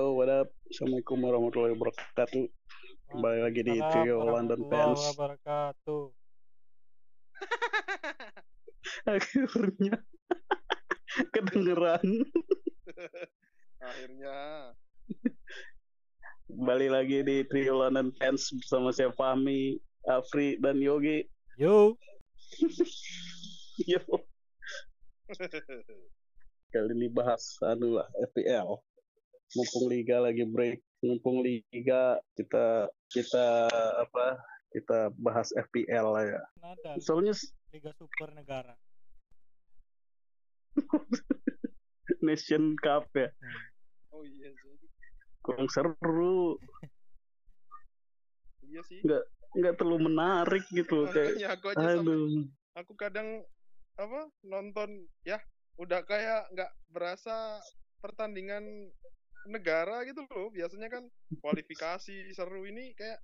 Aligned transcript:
Yo, 0.00 0.16
what 0.16 0.32
up? 0.32 0.48
Assalamualaikum 0.72 1.20
warahmatullahi 1.20 1.76
wabarakatuh. 1.76 2.48
Kembali 3.12 3.38
lagi 3.44 3.60
di 3.60 3.76
Trio 3.84 4.24
London 4.24 4.64
Fans. 4.72 4.96
wabarakatuh. 5.12 6.04
Akhirnya 9.20 10.00
kedengeran. 11.36 12.00
Akhirnya. 13.92 14.72
Kembali 16.48 16.88
lagi 16.88 17.20
di 17.20 17.44
Trio 17.44 17.84
London 17.84 18.08
Fans 18.16 18.56
bersama 18.56 18.96
saya 18.96 19.12
Fahmi, 19.12 19.76
Afri, 20.08 20.56
dan 20.64 20.80
Yogi. 20.80 21.28
Yo, 21.60 22.00
Yo. 23.84 24.00
Kali 26.72 26.88
ini 26.96 27.12
bahas 27.12 27.60
anu 27.60 28.00
lah 28.00 28.08
FPL. 28.32 28.80
Mumpung 29.58 29.90
liga 29.90 30.22
lagi 30.22 30.46
break, 30.46 30.78
mumpung 31.02 31.42
liga 31.42 32.18
kita 32.38 32.86
kita 33.10 33.66
apa? 33.98 34.38
Kita 34.70 35.10
bahas 35.18 35.50
FPL 35.58 36.06
lah 36.14 36.22
ya. 36.22 36.42
nada 36.62 36.94
Soalnya 37.02 37.34
Liga 37.74 37.90
Super 37.98 38.30
Negara. 38.30 38.78
Nation 42.26 42.78
Cup 42.78 43.10
ya. 43.18 43.26
Hmm. 43.26 43.62
Oh 44.14 44.22
iya 44.26 44.50
sih. 44.54 44.74
kurang 45.40 45.72
seru 45.72 46.60
Iya 48.70 48.84
sih. 48.84 49.00
nggak 49.50 49.74
terlalu 49.82 50.12
menarik 50.12 50.62
gitu 50.70 51.10
kayak 51.10 51.34
Makanya 51.34 51.48
aku 51.58 51.66
aja 51.74 51.80
sama, 51.80 52.02
aduh 52.06 52.46
aku 52.78 52.92
kadang 52.94 53.28
apa 53.98 54.30
nonton 54.46 55.10
ya 55.26 55.42
udah 55.74 56.06
kayak 56.06 56.46
nggak 56.54 56.70
berasa 56.92 57.58
pertandingan 57.98 58.94
negara 59.48 60.04
gitu 60.04 60.24
loh. 60.28 60.52
Biasanya 60.52 60.88
kan 60.92 61.04
kualifikasi 61.40 62.32
seru 62.34 62.66
ini 62.66 62.92
kayak 62.96 63.20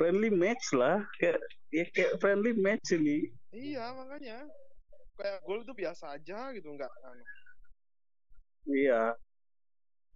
friendly 0.00 0.30
match 0.32 0.72
lah 0.72 1.04
kayak 1.20 1.36
ya 1.68 1.84
kayak 1.92 2.16
friendly 2.22 2.56
match 2.56 2.88
ini 2.94 3.28
iya 3.52 3.92
makanya 3.92 4.48
kayak 5.20 5.44
gol 5.44 5.60
tuh 5.60 5.76
biasa 5.76 6.16
aja 6.16 6.56
gitu 6.56 6.72
nggak 6.72 6.88
anu. 7.04 7.24
iya 8.72 9.12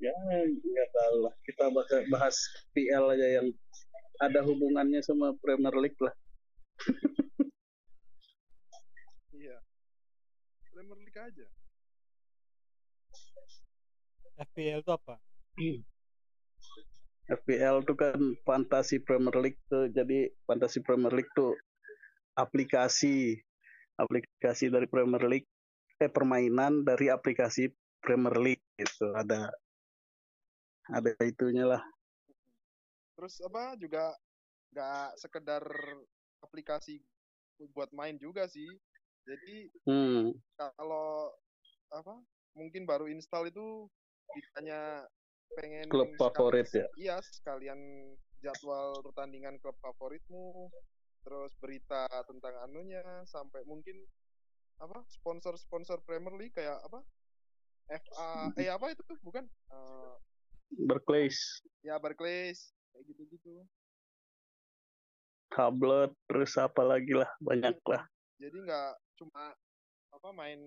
ya 0.01 0.15
nggak 0.49 0.89
tahu 0.89 1.17
lah 1.29 1.35
kita 1.45 1.65
bahas 1.69 2.03
bahas 2.09 2.37
PL 2.73 3.05
aja 3.13 3.29
yang 3.43 3.49
ada 4.25 4.41
hubungannya 4.41 5.05
sama 5.05 5.37
Premier 5.43 5.77
League 5.77 6.01
lah 6.01 6.15
Iya. 9.35 9.59
Premier 10.73 10.99
League 11.05 11.21
aja. 11.21 11.47
FPL 14.39 14.81
itu 14.83 14.93
apa? 14.93 15.15
FPL 17.25 17.89
tuh 17.89 17.97
kan 17.97 18.21
fantasi 18.45 19.01
Premier 19.01 19.33
League 19.41 19.61
tuh 19.73 19.89
jadi 19.89 20.29
fantasi 20.45 20.85
Premier 20.85 21.09
League 21.09 21.33
tuh 21.33 21.57
aplikasi 22.37 23.41
aplikasi 23.97 24.69
dari 24.69 24.85
Premier 24.85 25.25
League 25.25 25.49
eh 26.05 26.11
permainan 26.13 26.85
dari 26.85 27.09
aplikasi 27.09 27.73
Premier 28.05 28.37
League 28.37 28.65
gitu 28.77 29.17
ada 29.17 29.49
ada 30.93 31.17
itunya 31.25 31.65
lah 31.65 31.81
Terus 33.15 33.39
apa 33.47 33.79
juga 33.79 34.13
nggak 34.75 35.09
sekedar 35.23 35.63
aplikasi 36.43 36.99
buat 37.73 37.89
main 37.95 38.19
juga 38.19 38.51
sih. 38.51 38.67
Jadi 39.25 39.71
hmm 39.87 40.35
kalau 40.59 41.31
apa 41.95 42.15
mungkin 42.59 42.85
baru 42.85 43.07
install 43.07 43.49
itu 43.49 43.87
ditanya 44.35 44.81
pengen 45.55 45.87
klub 45.87 46.11
favorit 46.19 46.67
ya? 46.75 46.87
iya 46.99 47.17
sekalian 47.23 47.79
jadwal 48.43 48.99
pertandingan 49.01 49.57
klub 49.63 49.79
favoritmu 49.81 50.69
terus 51.25 51.57
berita 51.63 52.05
tentang 52.29 52.53
anunya 52.69 53.01
sampai 53.25 53.65
mungkin 53.65 53.97
apa 54.83 55.01
sponsor-sponsor 55.09 56.03
Premier 56.05 56.35
League 56.37 56.53
kayak 56.53 56.83
apa 56.85 57.01
FA 57.89 58.49
eh 58.57 58.69
apa 58.73 58.97
itu 58.97 59.05
tuh 59.05 59.19
bukan? 59.21 59.45
Eh, 59.45 60.15
Barclays. 60.89 61.61
Ya 61.85 62.01
Barclays 62.01 62.73
kayak 62.93 63.05
gitu-gitu. 63.13 63.65
Tablet 65.53 66.11
terus 66.27 66.57
apa 66.57 66.83
lagi 66.83 67.13
lah 67.13 67.29
banyak 67.39 67.77
lah. 67.87 68.03
Jadi 68.41 68.57
nggak 68.65 68.93
cuma 69.21 69.53
apa 70.11 70.29
main 70.33 70.59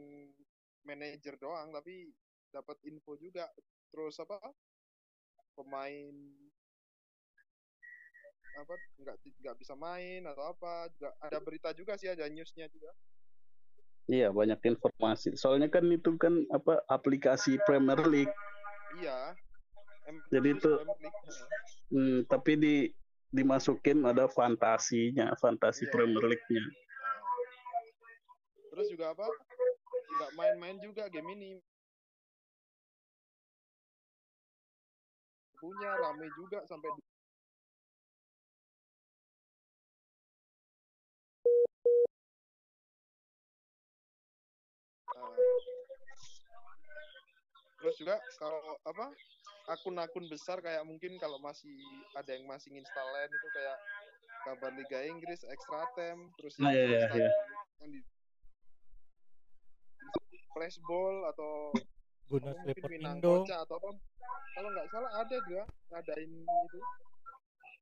manajer 0.85 1.35
doang 1.41 1.73
tapi 1.73 2.13
dapat 2.57 2.77
info 2.89 3.13
juga. 3.15 3.45
Terus 3.93 4.17
apa? 4.17 4.41
Pemain 5.53 6.13
apa 8.57 8.73
nggak 8.97 9.15
nggak 9.21 9.57
bisa 9.61 9.77
main 9.77 10.25
atau 10.25 10.49
apa 10.49 10.89
juga 10.97 11.13
ada 11.21 11.37
berita 11.37 11.69
juga 11.77 11.93
sih 11.93 12.09
ada 12.09 12.25
newsnya 12.25 12.65
juga. 12.73 12.89
Iya 14.09 14.33
banyak 14.33 14.57
informasi. 14.65 15.37
Soalnya 15.37 15.69
kan 15.69 15.85
itu 15.93 16.17
kan 16.17 16.41
apa 16.49 16.81
aplikasi 16.89 17.61
Premier 17.69 18.01
League. 18.07 18.33
Iya. 18.97 19.35
Em- 20.09 20.23
Jadi 20.31 20.49
itu- 20.57 20.79
hmm, 21.93 22.17
tapi 22.25 22.55
di 22.57 22.75
dimasukin 23.29 24.01
ada 24.07 24.25
fantasinya 24.31 25.35
fantasi 25.37 25.85
Iya. 25.85 25.91
Premier 25.93 26.25
League-nya. 26.25 26.63
Terus 28.73 28.87
juga 28.89 29.11
apa? 29.13 29.27
Nggak 30.17 30.31
main-main 30.33 30.77
juga 30.81 31.11
game 31.11 31.35
ini 31.35 31.49
punya 35.57 35.91
rame 35.97 36.27
juga 36.37 36.61
sampai 36.69 36.89
Nah, 45.17 45.33
terus 47.81 47.95
juga 47.97 48.21
kalau 48.37 48.61
apa 48.85 49.05
akun-akun 49.67 50.29
besar 50.29 50.61
kayak 50.61 50.85
mungkin 50.85 51.17
kalau 51.17 51.41
masih 51.41 51.73
ada 52.13 52.37
yang 52.37 52.45
masih 52.45 52.69
install 52.77 53.09
lain 53.17 53.31
itu 53.33 53.47
kayak 53.51 53.77
kabar 54.45 54.71
Liga 54.77 54.99
Inggris, 55.03 55.43
Extra 55.43 55.83
Time, 55.97 56.31
terus 56.39 56.55
Nah, 56.61 56.71
iya, 56.71 56.85
iya, 56.85 57.07
iya. 57.17 57.31
yang 57.81 57.91
di 57.91 57.99
flashball 60.55 61.27
atau 61.33 61.75
Guna 62.27 62.51
Sleeper 62.59 62.91
Minang 62.91 63.23
Indo. 63.23 63.47
Atau 63.47 63.79
apa? 63.79 63.89
Kalau 64.51 64.69
nggak 64.75 64.87
salah 64.91 65.11
ada 65.23 65.37
juga 65.47 65.63
ngadain 65.95 66.31
itu. 66.43 66.79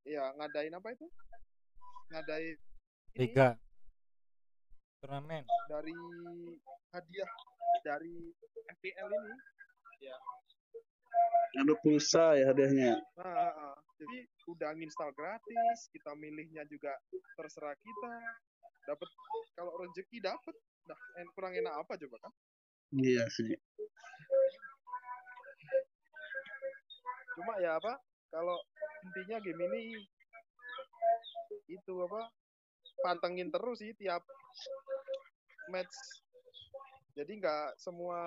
Ya 0.06 0.24
ngadain 0.38 0.74
apa 0.78 0.88
itu? 0.94 1.08
Ngadain 2.14 2.54
ini. 2.54 3.18
Liga. 3.18 3.58
Turnamen. 5.02 5.46
dari 5.66 5.98
hadiah 6.94 7.32
dari 7.82 8.16
FPL 8.78 9.10
ini. 9.10 9.38
Ada 11.56 11.74
pulsa 11.82 12.38
ya 12.38 12.52
hadiahnya. 12.54 13.02
Nah, 13.18 13.26
ah, 13.26 13.54
ah. 13.74 13.78
jadi 13.98 14.28
udah 14.46 14.76
install 14.78 15.16
gratis 15.16 15.90
kita 15.90 16.14
milihnya 16.14 16.68
juga 16.70 16.94
terserah 17.34 17.74
kita. 17.82 18.14
Dapat 18.86 19.10
kalau 19.58 19.74
rezeki 19.82 20.22
dapat 20.22 20.54
nah 20.86 21.00
kurang 21.34 21.58
enak 21.58 21.82
apa 21.82 21.98
coba 21.98 22.30
kan 22.30 22.34
iya 22.94 23.26
sih. 23.34 23.56
Cuma 27.36 27.58
ya 27.60 27.78
apa 27.80 27.98
kalau 28.30 28.58
intinya 29.06 29.38
game 29.42 29.64
ini 29.70 29.82
itu 31.70 31.94
apa 32.06 32.30
pantengin 33.02 33.50
terus 33.50 33.82
sih 33.82 33.94
tiap 33.98 34.22
match. 35.74 35.96
Jadi 37.16 37.40
nggak 37.40 37.80
semua 37.80 38.20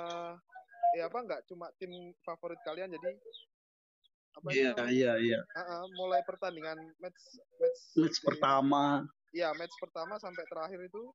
eh 0.97 1.05
apa 1.05 1.19
nggak 1.21 1.45
cuma 1.45 1.69
tim 1.77 1.93
favorit 2.25 2.57
kalian 2.65 2.89
jadi 2.97 3.13
apa 4.39 4.49
iya 4.55 4.71
namanya? 4.73 4.89
iya 4.89 5.13
iya. 5.19 5.41
Ah, 5.53 5.61
ah, 5.61 5.83
mulai 5.99 6.23
pertandingan 6.25 6.79
match 7.03 7.21
match 7.61 7.81
match 7.99 8.19
pertama. 8.25 9.05
Iya 9.35 9.53
match 9.59 9.75
pertama 9.77 10.17
sampai 10.17 10.45
terakhir 10.49 10.81
itu 10.89 11.13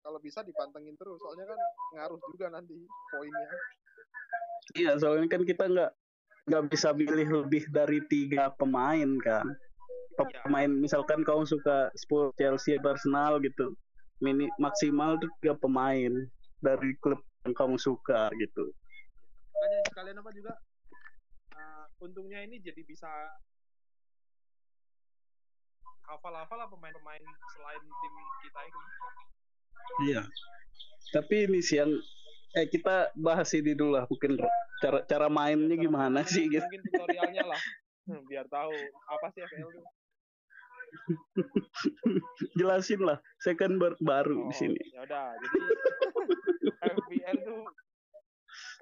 kalau 0.00 0.18
bisa 0.20 0.40
dipantengin 0.44 0.96
terus 0.96 1.20
soalnya 1.20 1.46
kan 1.48 1.60
ngaruh 1.96 2.20
juga 2.32 2.46
nanti 2.52 2.76
poinnya. 3.12 3.48
Iya 4.76 4.92
soalnya 5.00 5.28
kan 5.28 5.42
kita 5.44 5.64
nggak 5.66 5.92
nggak 6.50 6.64
bisa 6.72 6.88
pilih 6.96 7.28
lebih 7.44 7.64
dari 7.72 8.00
tiga 8.08 8.52
pemain 8.56 9.18
kan. 9.20 9.46
Iya. 10.20 10.44
pemain 10.44 10.68
misalkan 10.68 11.24
kau 11.24 11.48
suka 11.48 11.88
Spurs 11.96 12.36
Chelsea 12.36 12.76
Arsenal 12.76 13.40
gitu 13.40 13.72
mini 14.20 14.52
maksimal 14.60 15.16
tuh 15.16 15.32
tiga 15.40 15.56
pemain 15.56 16.12
dari 16.60 16.92
klub 17.00 17.24
yang 17.48 17.56
kamu 17.56 17.80
suka 17.80 18.28
gitu. 18.36 18.68
Makanya 19.56 19.80
sekalian 19.88 20.20
apa 20.20 20.30
juga? 20.36 20.52
Uh, 21.56 21.84
untungnya 22.04 22.44
ini 22.44 22.60
jadi 22.60 22.84
bisa 22.84 23.08
hafal-hafal 26.04 26.58
lah 26.60 26.68
pemain-pemain 26.68 27.24
selain 27.56 27.80
tim 27.80 28.14
kita 28.44 28.60
itu 28.68 28.80
iya 30.06 30.22
tapi 31.10 31.50
ini 31.50 31.58
sih 31.60 31.82
yang 31.82 31.90
eh 32.54 32.66
kita 32.66 33.14
bahas 33.18 33.50
ini 33.54 33.74
dulu 33.74 33.98
lah 33.98 34.04
mungkin 34.06 34.38
cara 34.82 35.02
cara 35.06 35.26
mainnya 35.30 35.76
Cara 35.76 35.84
gimana 35.86 36.20
mainnya 36.22 36.32
sih 36.32 36.44
gitu. 36.50 36.62
Mungkin 36.66 36.82
tutorialnya 36.90 37.44
lah. 37.46 37.60
Hmm, 38.08 38.22
Biar 38.26 38.46
tahu 38.50 38.74
apa 39.06 39.26
sih 39.34 39.42
FPL 39.44 39.70
itu. 39.70 39.82
Jelasin 42.58 43.00
lah, 43.06 43.22
saya 43.38 43.54
kan 43.54 43.78
bar- 43.78 44.00
baru 44.02 44.50
di 44.50 44.54
sini. 44.56 44.82
Ya 44.90 45.06
udah, 45.06 45.38
jadi 45.38 45.58
FPL 46.98 47.38
tuh 47.46 47.60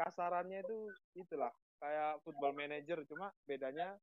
kasarannya 0.00 0.64
itu 0.64 0.78
itulah 1.12 1.52
kayak 1.76 2.24
football 2.24 2.56
manager 2.56 3.04
cuma 3.04 3.30
bedanya 3.44 4.00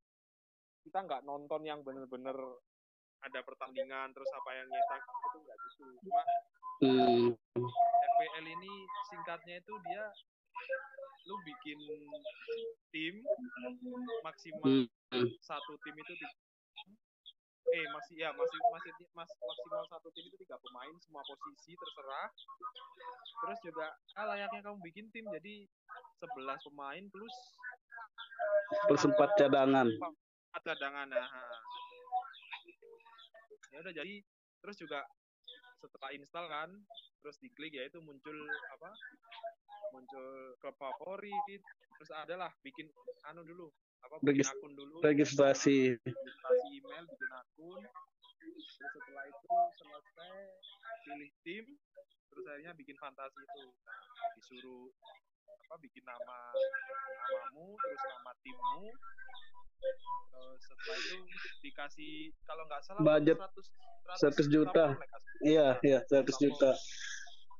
kita 0.86 1.02
nggak 1.02 1.26
nonton 1.26 1.66
yang 1.66 1.82
bener-bener 1.82 2.36
ada 3.18 3.40
pertandingan 3.40 4.10
terus 4.10 4.28
apa 4.30 4.50
yang 4.52 4.66
nyetak 4.66 5.00
itu 5.02 5.38
nggak 5.40 5.56
gitu 5.62 5.84
cuma 6.00 6.22
Hmm. 6.76 7.32
FPL 8.04 8.46
ini 8.50 8.74
singkatnya 9.06 9.56
itu 9.56 9.74
dia 9.82 10.04
lu 11.24 11.36
bikin 11.42 11.78
tim 12.90 13.14
maksimal 14.22 14.84
Hmm. 15.08 15.28
satu 15.40 15.72
tim 15.80 15.96
itu 15.96 16.12
di- 16.14 16.36
eh 17.68 17.86
masih 17.90 18.14
ya 18.16 18.30
masih 18.30 18.58
masih 18.70 18.92
mas, 19.10 19.28
maksimal 19.32 19.82
satu 19.86 20.08
tim 20.10 20.24
itu 20.24 20.36
tiga 20.38 20.56
pemain 20.58 20.92
semua 20.98 21.24
posisi 21.24 21.72
terserah 21.72 22.28
terus 23.38 23.58
juga 23.62 23.86
ah, 24.14 24.24
layaknya 24.26 24.60
kamu 24.62 24.78
bikin 24.82 25.08
tim 25.10 25.24
jadi 25.30 25.64
11 26.20 26.60
pemain 26.62 27.04
plus 27.06 27.36
Terus 28.86 29.02
empat 29.04 29.30
cadangan. 29.36 29.86
empat 29.88 30.62
cadangan 30.62 31.06
nah. 31.06 31.28
Ya 33.76 33.84
udah 33.84 33.92
jadi 33.92 34.14
terus 34.64 34.76
juga 34.80 35.04
setelah 35.76 36.08
install 36.16 36.48
kan 36.48 36.70
terus 37.20 37.36
diklik 37.36 37.76
ya 37.76 37.84
itu 37.84 38.00
muncul 38.00 38.32
apa 38.72 38.88
muncul 39.92 40.26
klub 40.56 40.72
favorit 40.74 41.60
terus 42.00 42.10
adalah 42.16 42.48
bikin 42.64 42.88
anu 43.28 43.44
dulu 43.44 43.68
apa 44.00 44.16
bikin 44.24 44.40
Regis- 44.40 44.48
akun 44.50 44.72
dulu 44.72 44.96
Registrasi. 45.04 45.92
registrasi 46.00 46.66
email 46.72 47.04
bikin 47.04 47.30
akun 47.30 47.80
terus 48.40 48.66
setelah 48.78 49.24
itu 49.28 49.48
selesai 49.80 50.36
pilih 51.06 51.30
tim 51.42 51.64
terus 52.32 52.44
akhirnya 52.52 52.74
bikin 52.76 52.96
fantasi 53.00 53.40
itu. 53.40 53.64
Nah, 53.86 54.00
disuruh 54.36 54.92
apa 55.66 55.74
bikin 55.82 56.04
nama 56.04 56.38
namamu 56.52 57.74
terus 57.80 58.02
nama 58.04 58.32
timmu. 58.44 58.86
Terus 60.30 60.60
setelah 60.60 60.98
itu 61.00 61.18
dikasih 61.64 62.14
kalau 62.44 62.62
nggak 62.68 62.80
salah 62.84 63.00
Budget 63.00 63.38
100, 63.40 64.46
100 64.46 64.52
juta. 64.52 64.84
Iya, 65.44 65.68
iya, 65.84 65.98
100 66.08 66.28
juta. 66.40 66.70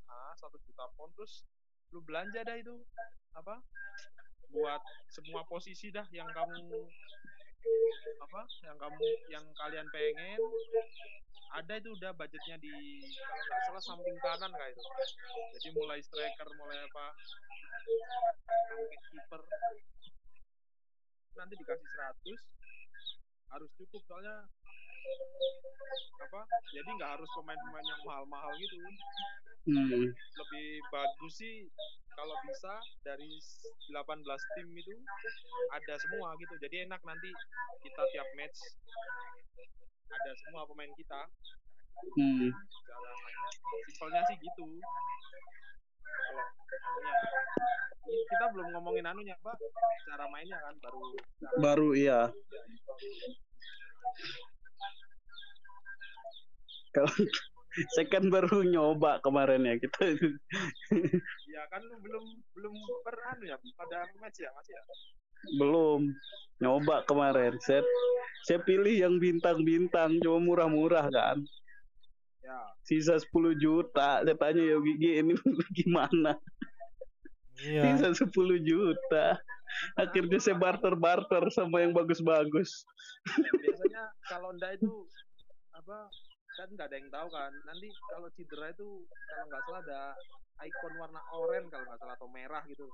ah 0.08 0.32
100 0.38 0.60
juta 0.64 0.84
pound 0.96 1.12
terus 1.16 1.44
lu 1.92 2.00
belanja 2.04 2.40
dah 2.44 2.56
itu 2.56 2.76
apa 3.36 3.60
buat 4.52 4.82
semua 5.12 5.44
posisi 5.44 5.92
dah 5.92 6.06
yang 6.12 6.28
kamu 6.32 6.88
apa 8.22 8.40
yang 8.64 8.76
kamu 8.76 8.98
yang 9.30 9.44
kalian 9.54 9.86
pengen 9.90 10.38
ada 11.56 11.72
itu 11.78 11.88
udah 11.94 12.12
budgetnya 12.12 12.56
di 12.60 12.74
nggak 13.00 13.60
salah 13.70 13.82
samping 13.82 14.18
kanan 14.20 14.50
kayak 14.52 14.74
itu? 14.76 14.82
Jadi 15.56 15.68
mulai 15.72 16.00
striker 16.04 16.48
mulai 16.58 16.78
apa 16.84 17.06
sampai 18.66 18.98
kiper. 19.08 19.42
Nanti 21.36 21.54
dikasih 21.56 21.88
100 21.88 22.56
harus 23.56 23.70
cukup 23.78 24.02
soalnya 24.10 24.36
apa? 26.26 26.40
Jadi 26.74 26.90
nggak 26.98 27.10
harus 27.18 27.30
pemain-pemain 27.38 27.86
yang 27.86 28.02
mahal-mahal 28.04 28.52
gitu. 28.58 28.76
Hmm. 29.66 30.14
lebih 30.14 30.78
bagus 30.94 31.42
sih 31.42 31.66
kalau 32.14 32.38
bisa 32.46 32.70
dari 33.02 33.26
18 33.90 34.54
tim 34.54 34.68
itu 34.78 34.94
ada 35.74 35.94
semua 35.98 36.38
gitu. 36.38 36.54
Jadi 36.62 36.86
enak 36.86 37.02
nanti 37.02 37.30
kita 37.82 38.02
tiap 38.14 38.28
match 38.38 38.58
ada 40.06 40.32
semua 40.46 40.62
pemain 40.70 40.92
kita. 40.94 41.20
Hmm. 42.14 42.52
simpelnya 43.90 44.22
sih 44.30 44.36
gitu. 44.38 44.66
Kalau 46.06 46.46
kita 48.06 48.44
belum 48.54 48.68
ngomongin 48.70 49.06
anunya 49.10 49.34
pak. 49.42 49.58
Cara 50.06 50.30
mainnya 50.30 50.62
kan 50.62 50.74
baru 50.78 51.02
Baru 51.58 51.88
iya. 51.98 52.30
Kalau 56.96 57.12
saya 57.92 58.06
kan 58.08 58.32
baru 58.32 58.64
nyoba 58.64 59.20
kemarin 59.20 59.68
ya 59.68 59.76
kita. 59.76 60.16
ya 61.52 61.62
kan 61.68 61.84
lu 61.84 61.96
belum 62.00 62.24
belum 62.56 62.74
per 63.04 63.16
anu 63.36 63.44
ya 63.52 63.56
pada 63.76 64.08
match 64.16 64.40
ya 64.40 64.48
mas 64.56 64.68
ya 64.72 64.80
Belum 65.60 66.08
nyoba 66.64 67.04
kemarin. 67.04 67.60
Saya 67.60 67.84
saya 68.48 68.64
pilih 68.64 68.96
yang 68.96 69.20
bintang-bintang 69.20 70.16
cuma 70.24 70.40
murah-murah 70.40 71.04
kan. 71.12 71.44
ya 72.40 72.58
Sisa 72.80 73.20
10 73.20 73.60
juta. 73.60 74.24
Saya 74.24 74.36
tanya 74.40 74.62
ya 74.64 74.80
Gigi 74.80 75.20
ini 75.20 75.34
gimana? 75.84 76.32
Iya. 77.60 77.92
Sisa 78.00 78.24
10 78.24 78.32
juta. 78.64 79.36
Akhirnya 80.00 80.40
saya 80.40 80.56
barter-barter 80.56 81.52
sama 81.52 81.84
yang 81.84 81.92
bagus-bagus. 81.92 82.88
Ya, 83.36 83.50
biasanya 83.52 84.02
kalau 84.30 84.54
ndak 84.56 84.80
itu 84.80 85.04
apa 85.76 86.08
kan 86.56 86.68
nggak 86.72 86.86
ada 86.88 86.96
yang 86.96 87.10
tahu 87.12 87.28
kan 87.30 87.52
nanti 87.64 87.88
kalau 88.08 88.28
cedera 88.32 88.66
itu 88.72 88.88
kalau 89.06 89.44
nggak 89.46 89.62
salah 89.64 89.80
ada 89.84 90.02
ikon 90.64 90.92
warna 90.96 91.20
oranye 91.30 91.68
kalau 91.68 91.84
nggak 91.84 92.00
salah 92.00 92.14
atau 92.16 92.28
merah 92.32 92.64
gitu 92.66 92.88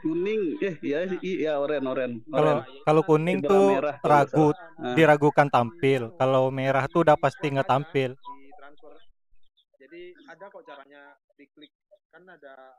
Kuning, 0.00 0.56
eh 0.64 0.80
ya 0.80 1.04
iya 1.20 1.60
oren 1.60 1.84
oren. 1.84 2.12
Kalau 2.24 2.64
Oren. 2.64 2.80
kalau 2.88 3.02
kuning 3.04 3.44
Cedera 3.44 3.52
tuh 3.52 3.66
merah 3.68 3.96
ragu 4.00 4.46
Nah. 4.80 4.96
diragukan 4.96 5.48
tampil. 5.52 6.02
Kalau 6.16 6.48
merah 6.48 6.88
tuh 6.88 7.04
udah 7.04 7.20
pasti 7.20 7.52
nggak 7.52 7.68
tampil. 7.68 8.16
di 8.16 8.48
transfer 8.56 8.96
jadi 9.76 10.02
ada 10.32 10.44
kok 10.48 10.64
caranya 10.64 11.02
diklik 11.36 11.68
kan 12.08 12.24
ada 12.24 12.72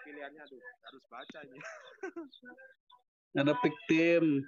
pilihannya 0.00 0.44
tuh 0.48 0.60
harus 0.60 1.04
baca 1.12 1.38
ini 1.44 1.60
Ada 3.34 3.52
pick 3.60 3.76
team, 3.84 4.40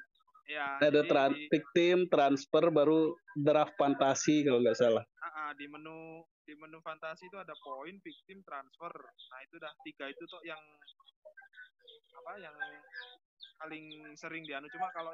ya 0.47 0.79
ada 0.79 1.03
jadi 1.03 1.11
tran 1.11 1.31
di, 1.35 1.51
pick 1.51 1.65
team, 1.75 1.99
transfer 2.07 2.71
baru 2.71 3.15
draft 3.35 3.75
fantasi 3.75 4.47
kalau 4.47 4.63
nggak 4.63 4.79
salah. 4.79 5.05
ah, 5.23 5.27
ah, 5.27 5.51
di 5.59 5.67
menu 5.67 6.23
di 6.47 6.55
menu 6.55 6.79
fantasi 6.79 7.27
itu 7.27 7.37
ada 7.37 7.53
poin 7.59 7.99
victim 7.99 8.39
transfer 8.47 8.95
nah 9.31 9.39
itu 9.43 9.59
dah 9.59 9.73
tiga 9.83 10.07
itu 10.07 10.23
tuh 10.31 10.39
yang 10.47 10.59
apa 12.17 12.33
yang 12.39 12.57
paling 13.59 13.87
sering 14.15 14.47
dianu 14.47 14.71
cuma 14.71 14.87
kalau 14.95 15.11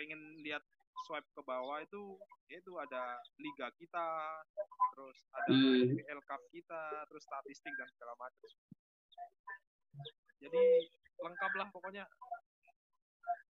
pengen 0.00 0.40
lihat 0.40 0.64
swipe 1.04 1.28
ke 1.36 1.42
bawah 1.44 1.78
itu 1.84 2.16
ya 2.48 2.58
itu 2.58 2.72
ada 2.80 3.20
liga 3.38 3.68
kita 3.76 4.06
terus 4.96 5.18
ada 5.36 5.52
Hmm. 5.52 6.20
Cup 6.28 6.42
kita 6.52 7.08
terus 7.08 7.24
statistik 7.24 7.72
dan 7.76 7.88
segala 7.96 8.12
macam 8.20 8.50
jadi 10.38 10.64
lengkap 11.18 11.52
lah 11.56 11.68
pokoknya 11.72 12.04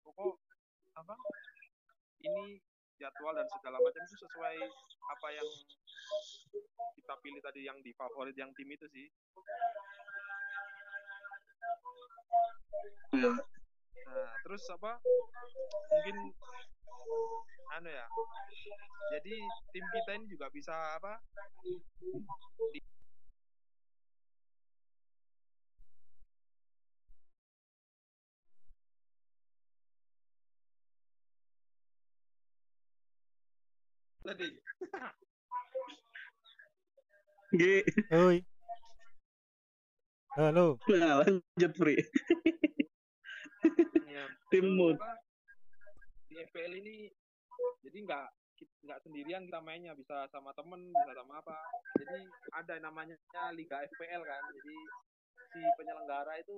pokok 0.04 0.36
apa 0.96 1.14
ini 2.24 2.58
jadwal 2.96 3.36
dan 3.36 3.48
segala 3.52 3.76
macam 3.76 4.00
itu 4.00 4.16
sesuai 4.24 4.56
apa 5.12 5.28
yang 5.36 5.48
kita 6.96 7.14
pilih 7.20 7.40
tadi 7.44 7.60
yang 7.68 7.78
di 7.84 7.92
favorit 7.92 8.34
yang 8.34 8.50
tim 8.56 8.68
itu 8.72 8.86
sih 8.88 9.06
Iya. 13.16 13.32
Nah, 14.06 14.30
terus 14.44 14.62
apa? 14.68 15.00
Mungkin 15.88 16.16
anu 17.76 17.90
ya. 17.90 18.06
Jadi 19.16 19.34
tim 19.72 19.84
kita 19.88 20.10
ini 20.20 20.26
juga 20.28 20.46
bisa 20.52 20.74
apa? 21.00 21.22
Di, 22.74 22.80
tadi 34.26 34.48
G, 37.52 37.62
Oi. 38.10 38.42
Halo. 40.34 40.76
nah 40.90 41.22
lanjut 41.22 41.72
Pri. 41.72 41.96
ya, 44.04 44.24
Tim 44.50 44.66
itu 44.66 44.76
mood. 44.76 44.98
apa, 44.98 45.16
di 46.26 46.34
FPL 46.42 46.72
ini 46.76 46.96
jadi 47.80 47.98
nggak 48.02 48.26
nggak 48.82 48.98
sendirian 49.00 49.42
kita 49.42 49.58
mainnya 49.58 49.94
bisa 49.94 50.26
sama 50.28 50.52
temen 50.52 50.90
bisa 50.90 51.12
sama 51.14 51.40
apa 51.40 51.56
jadi 51.96 52.18
ada 52.52 52.74
namanya 52.78 53.16
liga 53.52 53.80
FPL 53.86 54.22
kan 54.22 54.42
jadi 54.52 54.76
si 55.48 55.60
penyelenggara 55.76 56.36
itu 56.36 56.56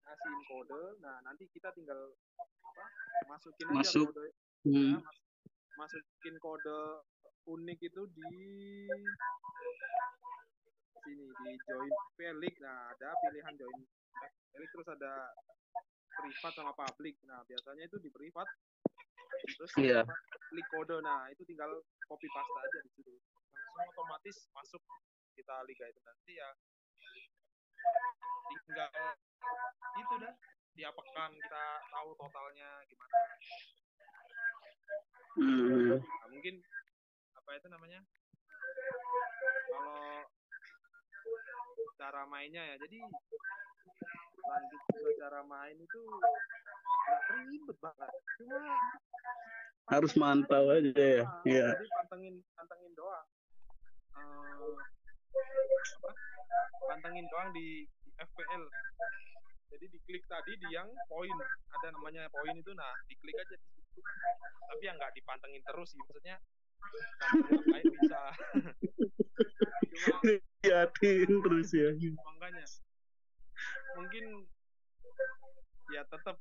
ngasihin 0.00 0.40
kode 0.46 0.82
nah 0.98 1.18
nanti 1.20 1.50
kita 1.50 1.68
tinggal 1.72 2.14
apa 2.62 2.84
masukin 3.28 3.68
aja 3.68 3.78
Masuk. 3.82 4.06
kode 4.08 4.26
Hmm. 4.64 4.96
ya, 4.96 4.98
mas- 4.98 5.25
masukin 5.76 6.36
kode 6.40 6.80
unik 7.46 7.78
itu 7.78 8.02
di 8.10 8.26
sini 11.04 11.26
di 11.30 11.52
join 11.64 12.36
League 12.42 12.60
nah 12.60 12.90
ada 12.90 13.14
pilihan 13.22 13.54
join 13.54 13.78
League 14.56 14.72
terus 14.72 14.88
ada 14.90 15.30
privat 16.16 16.52
sama 16.56 16.72
public. 16.72 17.14
Nah 17.28 17.44
biasanya 17.44 17.84
itu 17.84 17.96
di 18.00 18.10
privat 18.10 18.48
terus 19.56 19.70
apa, 19.76 20.16
klik 20.50 20.66
kode. 20.72 20.96
Nah 21.04 21.28
itu 21.30 21.44
tinggal 21.44 21.70
copy 22.08 22.28
paste 22.32 22.56
aja 22.56 22.78
di 22.82 22.90
situ. 22.96 23.12
Langsung 23.76 23.92
otomatis 23.92 24.36
masuk 24.56 24.82
kita 25.36 25.56
liga 25.68 25.84
itu 25.84 26.00
nanti 26.00 26.32
ya 26.40 26.48
tinggal 28.64 28.88
itu 30.00 30.14
dah 30.16 30.32
tiap 30.76 30.92
pekan 30.96 31.30
kita 31.36 31.64
tahu 31.92 32.08
totalnya 32.16 32.70
gimana 32.88 33.16
Hmm. 35.36 36.00
Nah, 36.00 36.28
mungkin 36.28 36.54
apa 37.34 37.50
itu 37.54 37.68
namanya 37.68 38.00
kalau 39.68 40.24
cara 41.96 42.22
mainnya 42.24 42.62
ya 42.64 42.76
jadi 42.78 42.98
lanjut 44.38 44.82
ke 44.88 45.10
cara 45.16 45.40
main 45.42 45.76
itu 45.76 46.00
nggak 46.00 46.34
ribet 47.46 47.78
banget 47.78 48.10
cuma 48.36 48.60
Harus 49.86 50.12
mantau 50.14 50.66
aja 50.66 50.90
ya. 50.90 51.22
ah, 51.22 51.40
Iya. 51.44 51.66
jadi 51.72 51.86
pantengin 51.94 52.34
pantengin 52.52 52.92
doang 52.94 53.26
Eh, 54.16 54.74
apa 55.92 56.10
pantengin 56.88 57.26
doang 57.28 57.52
di 57.52 57.84
FPL 58.16 58.64
jadi 59.68 59.86
diklik 59.86 60.24
tadi 60.24 60.52
di 60.56 60.68
yang 60.72 60.88
poin 61.06 61.36
ada 61.70 61.88
namanya 61.92 62.24
poin 62.32 62.56
itu 62.56 62.72
nah 62.72 62.96
diklik 63.06 63.36
aja 63.36 63.54
di 63.54 63.75
tapi 64.66 64.82
yang 64.84 64.96
nggak 64.98 65.14
dipantengin 65.16 65.62
terus 65.64 65.92
sih 65.92 65.98
maksudnya 66.00 66.36
ngapain 67.20 67.86
bisa 67.86 68.22
terus 71.44 71.70
ya. 71.72 71.90
makanya 72.24 72.66
mungkin 73.96 74.24
ya 75.94 76.02
tetap 76.06 76.36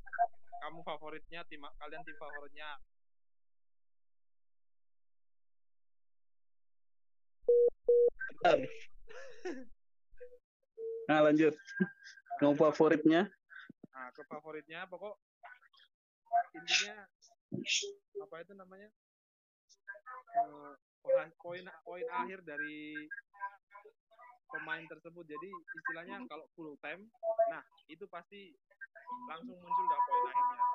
kamu 0.65 0.79
favoritnya 0.83 1.41
tim 1.47 1.63
kalian 1.79 2.03
tim 2.03 2.17
favoritnya 2.17 2.69
Nah 11.09 11.21
lanjut. 11.25 11.53
Kamu 12.37 12.53
favoritnya? 12.53 13.25
nah 13.95 14.11
ke 14.11 14.21
favoritnya 14.27 14.83
pokok 14.91 15.15
intinya 16.51 17.07
apa 18.23 18.35
itu 18.41 18.53
namanya? 18.57 18.89
Eh, 20.35 20.73
poin 21.39 21.65
poin 21.85 22.05
akhir 22.11 22.43
dari 22.43 22.95
pemain 24.51 24.85
tersebut. 24.87 25.25
Jadi 25.27 25.49
istilahnya 25.51 26.23
kalau 26.27 26.45
full 26.55 26.75
time 26.81 27.07
nah 27.51 27.61
itu 27.87 28.05
pasti 28.09 28.55
langsung 29.29 29.57
muncul 29.59 29.85
dah 29.87 29.99
poin 30.01 30.23
akhirnya. 30.31 30.65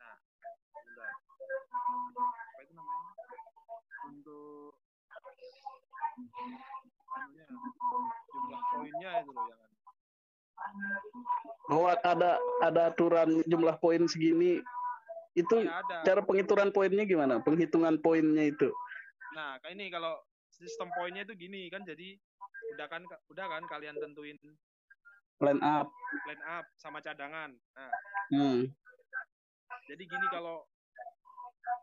Nah 0.00 0.16
bentar. 0.70 1.12
apa 2.30 2.60
itu 2.62 2.72
namanya? 2.74 3.12
Untuk 4.10 4.72
namanya 7.10 7.44
jumlah 8.30 8.62
poinnya 8.70 9.10
itu 9.22 9.30
loh 9.34 9.44
yang 9.50 9.60
Oh 11.70 11.86
ada 11.88 12.36
ada 12.60 12.92
aturan 12.92 13.40
jumlah 13.46 13.76
poin 13.80 14.04
segini. 14.10 14.60
Itu 15.32 15.62
ada 15.62 16.02
cara 16.02 16.20
penghitungan 16.26 16.74
poinnya 16.74 17.06
gimana? 17.06 17.38
Penghitungan 17.38 18.02
poinnya 18.02 18.50
itu. 18.50 18.68
Nah, 19.34 19.62
kayak 19.62 19.78
ini 19.78 19.86
kalau 19.88 20.18
sistem 20.50 20.90
poinnya 20.90 21.22
itu 21.22 21.38
gini 21.38 21.70
kan 21.70 21.86
jadi 21.86 22.18
udah 22.74 22.86
kan 22.90 23.02
udah 23.30 23.46
kan 23.46 23.62
kalian 23.70 23.96
tentuin 23.96 24.36
Line 25.40 25.62
up. 25.64 25.88
line 26.28 26.44
up 26.44 26.66
sama 26.76 27.00
cadangan. 27.00 27.54
Nah, 27.72 27.90
Hmm. 28.28 28.68
jadi 29.88 30.02
gini 30.04 30.26
kalau 30.28 30.68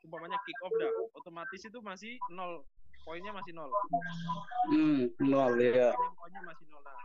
umpamanya 0.05 0.37
kick 0.45 0.59
off 0.61 0.71
dah, 0.77 0.91
otomatis 1.17 1.65
itu 1.65 1.79
masih 1.81 2.21
nol. 2.29 2.61
Poinnya 3.01 3.33
masih 3.33 3.55
nol. 3.55 3.71
Hmm. 4.69 5.09
Nol 5.17 5.57
ya. 5.57 5.89
Poinnya, 5.95 6.41
masih 6.45 6.65
nol. 6.69 6.83
Nah, 6.85 6.99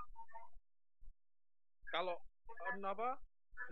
kalau 1.88 2.16
apa 2.82 3.16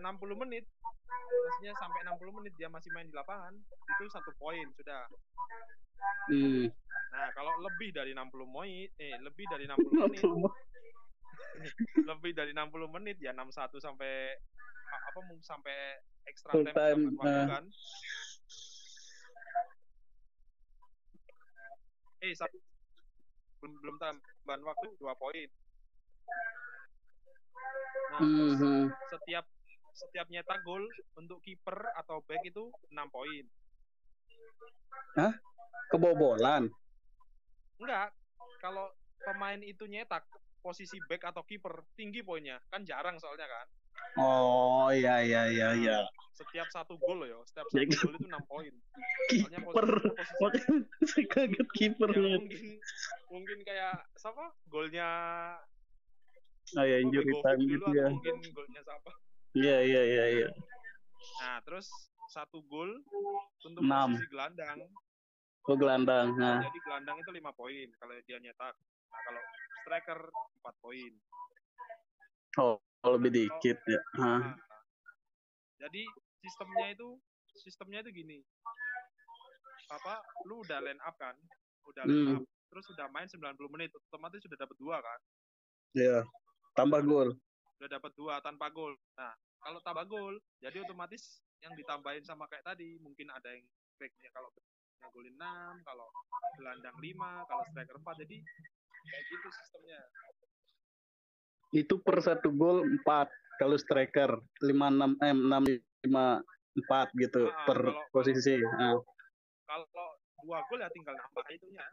60 0.01 0.35
menit 0.35 0.65
maksudnya 0.81 1.73
sampai 1.77 2.01
60 2.03 2.33
menit 2.33 2.53
dia 2.57 2.67
masih 2.67 2.89
main 2.91 3.05
di 3.05 3.13
lapangan 3.13 3.53
itu 3.87 4.03
satu 4.09 4.33
poin 4.35 4.65
sudah 4.73 5.05
Hmm. 6.27 6.65
nah 7.11 7.29
kalau 7.31 7.53
lebih 7.61 7.93
dari 7.93 8.13
60 8.13 8.45
menit 8.45 8.89
eh 8.97 9.17
lebih 9.21 9.45
dari 9.45 9.65
60 9.65 9.93
menit 9.93 10.21
lebih 12.09 12.31
dari 12.33 12.51
60 12.51 12.89
menit 12.89 13.17
ya 13.21 13.33
61 13.33 13.77
sampai 13.77 14.33
apa 14.91 15.19
mungkin 15.21 15.41
sampai 15.41 15.77
extra 16.25 16.51
Full 16.51 16.65
time, 16.65 16.75
time, 16.75 17.01
tambahan 17.09 17.17
waktu 17.17 17.31
nah. 17.31 17.47
kan. 17.47 17.63
Eh, 22.21 22.33
sa- 22.37 22.53
belum 23.57 23.73
belum 23.81 23.95
tambahan 23.97 24.61
waktu 24.61 24.87
dua 24.97 25.13
poin. 25.15 25.49
Nah, 28.11 28.19
terus 28.19 28.53
Mhm. 28.57 28.85
setiap 29.09 29.45
setiap 29.91 30.27
nyetak 30.31 30.59
gol 30.63 30.83
untuk 31.19 31.43
kiper 31.43 31.77
atau 31.99 32.23
back 32.25 32.41
itu 32.47 32.71
6 32.89 32.95
poin. 33.11 33.45
Kebobolan. 35.91 36.71
Enggak, 37.81 38.15
kalau 38.63 38.87
pemain 39.21 39.59
itu 39.59 39.85
nyetak 39.85 40.23
posisi 40.61 41.01
back 41.09 41.33
atau 41.33 41.43
kiper 41.43 41.83
tinggi 41.97 42.21
poinnya, 42.21 42.61
kan 42.69 42.85
jarang 42.85 43.17
soalnya 43.17 43.49
kan. 43.49 43.67
Oh 44.17 44.87
iya 44.89 45.21
iya 45.21 45.41
iya 45.51 45.69
iya. 45.75 45.97
Setiap 46.31 46.67
satu 46.71 46.95
gol 46.97 47.27
ya, 47.27 47.37
setiap 47.45 47.67
satu 47.69 47.83
gol 47.85 48.13
itu 48.17 48.27
6 48.29 48.49
poin. 48.49 48.73
Kiper. 49.29 49.87
saya 51.03 51.25
kaget 51.27 51.59
ya, 51.59 51.75
kipernya. 51.75 52.37
mungkin 52.39 52.67
mungkin 53.31 53.57
kayak 53.67 53.95
siapa 54.15 54.53
golnya 54.67 55.09
Oh 56.71 56.85
ya 56.87 57.03
injury 57.03 57.35
time 57.43 57.61
gitu 57.67 57.89
ya. 57.91 58.07
mungkin 58.07 58.39
golnya 58.55 58.81
siapa 58.83 59.11
Iya 59.51 59.77
iya 59.81 60.01
iya 60.05 60.25
iya. 60.33 60.49
nah 61.37 61.59
terus 61.61 61.87
satu 62.27 62.63
gol 62.63 63.03
untuk 63.61 63.81
Enam. 63.81 64.15
posisi 64.15 64.27
gelandang 64.27 64.79
Oh 65.61 65.77
gelandang. 65.77 66.33
Nah. 66.33 66.57
jadi 66.59 66.79
gelandang 66.81 67.17
itu 67.19 67.29
lima 67.31 67.51
poin 67.51 67.87
kalau 67.95 68.13
dia 68.23 68.37
nyetak 68.37 68.73
nah 69.05 69.21
kalau 69.21 69.41
striker 69.77 70.19
empat 70.31 70.75
poin 70.79 71.13
Oh 72.57 72.75
lebih 73.07 73.31
dikit 73.33 73.79
ya. 73.81 74.01
Hah. 74.17 74.39
Nah, 74.41 74.55
jadi 75.79 76.03
sistemnya 76.39 76.87
itu 76.91 77.15
sistemnya 77.57 77.99
itu 78.01 78.11
gini 78.15 78.39
apa 79.87 80.19
lu 80.43 80.59
udah 80.59 80.79
line 80.79 80.99
up 81.01 81.15
kan 81.15 81.35
udah 81.85 82.03
line 82.03 82.15
Hmm. 82.25 82.37
up 82.37 82.43
terus 82.67 82.87
udah 82.89 83.07
main 83.09 83.27
90 83.27 83.43
menit 83.67 83.91
otomatis 84.07 84.39
sudah 84.39 84.55
dapat 84.57 84.75
dua 84.77 84.97
kan 84.97 85.19
Iya. 85.91 86.23
Tambah 86.71 87.03
gol. 87.03 87.35
Udah 87.81 87.89
dapat 87.89 88.13
dua 88.13 88.37
tanpa 88.39 88.69
gol. 88.69 88.93
Nah, 89.17 89.33
kalau 89.57 89.81
tambah 89.81 90.05
gol, 90.05 90.37
jadi 90.61 90.85
otomatis 90.85 91.41
yang 91.59 91.73
ditambahin 91.73 92.21
sama 92.21 92.45
kayak 92.45 92.61
tadi, 92.63 93.01
mungkin 93.01 93.25
ada 93.27 93.49
yang 93.49 93.65
backnya 93.97 94.29
kalau 94.29 94.53
golin 95.09 95.33
6, 95.33 95.41
kalau 95.81 96.05
gelandang 96.55 96.93
5, 96.93 97.17
kalau 97.43 97.63
striker 97.65 97.97
4. 97.97 98.21
Jadi 98.21 98.37
kayak 99.01 99.23
gitu 99.27 99.47
sistemnya. 99.51 100.01
Itu 101.73 101.97
per 101.97 102.21
satu 102.21 102.53
gol 102.53 102.85
empat. 102.85 103.33
Kalau 103.57 103.77
striker 103.77 104.29
lima 104.59 104.89
enam 104.89 105.17
eh 105.17 105.33
enam 105.33 105.63
lima 106.01 106.37
empat 106.73 107.13
gitu 107.15 107.45
Ah, 107.47 107.65
per 107.65 107.81
kalau- 107.81 108.05
posisi. 108.09 108.61
Ah. 108.61 108.93
Kalau 109.65 109.85
dua 110.37 110.61
gol 110.65 110.79
ya 110.81 110.89
tinggal 110.89 111.13
nambah 111.13 111.45
itunya. 111.49 111.85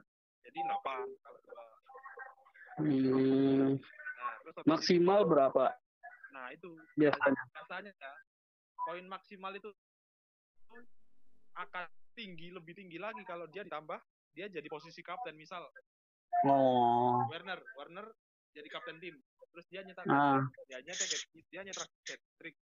Jadi 0.44 0.58
8 0.60 0.84
kalau 1.16 1.40
dua. 1.42 1.64
Hmm, 2.78 3.72
Nah, 3.72 3.74
terus 4.48 4.56
habis 4.56 4.64
itu- 4.64 4.72
maksimal 4.72 5.20
berapa? 5.24 5.64
Nah, 6.32 6.46
itu. 6.50 6.70
Biasanya? 6.96 7.42
biasanya 7.52 7.92
ya. 7.92 8.12
Poin 8.80 9.04
maksimal 9.04 9.52
itu 9.52 9.68
akan 11.54 11.84
tinggi 12.14 12.48
lebih 12.48 12.72
tinggi 12.72 12.96
lagi 12.96 13.20
kalau 13.22 13.44
dia 13.46 13.60
ditambah 13.60 13.98
dia 14.32 14.48
jadi 14.48 14.64
posisi 14.66 15.02
kapten 15.02 15.36
misal. 15.36 15.68
Oh. 16.46 17.20
Werner 17.28 17.60
Werner 17.76 18.06
jadi 18.54 18.68
kapten 18.70 18.96
tim. 18.96 19.18
Terus 19.52 19.66
dia 19.68 19.82
nyetak 19.82 20.06
Ah. 20.06 20.40
dia 20.64 20.78
nyetak 20.78 21.08
dia 21.50 21.60
nyetak 21.60 21.84
hat 21.84 22.20
trick 22.38 22.56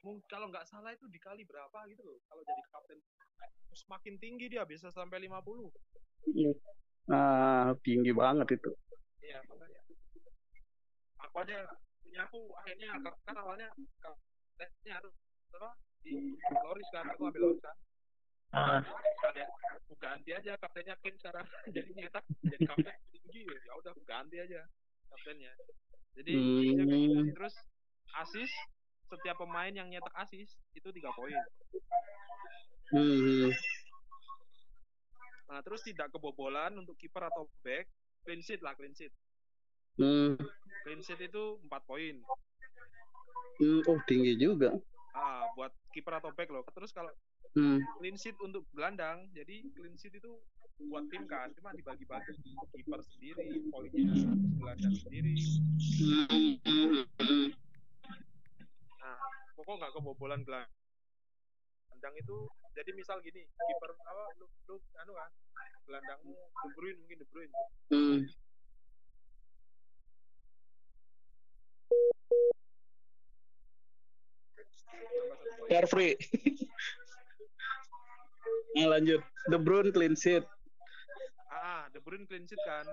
Mung- 0.00 0.24
kalau 0.24 0.48
nggak 0.48 0.64
salah 0.64 0.96
itu 0.96 1.04
dikali 1.04 1.44
berapa 1.44 1.76
gitu 1.86 2.00
loh 2.00 2.16
kalau 2.24 2.40
jadi 2.40 2.62
kapten. 2.70 2.98
Semakin 3.76 4.14
tinggi 4.16 4.46
dia 4.48 4.64
bisa 4.64 4.88
sampai 4.88 5.20
50 5.20 5.68
Ah, 7.06 7.74
tinggi 7.82 8.14
banget 8.14 8.54
itu. 8.54 8.70
iya 9.20 9.42
makanya 9.44 9.80
aku 11.22 11.36
aja 11.44 11.58
punya 12.00 12.20
aku 12.26 12.40
akhirnya 12.64 12.88
kan 13.26 13.36
awalnya 13.36 13.68
kaptennya 14.00 14.92
harus 14.98 15.14
apa 15.50 15.70
di 16.00 16.36
Loris 16.64 16.88
kan 16.90 17.04
aku 17.12 17.28
ambil 17.28 17.42
Loris 17.52 17.62
kan 17.62 17.76
Ah. 18.50 18.82
ada 19.30 19.46
aku 19.78 19.94
ganti 20.02 20.34
aja 20.34 20.58
kaptennya 20.58 20.98
Kane 20.98 21.14
sekarang 21.22 21.46
jadi 21.74 21.86
nyetak 21.94 22.26
jadi 22.42 22.66
kapten 22.66 22.98
tinggi 23.14 23.46
ya 23.46 23.72
udah 23.78 23.94
aku 23.94 24.02
ganti 24.02 24.42
aja 24.42 24.66
kaptennya. 25.10 25.52
Jadi. 26.18 26.32
Hmm. 26.34 27.30
terus 27.34 27.54
asis 28.18 28.50
setiap 29.10 29.42
pemain 29.42 29.70
yang 29.70 29.90
nyetak 29.90 30.14
asis 30.22 30.50
itu 30.74 30.88
tiga 30.90 31.10
poin. 31.14 31.34
Hmm. 32.90 33.50
Nah, 35.50 35.60
terus 35.66 35.82
tidak 35.82 36.14
kebobolan 36.14 36.74
untuk 36.78 36.94
kiper 36.98 37.26
atau 37.26 37.50
back, 37.62 37.90
clean 38.22 38.42
sheet 38.42 38.62
lah 38.62 38.74
clean 38.78 38.94
sheet. 38.94 39.10
Hmm. 39.98 40.38
Clean 40.84 41.00
sheet 41.04 41.20
itu 41.20 41.60
empat 41.66 41.82
poin. 41.84 42.16
Hmm. 43.60 43.80
Oh 43.84 44.00
tinggi 44.08 44.36
juga. 44.40 44.72
Ah, 45.12 45.44
buat 45.52 45.74
kiper 45.92 46.16
atau 46.16 46.32
back 46.32 46.48
loh. 46.48 46.64
Terus 46.72 46.94
kalau 46.94 47.12
Hmm. 47.50 47.82
clean 47.98 48.14
sheet 48.14 48.38
untuk 48.38 48.62
gelandang, 48.70 49.26
jadi 49.34 49.66
clean 49.74 49.98
sheet 49.98 50.14
itu 50.14 50.38
buat 50.86 51.02
tim 51.10 51.26
kan, 51.26 51.50
cuma 51.58 51.74
dibagi-bagi 51.74 52.30
kiper 52.78 53.02
sendiri, 53.02 53.58
poinnya 53.74 54.14
gelandang 54.54 54.94
sendiri. 54.94 55.34
Nah, 59.02 59.18
pokok 59.58 59.82
nggak 59.82 59.92
kebobolan 59.98 60.46
gelandang 60.46 62.14
itu. 62.22 62.38
Jadi 62.78 62.90
misal 62.94 63.18
gini, 63.18 63.42
kiper 63.50 63.98
apa 63.98 64.30
lu, 64.38 64.46
lu 64.70 64.78
anu 65.02 65.12
kan, 65.18 65.30
gelandangmu 65.90 66.30
De 66.30 66.68
Bruyne 66.78 67.02
mungkin 67.02 67.18
De 67.18 67.26
Bruyne. 67.34 67.54
Hmm. 67.90 68.30
Tambah 71.90 72.14
satu 74.76 75.50
poin. 75.50 75.68
Car 75.68 75.84
free. 75.86 76.14
Nah, 78.70 78.86
lanjut. 78.86 79.18
De 79.50 79.58
Bruyne 79.58 79.90
clean 79.90 80.14
sheet. 80.14 80.46
Ah, 81.50 81.90
De 81.90 81.98
Bruyne 81.98 82.22
clean 82.24 82.46
sheet 82.46 82.62
kan. 82.62 82.86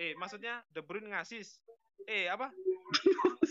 Eh, 0.00 0.16
maksudnya 0.16 0.64
De 0.72 0.80
Bruyne 0.80 1.12
ngasis. 1.12 1.60
Eh, 2.08 2.24
apa? 2.24 2.48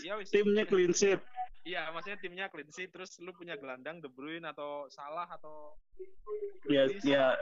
Iya 0.02 0.14
wis. 0.18 0.34
Timnya 0.34 0.66
clean 0.66 0.90
sheet. 0.90 1.22
Iya, 1.62 1.94
maksudnya 1.94 2.18
timnya 2.18 2.50
clean 2.50 2.66
sheet 2.74 2.90
terus 2.90 3.22
lu 3.22 3.30
punya 3.30 3.54
gelandang 3.54 4.02
De 4.02 4.10
Bruyne 4.10 4.50
atau 4.50 4.90
Salah 4.90 5.30
atau 5.30 5.78
Ya, 6.66 6.90
Grealish. 6.90 7.06
ya 7.06 7.38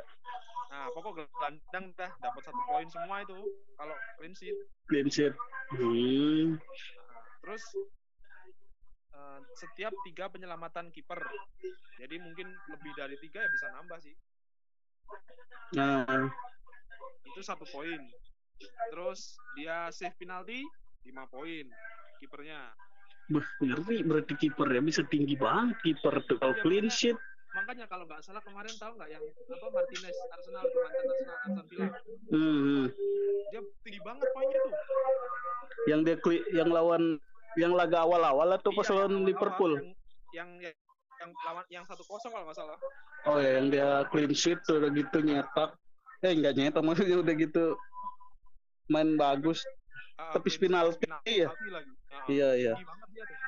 Nah, 0.67 0.91
pokok 0.91 1.13
gelandang 1.17 1.95
dah 1.95 2.11
dapat 2.19 2.43
satu 2.43 2.61
poin 2.67 2.89
semua 2.89 3.23
itu 3.23 3.39
kalau 3.77 3.95
clean 4.19 4.35
sheet. 4.35 4.57
clean 4.87 5.09
sheet. 5.09 5.35
Hmm. 5.73 6.59
Nah, 6.59 7.23
terus 7.41 7.63
eh, 9.13 9.39
setiap 9.57 9.93
tiga 10.05 10.27
penyelamatan 10.27 10.91
kiper. 10.91 11.23
Jadi 11.97 12.17
mungkin 12.19 12.51
lebih 12.69 12.93
dari 12.95 13.17
tiga 13.19 13.41
ya 13.41 13.51
bisa 13.51 13.67
nambah 13.73 13.99
sih. 14.01 14.15
Nah, 15.75 16.29
Itu 17.27 17.43
satu 17.43 17.67
poin. 17.69 18.01
Terus 18.89 19.21
dia 19.55 19.93
save 19.93 20.17
penalti 20.17 20.63
5 21.05 21.27
poin 21.29 21.67
kipernya. 22.17 22.73
Ngeri 23.61 24.01
berarti 24.01 24.39
kiper 24.39 24.71
ya 24.71 24.81
bisa 24.81 25.03
tinggi 25.05 25.35
banget 25.37 25.77
kiper 25.83 26.23
tuh 26.25 26.39
kalau 26.39 26.55
Iya, 26.55 26.63
clean 26.63 26.87
makanya- 26.87 26.97
sheet. 26.97 27.19
Makanya 27.57 27.87
kalau 27.89 28.05
nggak 28.05 28.21
salah 28.21 28.43
kemarin 28.45 28.75
tahu 28.77 28.93
nggak 29.01 29.11
yang 29.17 29.25
apa 29.25 29.67
Martinez 29.73 30.17
Arsenal 30.29 30.65
tuh 30.69 30.81
mantan 30.85 31.05
Arsenal 31.09 31.37
Aston 31.41 31.67
Villa. 31.73 31.89
Hmm. 32.29 32.85
Dia 33.49 33.61
tinggi 33.81 34.01
banget 34.05 34.29
poinnya 34.37 34.59
tuh. 34.61 34.75
Yang 35.89 36.01
dia 36.05 36.17
cli- 36.21 36.47
yang 36.53 36.69
lawan 36.69 37.03
yang 37.57 37.73
laga 37.73 38.05
awal-awal 38.05 38.53
atau 38.53 38.69
pas 38.77 38.85
Iya, 38.85 38.93
yang 38.93 38.99
lawan 39.09 39.25
Liverpool. 39.25 39.73
Yang 39.81 39.89
yang 40.37 40.51
yang, 40.61 40.75
yang 41.17 41.31
lawan 41.49 41.65
yang 41.73 41.85
satu 41.89 42.05
kosong 42.05 42.29
kalau 42.29 42.45
nggak 42.45 42.59
salah. 42.61 42.79
Oh 43.25 43.41
ya, 43.41 43.51
yang 43.57 43.73
dia 43.73 44.05
clean 44.13 44.33
sheet 44.37 44.61
tuh 44.69 44.77
udah 44.77 44.93
gitu 44.93 45.19
nyetak. 45.25 45.73
Eh 46.21 46.37
enggak 46.37 46.55
nyetak 46.61 46.85
maksudnya 46.85 47.17
udah 47.25 47.35
gitu 47.41 47.65
main 48.93 49.17
bagus. 49.17 49.65
Ah, 50.21 50.37
Tepis 50.37 50.61
clean 50.61 50.77
sheet, 50.77 51.00
penalti, 51.00 51.04
penalti 51.09 51.33
iya. 51.33 51.49
lagi. 51.73 51.93
Ah, 52.13 52.25
Iya, 52.28 52.49
iya. 52.61 52.73
Tinggi 52.76 52.89
banget 52.89 53.09
dia 53.17 53.25
tuh. 53.25 53.39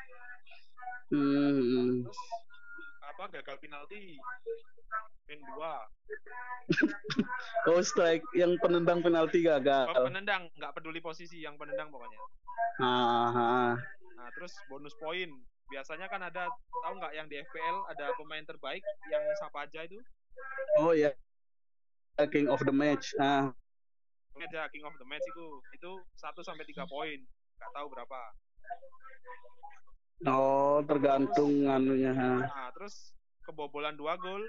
Hmm. 1.09 2.04
Terus 2.04 2.20
apa 3.18 3.35
gagal 3.35 3.59
penalti 3.59 4.14
main 5.26 5.40
dua 5.42 5.83
Oh 7.66 7.83
strike 7.83 8.22
yang 8.31 8.54
penendang 8.62 9.02
penalti 9.02 9.42
oh, 9.42 9.59
gagal. 9.59 9.90
penendang 10.07 10.46
nggak 10.54 10.70
peduli 10.70 11.02
posisi 11.02 11.42
yang 11.42 11.59
penendang 11.59 11.90
pokoknya 11.90 12.14
Ah, 12.78 13.26
ah. 13.26 13.70
nah 14.14 14.31
terus 14.31 14.54
bonus 14.70 14.94
poin 14.94 15.26
biasanya 15.66 16.07
kan 16.07 16.22
ada 16.22 16.46
tahu 16.78 16.94
nggak 16.94 17.11
yang 17.12 17.26
di 17.26 17.42
FPL 17.42 17.90
ada 17.90 18.14
pemain 18.14 18.46
terbaik 18.46 18.87
yang 19.11 19.22
siapa 19.35 19.66
aja 19.66 19.83
itu 19.83 19.98
Oh 20.78 20.94
ya. 20.94 21.11
King 22.31 22.46
of 22.46 22.62
the 22.62 22.70
match. 22.70 23.11
Ah. 23.18 23.50
Aja 24.38 24.70
king 24.70 24.87
of 24.87 24.94
the 24.94 25.02
match 25.02 25.26
itu 25.26 25.46
itu 25.74 25.90
1 26.14 26.38
sampai 26.46 26.62
tiga 26.62 26.87
poin 26.87 27.18
nggak 27.59 27.72
tahu 27.74 27.87
berapa 27.90 28.20
Oh, 30.26 30.83
tergantung 30.83 31.66
anunya. 31.66 32.11
nah 32.11 32.67
terus 32.88 33.12
kebobolan 33.44 33.92
dua 33.92 34.16
gol 34.16 34.40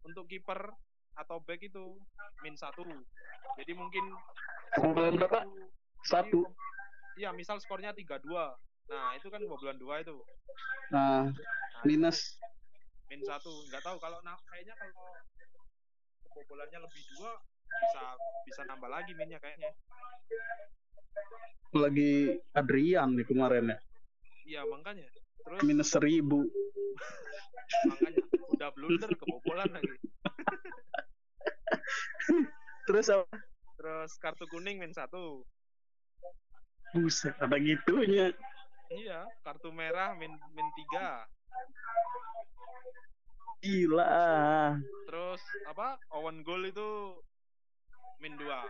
untuk 0.00 0.24
kiper 0.24 0.72
atau 1.12 1.44
back 1.44 1.60
itu 1.60 1.92
min 2.40 2.56
satu 2.56 2.80
jadi 3.60 3.76
mungkin 3.76 4.00
Kebobolan 4.72 5.20
berapa? 5.20 5.44
Satu. 6.00 6.48
iya 7.20 7.36
misal 7.36 7.60
skornya 7.60 7.92
tiga 7.92 8.16
dua 8.16 8.56
nah 8.88 9.12
itu 9.12 9.28
kan 9.28 9.36
kebobolan 9.38 9.76
dua 9.76 10.00
itu 10.00 10.16
Nah, 10.88 11.28
Nah, 11.28 11.84
minus. 11.84 12.40
min 13.06 13.20
satu 13.20 13.52
nggak 13.68 13.84
tahu 13.84 14.00
kalau 14.00 14.16
nah, 14.24 14.40
kayaknya 14.48 14.72
kalau 14.74 15.12
kebobolannya 16.24 16.80
lebih 16.80 17.02
dua 17.12 17.36
bisa 17.60 18.02
bisa 18.42 18.60
nambah 18.64 18.88
lagi 18.88 19.12
minnya 19.12 19.36
kayaknya 19.36 19.68
Lagi 21.70 22.40
Adrian 22.50 23.12
nih 23.12 23.28
kemarin 23.28 23.68
ya. 23.68 23.78
iya 24.48 24.60
makanya 24.64 25.04
terus 25.44 25.60
Minus 25.64 25.88
seribu. 25.90 26.44
makanya 27.86 28.22
udah 28.50 28.68
blunder 28.74 29.10
kebobolan 29.14 29.70
lagi 29.70 29.96
Terus 32.86 33.06
apa? 33.08 33.26
terus 33.78 34.12
kartu 34.20 34.44
kuning 34.50 34.76
min 34.76 34.92
satu 34.92 35.46
Buset, 36.92 37.32
ada 37.38 37.54
gitunya. 37.56 38.34
iya 38.90 39.22
kartu 39.40 39.70
merah 39.70 40.12
min 40.18 40.34
min 40.52 40.68
tiga 40.74 41.24
Gila. 43.62 44.74
terus 45.06 45.40
apa 45.70 45.96
owen 46.12 46.42
goal 46.42 46.66
itu 46.66 47.16
min 48.18 48.34
dua 48.36 48.66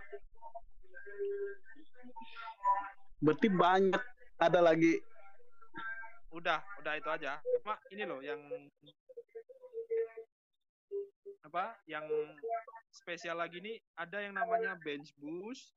Berarti 3.20 3.48
banyak. 3.52 4.00
Ada 4.40 4.64
lagi. 4.64 4.96
Udah 6.30 6.62
udah 6.82 6.92
itu 6.94 7.08
aja 7.10 7.42
cuma 7.60 7.74
ini 7.90 8.02
loh 8.06 8.22
yang 8.22 8.38
apa 11.42 11.74
yang 11.90 12.06
spesial 12.94 13.38
lagi 13.38 13.58
nih 13.58 13.76
ada 13.98 14.22
yang 14.22 14.34
namanya 14.38 14.78
bench 14.78 15.10
boost 15.18 15.74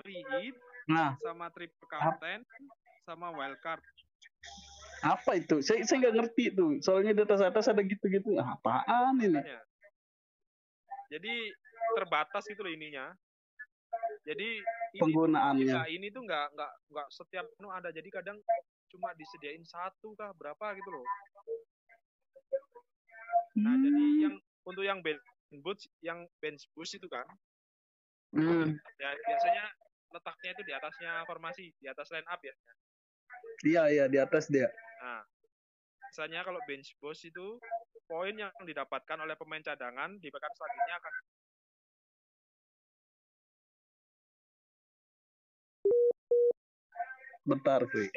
free 0.00 0.24
hit 0.36 0.56
Nah, 0.88 1.20
sama 1.20 1.52
triple 1.52 1.84
captain 1.84 2.40
sama 3.04 3.28
wild 3.28 3.60
card 3.60 3.84
apa 4.98 5.38
itu? 5.38 5.62
Saya 5.62 5.86
saya 5.86 6.02
nggak 6.02 6.16
ngerti 6.18 6.58
tuh. 6.58 6.82
Soalnya 6.82 7.14
di 7.14 7.22
atas 7.22 7.38
atas 7.38 7.70
ada 7.70 7.86
gitu-gitu. 7.86 8.34
Ah, 8.34 8.58
Apaan 8.58 9.14
ini? 9.22 9.38
Ya. 9.38 9.62
jadi 11.06 11.54
terbatas 11.94 12.44
gitu 12.50 12.66
loh 12.66 12.72
ininya 12.74 13.14
jadi 14.28 14.60
ini 14.92 15.00
Penggunaannya. 15.00 15.72
Nah, 15.72 15.88
ini 15.88 16.12
tuh 16.12 16.22
nggak 16.24 16.46
nggak 16.52 16.72
nggak 16.92 17.08
setiap 17.12 17.46
nu 17.60 17.72
ada 17.72 17.88
jadi 17.88 18.08
kadang 18.12 18.36
cuma 18.88 19.12
disediain 19.14 19.64
satu 19.64 20.16
kah 20.16 20.32
berapa 20.32 20.74
gitu 20.76 20.90
loh 20.90 21.06
nah 23.58 23.74
jadi 23.74 24.02
Hmm. 24.02 24.22
yang 24.22 24.34
untuk 24.64 24.84
yang 24.84 24.98
bench 25.00 25.22
boost 25.64 25.88
yang 26.00 26.18
bench 26.38 26.68
boost 26.72 26.96
itu 26.96 27.08
kan 27.08 27.24
Hmm. 28.28 28.76
ya 29.00 29.08
biasanya 29.24 29.64
letaknya 30.12 30.50
itu 30.52 30.62
di 30.64 30.72
atasnya 30.72 31.12
formasi 31.24 31.72
di 31.80 31.86
atas 31.88 32.08
line 32.12 32.28
up 32.28 32.40
ya 32.40 32.54
Iya, 33.58 33.82
iya 33.90 34.04
di 34.06 34.18
atas 34.20 34.46
dia. 34.46 34.70
nah 35.00 35.24
biasanya 36.00 36.40
kalau 36.44 36.60
bench 36.64 36.96
boost 37.00 37.24
itu 37.24 37.58
poin 38.08 38.32
yang 38.32 38.52
didapatkan 38.64 39.18
oleh 39.20 39.36
pemain 39.36 39.60
cadangan 39.60 40.16
di 40.16 40.28
pekan 40.32 40.52
selanjutnya 40.56 40.96
akan 40.96 41.14
Bentar, 47.48 47.80
Fri. 47.88 48.12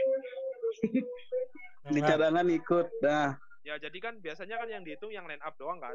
Di 1.91 1.99
Nah, 1.99 2.07
cadangan 2.07 2.47
ikut. 2.47 2.87
Nah, 3.03 3.35
ya 3.61 3.75
jadi 3.77 3.97
kan 4.01 4.17
biasanya 4.17 4.57
kan 4.57 4.69
yang 4.69 4.81
dihitung 4.81 5.11
yang 5.13 5.25
line 5.29 5.41
up 5.41 5.53
doang 5.57 5.77
kan 5.77 5.93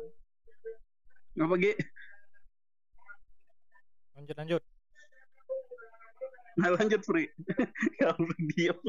apa 1.36 1.54
Gi? 1.58 1.72
lanjut 4.16 4.36
lanjut. 4.40 4.62
Nah, 6.56 6.72
lanjut, 6.72 7.04
Fri. 7.04 7.28
Kalau 8.00 8.16
diam. 8.56 8.80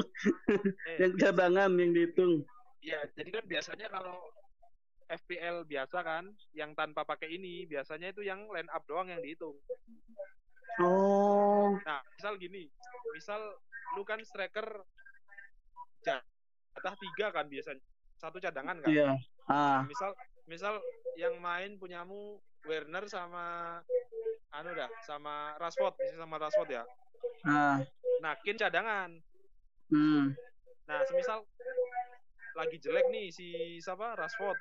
eh, 0.88 1.04
Yang 1.04 1.12
cadangan 1.20 1.68
yang 1.76 1.92
dihitung. 1.92 2.48
Ya, 2.80 3.04
jadi 3.12 3.28
kan 3.28 3.44
biasanya 3.44 3.92
kalau 3.92 4.24
FPL 5.04 5.68
biasa 5.68 6.00
kan, 6.00 6.32
yang 6.56 6.72
tanpa 6.72 7.04
pakai 7.04 7.28
ini, 7.28 7.68
biasanya 7.68 8.16
itu 8.16 8.24
yang 8.24 8.48
line 8.48 8.72
up 8.72 8.88
doang 8.88 9.12
yang 9.12 9.20
dihitung. 9.20 9.52
Oh, 10.80 11.76
Nah, 11.84 12.00
misal 12.16 12.40
gini, 12.40 12.72
misal 13.12 13.40
lu 13.96 14.02
kan 14.06 14.24
striker 14.24 14.64
jatah 16.02 16.94
tiga 16.96 17.26
kan 17.34 17.46
biasanya, 17.46 17.82
satu 18.18 18.38
cadangan 18.38 18.78
kan. 18.82 18.90
iya. 18.90 19.14
Ah, 19.48 19.82
Misal, 19.88 20.12
misal 20.44 20.74
yang 21.16 21.34
main 21.40 21.74
punyamu 21.80 22.38
Werner 22.68 23.08
sama 23.08 23.78
anu 24.52 24.70
dah, 24.76 24.88
sama 25.04 25.56
Rashford, 25.60 25.96
misalnya 26.00 26.24
sama 26.24 26.36
Rashford 26.40 26.70
ya. 26.72 26.84
ah, 27.44 27.78
Nah, 28.18 28.32
Kane 28.42 28.58
cadangan. 28.58 29.10
hmm, 29.92 30.34
Nah, 30.88 31.00
semisal 31.04 31.44
lagi 32.56 32.76
jelek 32.80 33.06
nih 33.12 33.30
si 33.30 33.78
siapa 33.78 34.18
Rashford, 34.18 34.58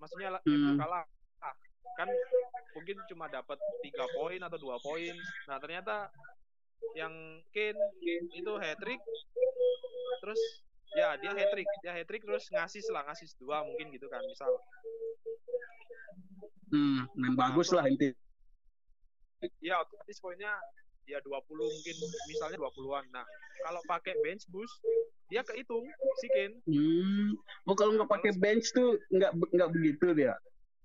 maksudnya 0.00 0.40
Hmm. 0.42 0.78
Kalah, 0.78 1.04
Ah, 1.36 1.52
kan 2.00 2.08
mungkin 2.72 2.96
cuma 3.12 3.28
dapat 3.28 3.60
tiga 3.84 4.08
poin 4.16 4.40
atau 4.40 4.56
dua 4.56 4.80
poin. 4.80 5.12
Nah, 5.44 5.60
ternyata 5.60 6.08
yang 6.96 7.12
Kane 7.52 7.76
itu 8.32 8.52
hat 8.56 8.80
trick, 8.80 9.00
terus 10.24 10.40
ya 10.94 11.18
dia 11.18 11.32
hat 11.34 11.48
trick, 11.50 11.68
dia 11.82 11.92
hat 11.96 12.06
trick 12.06 12.22
terus 12.22 12.46
ngasih 12.52 12.82
lah 12.94 13.02
ngasih 13.10 13.26
dua 13.42 13.66
mungkin 13.66 13.90
gitu 13.90 14.06
kan, 14.06 14.22
misal. 14.22 14.50
hmm, 16.70 17.10
main 17.18 17.34
bagus 17.34 17.74
lah 17.74 17.86
inti. 17.88 18.14
Ya 19.62 19.82
otomatis 19.82 20.18
poinnya 20.18 20.52
ya 21.06 21.22
20 21.22 21.30
mungkin 21.54 21.96
misalnya 22.26 22.58
20-an. 22.58 23.04
Nah, 23.14 23.26
kalau 23.62 23.80
pakai 23.86 24.18
bench 24.26 24.42
boost 24.50 24.74
dia 25.30 25.42
kehitung 25.42 25.86
si 26.22 26.26
Kane. 26.30 26.56
Hmm. 26.66 27.34
Oh 27.66 27.74
kalau 27.74 27.94
nggak 27.94 28.10
pakai 28.10 28.32
bench 28.38 28.70
tuh 28.74 28.98
nggak 29.10 29.32
nggak 29.34 29.70
begitu 29.70 30.14
dia. 30.14 30.34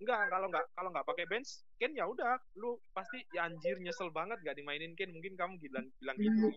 Enggak, 0.02 0.34
kalau 0.34 0.48
nggak 0.50 0.66
kalau 0.74 0.90
nggak 0.90 1.08
pakai 1.14 1.26
bench, 1.30 1.62
Ken 1.78 1.94
ya 1.94 2.10
udah, 2.10 2.42
lu 2.58 2.74
pasti 2.90 3.22
ya 3.38 3.46
anjir 3.46 3.78
nyesel 3.78 4.10
banget 4.10 4.42
gak 4.42 4.58
dimainin 4.58 4.98
Ken. 4.98 5.14
Mungkin 5.14 5.38
kamu 5.38 5.62
bilang 5.62 5.86
bilang 6.02 6.18
gitu. 6.18 6.50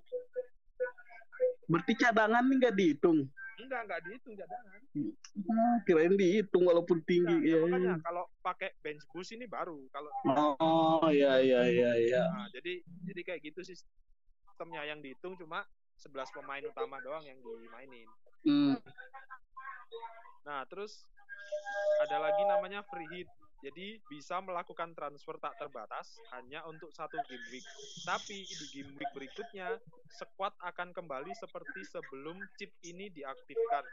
Berarti 1.64 1.92
cadangan 1.96 2.44
nih 2.44 2.56
nggak 2.60 2.74
dihitung. 2.76 3.18
Enggak, 3.54 3.80
enggak 3.86 4.00
dihitung 4.04 4.34
cadangan. 4.34 4.80
Ah, 5.50 5.76
kirain 5.86 6.14
dihitung 6.14 6.64
walaupun 6.66 6.98
tinggi. 7.06 7.30
Enggak, 7.30 7.48
ya, 7.48 7.56
Ya, 7.56 7.62
makanya 7.64 7.94
ya. 7.94 8.02
kalau 8.02 8.24
pakai 8.42 8.70
bench 8.82 9.04
boost 9.10 9.32
ini 9.32 9.46
baru. 9.46 9.78
Kalau 9.90 10.10
Oh 10.58 11.08
ya 11.10 11.38
ya 11.40 11.62
ya 11.66 11.92
ya. 11.96 12.22
nah, 12.30 12.48
jadi 12.50 12.82
jadi 13.06 13.20
kayak 13.22 13.40
gitu 13.52 13.60
sih 13.62 13.76
sistemnya 13.76 14.82
yang 14.86 15.00
dihitung 15.00 15.34
cuma 15.34 15.64
11 15.98 16.30
pemain 16.34 16.62
utama 16.62 16.98
doang 17.00 17.22
yang 17.22 17.38
dimainin. 17.38 18.08
Hmm. 18.44 18.76
Nah, 20.44 20.66
terus 20.68 21.06
ada 22.04 22.18
lagi 22.20 22.42
namanya 22.44 22.82
free 22.84 23.08
hit. 23.14 23.28
Jadi 23.64 23.96
bisa 24.12 24.44
melakukan 24.44 24.92
transfer 24.92 25.40
tak 25.40 25.56
terbatas 25.56 26.20
hanya 26.36 26.60
untuk 26.68 26.92
satu 26.92 27.16
game 27.24 27.46
week. 27.48 27.64
Tapi 28.04 28.44
di 28.44 28.66
game 28.76 28.92
week 29.00 29.08
berikutnya, 29.16 29.80
squad 30.12 30.52
akan 30.60 30.92
kembali 30.92 31.32
seperti 31.32 31.80
sebelum 31.88 32.36
chip 32.60 32.68
ini 32.84 33.08
diaktifkan. 33.08 33.84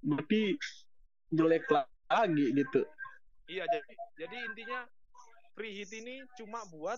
Berarti 0.00 0.56
jelek 1.28 1.68
lagi 2.08 2.46
gitu. 2.56 2.88
Iya, 3.52 3.68
jadi 3.68 3.92
jadi 4.16 4.36
intinya 4.48 4.80
free 5.52 5.76
hit 5.76 5.92
ini 5.92 6.24
cuma 6.40 6.64
buat 6.72 6.96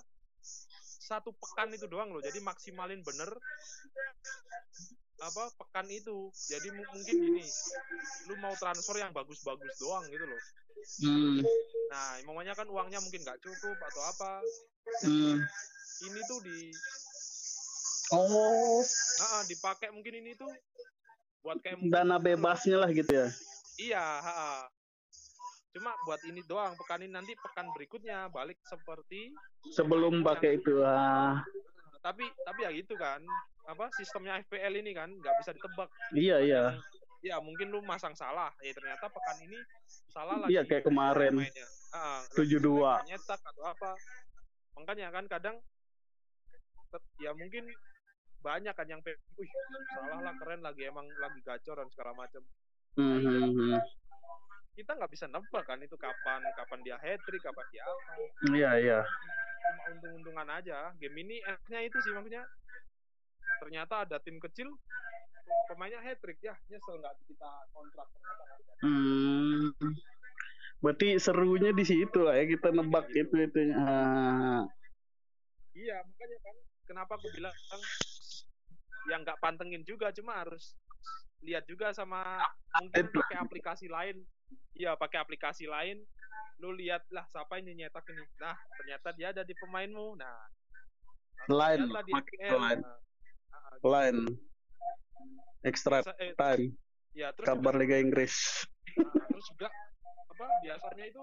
satu 1.06 1.34
pekan 1.34 1.74
itu 1.74 1.90
doang 1.90 2.14
loh. 2.14 2.22
Jadi 2.22 2.38
maksimalin 2.46 3.02
bener 3.02 3.30
apa 5.20 5.48
pekan 5.56 5.86
itu. 5.88 6.28
Jadi 6.50 6.68
mu- 6.72 6.90
mungkin 6.92 7.16
gini, 7.16 7.46
lu 8.28 8.34
mau 8.40 8.52
transfer 8.56 9.00
yang 9.00 9.12
bagus-bagus 9.16 9.72
doang 9.80 10.04
gitu 10.12 10.24
loh. 10.28 10.42
Hmm. 11.02 11.40
Nah, 11.88 12.10
mamanya 12.28 12.52
kan 12.52 12.68
uangnya 12.68 13.00
mungkin 13.00 13.24
nggak 13.24 13.40
cukup 13.40 13.76
atau 13.80 14.02
apa. 14.12 14.32
Hmm. 15.02 15.40
Ini 16.04 16.20
tuh 16.28 16.38
di 16.44 16.58
Oh, 18.14 18.86
ah, 19.18 19.42
dipakai 19.50 19.90
mungkin 19.90 20.22
ini 20.22 20.38
tuh 20.38 20.46
buat 21.42 21.58
kayak 21.58 21.82
dana 21.90 22.22
bebasnya 22.22 22.78
lah 22.78 22.90
gitu 22.94 23.10
ya. 23.10 23.26
Iya, 23.82 24.04
ha, 24.22 24.32
ha. 24.32 24.54
Cuma 25.74 25.90
buat 26.06 26.22
ini 26.22 26.38
doang, 26.46 26.78
pekan 26.78 27.02
ini 27.02 27.10
nanti 27.10 27.34
pekan 27.34 27.66
berikutnya 27.74 28.30
balik 28.30 28.62
seperti 28.62 29.34
Sebelum 29.74 30.22
pakai 30.22 30.62
itu. 30.62 30.86
Ah, 30.86 31.42
tapi 31.98 32.30
tapi 32.46 32.60
ya 32.62 32.70
gitu 32.70 32.94
kan 32.94 33.18
apa 33.66 33.90
sistemnya 33.92 34.38
FPL 34.40 34.74
ini 34.76 34.92
kan 34.92 35.10
nggak 35.10 35.34
bisa 35.38 35.50
ditebak 35.50 35.88
iya 36.12 36.38
iya. 36.38 36.62
ya 37.20 37.36
mungkin 37.38 37.68
lu 37.68 37.82
masang 37.82 38.14
salah 38.14 38.54
ya 38.60 38.70
ternyata 38.70 39.06
pekan 39.06 39.38
ini 39.42 39.58
salah 40.08 40.38
lagi 40.38 40.54
Iya 40.54 40.62
kayak 40.62 40.84
kemarin. 40.84 41.34
mainnya 41.34 41.66
Ah, 41.90 42.20
7-2. 42.30 42.62
nggak 42.76 43.08
nyetak 43.08 43.40
atau 43.42 43.64
apa 43.64 43.90
makanya 44.74 45.08
kan 45.10 45.24
kadang 45.26 45.56
ya 47.18 47.32
mungkin 47.32 47.66
banyak 48.38 48.70
kan 48.70 48.86
yang 48.86 49.02
wih 49.02 49.50
salah 49.90 50.22
lah 50.22 50.34
keren 50.36 50.60
lagi 50.60 50.86
emang 50.86 51.04
lagi 51.18 51.40
gacor 51.42 51.76
dan 51.76 51.88
segala 51.90 52.12
macam 52.14 52.42
Hmm, 52.96 53.20
hmm, 53.20 53.52
hmm. 53.52 53.76
kita 54.72 54.88
nggak 54.90 55.10
bisa 55.10 55.26
nebak 55.26 55.64
kan 55.64 55.76
itu 55.78 55.92
kapan 55.96 56.40
kapan 56.54 56.80
dia 56.80 56.96
hat 56.96 57.20
trick 57.22 57.42
kapan 57.42 57.66
dia 57.68 57.84
apa 57.84 58.12
Iya 58.48 58.70
iya. 58.78 58.98
cuma 59.60 59.82
untung-untungan 59.90 60.48
aja 60.50 60.94
game 60.96 61.16
ini 61.18 61.36
enaknya 61.42 61.80
itu 61.82 61.96
sih 61.98 62.12
maksudnya 62.12 62.40
ternyata 63.60 64.06
ada 64.08 64.16
tim 64.20 64.36
kecil 64.38 64.68
pemainnya 65.70 66.02
hat 66.02 66.18
trick 66.22 66.38
ya 66.42 66.54
nyesel 66.68 66.98
nggak 67.00 67.14
kita 67.26 67.50
kontrak 67.72 68.06
ternyata 68.12 68.44
Hmm. 68.84 69.72
Berarti 70.84 71.16
serunya 71.16 71.72
di 71.72 71.80
situ 71.80 72.20
lah 72.20 72.36
ya 72.36 72.44
kita 72.44 72.68
nebak 72.68 73.08
itu 73.16 73.32
itunya. 73.32 73.72
Ah, 73.72 74.62
iya 75.72 76.04
makanya 76.04 76.38
kan 76.44 76.56
kenapa 76.84 77.12
aku 77.16 77.32
bilang 77.32 77.56
yang 79.08 79.24
nggak 79.24 79.40
pantengin 79.40 79.80
juga 79.88 80.12
cuma 80.12 80.44
harus 80.44 80.76
lihat 81.40 81.64
juga 81.64 81.96
sama 81.96 82.20
mungkin 82.84 83.08
Itu. 83.08 83.16
pakai 83.16 83.38
aplikasi 83.40 83.86
lain 83.88 84.20
iya 84.76 84.92
pakai 84.92 85.24
aplikasi 85.24 85.64
lain 85.64 86.04
lu 86.60 86.72
lihat 86.76 87.04
lah 87.12 87.24
siapa 87.32 87.60
ini 87.60 87.76
nyetak 87.76 88.04
ini 88.12 88.24
nah 88.40 88.56
ternyata 88.80 89.08
dia 89.16 89.32
ada 89.32 89.42
di 89.44 89.56
pemainmu 89.56 90.16
nah 90.20 90.36
lihatlah 91.46 92.02
di 92.02 92.12
FPL. 92.12 92.58
line. 92.58 92.82
Nah, 92.82 92.90
ah, 92.90 92.98
line. 93.82 94.20
Extra 95.62 95.98
eh, 96.16 96.32
time. 96.32 96.74
ya 97.12 97.32
terus 97.32 97.46
Kabar 97.46 97.72
juga- 97.72 97.80
Liga 97.80 97.96
Inggris. 97.98 98.34
Nah, 98.94 99.26
terus 99.26 99.46
juga 99.50 99.68
apa 100.28 100.46
biasanya 100.60 101.04
itu 101.06 101.22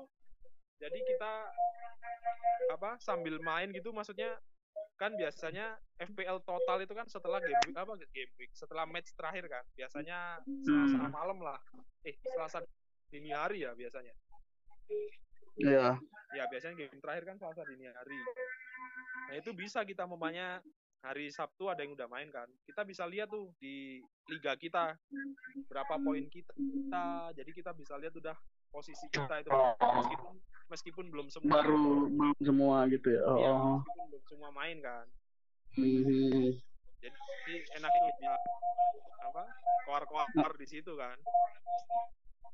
jadi 0.77 0.99
kita 0.99 1.33
apa 2.69 2.97
sambil 2.97 3.37
main 3.39 3.69
gitu 3.69 3.89
maksudnya 3.89 4.35
kan 4.95 5.13
biasanya 5.13 5.77
FPL 5.97 6.41
total 6.41 6.81
itu 6.81 6.91
kan 6.91 7.05
setelah 7.05 7.37
game 7.37 7.61
week 7.63 7.75
apa 7.75 7.93
game 8.09 8.33
week 8.35 8.51
setelah 8.51 8.83
match 8.83 9.13
terakhir 9.13 9.45
kan 9.47 9.63
biasanya 9.73 10.41
Selasa 10.61 10.97
Hmm. 10.99 11.09
malam 11.09 11.39
lah 11.39 11.59
eh 12.03 12.17
Selasa 12.23 12.61
dini 13.07 13.29
hari 13.29 13.63
ya 13.63 13.73
biasanya 13.73 14.13
Iya. 15.55 15.97
ya 16.33 16.43
biasanya 16.47 16.75
game 16.75 16.97
terakhir 16.99 17.23
kan 17.23 17.35
Selasa 17.37 17.61
dini 17.63 17.85
hari 17.85 18.17
nah 19.23 19.35
itu 19.35 19.49
bisa 19.51 19.81
kita 19.81 20.03
memangnya 20.03 20.61
hari 21.03 21.27
Sabtu 21.27 21.67
ada 21.67 21.83
yang 21.83 21.93
udah 21.93 22.07
main 22.07 22.31
kan 22.31 22.47
kita 22.63 22.81
bisa 22.81 23.03
lihat 23.03 23.27
tuh 23.27 23.51
di 23.59 23.99
liga 24.25 24.55
kita 24.55 24.95
berapa 25.67 25.99
poin 25.99 26.23
kita 26.25 26.55
jadi 27.35 27.51
kita 27.51 27.75
bisa 27.75 27.99
lihat 27.99 28.15
udah 28.15 28.31
posisi 28.69 29.05
kita 29.07 29.43
itu 29.43 29.51
meskipun 29.51 30.33
meskipun 30.65 31.05
belum 31.07 31.27
semua 31.27 31.59
Baru 31.59 32.07
belum 32.09 32.39
semua 32.39 32.87
gitu 32.87 33.07
ya. 33.11 33.21
Iya, 33.21 33.51
Oh. 33.51 33.77
meskipun 33.77 34.05
belum 34.09 34.23
semua 34.25 34.49
main 34.49 34.77
kan 34.79 35.05
Hmm. 35.73 36.53
jadi 37.01 37.53
enaknya 37.73 38.01
ya, 38.21 38.33
apa 39.23 39.43
keluar-keluar 39.83 40.53
di 40.55 40.67
situ 40.69 40.93
kan 40.93 41.17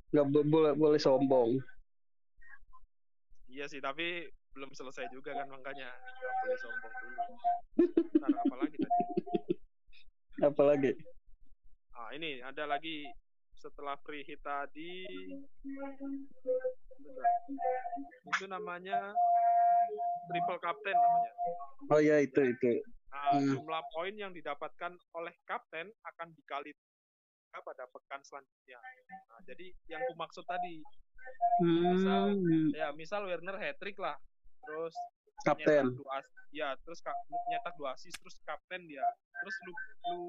Nggak 0.09 0.25
bo- 0.25 0.47
boleh 0.47 0.73
boleh 0.73 0.97
sombong. 0.97 1.62
iya 3.45 3.67
sih 3.67 3.77
tapi 3.77 4.25
belum 4.60 4.76
selesai 4.76 5.08
juga 5.08 5.32
kan 5.32 5.48
makanya 5.48 5.88
nggak 5.88 6.34
boleh 6.38 6.58
sombong 6.60 6.93
dulu 6.93 7.15
Ntar 8.12 8.32
apa 8.36 8.56
lagi 8.60 8.76
tadi 8.76 9.04
Apalagi? 10.39 10.91
ah 11.95 12.12
ini 12.12 12.39
ada 12.39 12.63
lagi 12.65 13.08
setelah 13.56 13.95
free 14.04 14.24
hit 14.24 14.39
tadi 14.39 15.08
itu 18.30 18.45
namanya 18.45 19.15
triple 20.28 20.60
captain 20.60 20.95
namanya 20.95 21.34
Oh 21.88 21.98
ya 21.98 22.19
itu 22.19 22.38
itu. 22.45 22.84
Nah, 23.10 23.34
Hmm. 23.34 23.50
jumlah 23.50 23.82
poin 23.89 24.13
yang 24.13 24.30
didapatkan 24.30 24.93
oleh 25.15 25.34
kapten 25.41 25.89
akan 26.06 26.30
dikali 26.32 26.69
pada 27.50 27.89
pekan 27.89 28.22
selanjutnya. 28.22 28.78
Nah, 29.26 29.41
jadi 29.41 29.74
yang 29.89 30.06
ku 30.06 30.13
maksud 30.13 30.45
tadi, 30.45 30.86
Misal- 31.60 32.38
Hmm. 32.38 32.69
ya 32.69 32.93
misal 32.93 33.26
Werner 33.26 33.58
hat 33.58 33.76
trick 33.76 33.98
lah, 33.98 34.22
terus 34.63 34.95
Kapten. 35.39 35.95
dua 35.95 36.19
ya 36.52 36.76
terus 36.84 37.00
ka- 37.00 37.15
nyetak 37.48 37.74
dua 37.80 37.95
assist 37.95 38.19
terus 38.19 38.36
kapten 38.43 38.84
dia, 38.89 39.06
terus 39.39 39.56
lu 39.63 39.72
lu 40.12 40.19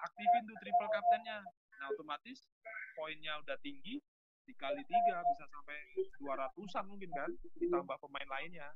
aktifin 0.00 0.42
tuh 0.48 0.56
triple 0.56 0.88
kaptennya. 0.88 1.38
Nah, 1.80 1.86
otomatis 1.92 2.44
poinnya 2.96 3.40
udah 3.40 3.56
tinggi 3.60 4.00
dikali 4.44 4.82
tiga 4.82 5.16
bisa 5.22 5.44
sampai 5.46 5.78
200-an 6.20 6.84
mungkin 6.90 7.10
kan 7.14 7.30
ditambah 7.56 7.96
pemain 8.02 8.28
lainnya. 8.28 8.68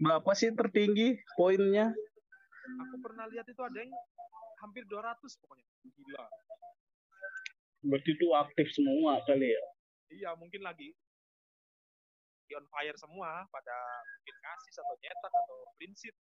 Berapa 0.00 0.32
sih 0.32 0.52
tertinggi 0.52 1.20
poinnya? 1.36 1.92
Aku 2.88 2.96
pernah 3.00 3.28
lihat 3.28 3.46
itu 3.48 3.60
ada 3.60 3.78
yang 3.80 3.92
hampir 4.60 4.84
200 4.88 5.20
pokoknya. 5.40 5.66
Gila. 5.84 6.26
Berarti 7.80 8.10
itu 8.12 8.26
aktif 8.36 8.68
semua 8.76 9.20
kali 9.24 9.48
ya. 9.52 9.64
Iya, 10.10 10.30
mungkin 10.36 10.60
lagi 10.60 10.92
di 12.50 12.58
on 12.58 12.66
fire 12.66 12.98
semua 12.98 13.46
pada 13.46 13.76
mungkin 14.18 14.34
ngasih 14.42 14.72
atau 14.82 14.96
nyetak 14.98 15.32
atau 15.38 15.58
prinsip. 15.78 16.14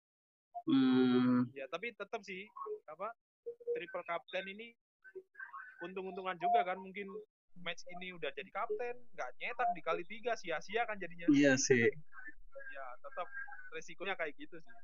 Hmm, 0.68 1.48
Ya, 1.56 1.64
tapi 1.72 1.96
tetap 1.96 2.20
sih 2.20 2.44
apa 2.84 3.08
triple 3.72 4.04
kapten 4.04 4.44
ini 4.44 4.76
untung-untungan 5.80 6.36
juga 6.36 6.68
kan 6.68 6.76
mungkin 6.76 7.08
match 7.64 7.80
ini 7.96 8.12
udah 8.12 8.28
jadi 8.36 8.50
kapten, 8.52 9.00
nggak 9.16 9.30
nyetak 9.40 9.68
dikali 9.72 10.04
tiga 10.04 10.36
sia-sia 10.36 10.84
kan 10.84 11.00
jadinya. 11.00 11.24
iya 11.32 11.56
sih. 11.56 11.88
Ya, 12.68 12.86
tetap 13.00 13.24
resikonya 13.72 14.12
kayak 14.20 14.36
gitu 14.36 14.60
sih. 14.60 14.74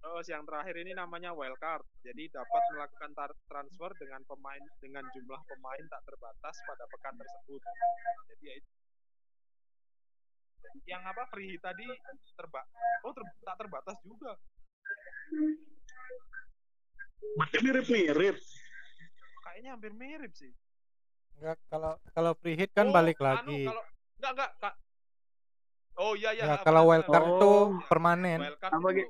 Terus 0.00 0.26
yang 0.32 0.48
terakhir 0.48 0.80
ini 0.80 0.96
namanya 0.96 1.36
wildcard. 1.36 1.84
Jadi 2.00 2.32
dapat 2.32 2.62
melakukan 2.72 3.12
tar- 3.12 3.36
transfer 3.44 3.92
dengan 4.00 4.24
pemain 4.24 4.64
dengan 4.80 5.04
jumlah 5.12 5.40
pemain 5.44 5.84
tak 5.92 6.02
terbatas 6.08 6.56
pada 6.64 6.88
pekan 6.88 7.14
tersebut. 7.20 7.60
Jadi 8.32 8.44
ya 8.48 8.54
itu. 8.56 8.79
Yang 10.84 11.02
apa 11.06 11.22
free 11.28 11.48
hit 11.50 11.60
tadi 11.60 11.86
terba 12.34 12.60
oh 13.02 13.12
ter- 13.12 13.38
tak 13.40 13.56
terbatas 13.56 13.96
juga. 14.02 14.32
Berarti 17.36 17.56
mirip-mirip. 17.60 18.36
Kayaknya 19.40 19.70
hampir 19.70 19.92
mirip 19.92 20.32
sih. 20.32 20.50
Enggak 21.38 21.56
kalau 21.66 21.92
kalau 22.10 22.32
free 22.36 22.54
hit 22.54 22.70
kan 22.70 22.88
Oh, 22.88 22.92
balik 22.92 23.16
anu, 23.18 23.26
lagi. 23.26 23.60
kalau 23.64 23.82
enggak 24.18 24.32
enggak 24.34 24.50
Kak. 24.58 24.74
Oh 25.96 26.12
iya 26.14 26.30
iya. 26.32 26.44
Ya, 26.46 26.54
kalau 26.60 26.82
benar. 26.82 26.90
wildcard 26.90 27.26
Oh. 27.26 27.30
itu 27.30 27.52
permanen. 27.86 28.38
Wildcard 28.40 28.72
Apa, 28.72 28.88
itu 28.90 29.04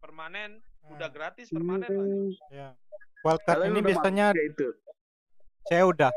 permanen, 0.00 0.50
udah 0.88 0.98
Nah, 1.02 1.10
gratis 1.10 1.46
permanen 1.48 1.88
lah. 1.88 2.06
Hmm, 2.06 2.30
ya. 2.50 2.68
Wildcard 3.20 3.58
kalian 3.58 3.68
ini 3.68 3.78
udah 3.78 3.88
biasanya 3.90 4.26
ya 4.32 4.42
itu. 4.42 4.66
saya 5.62 5.82
udah 5.84 6.10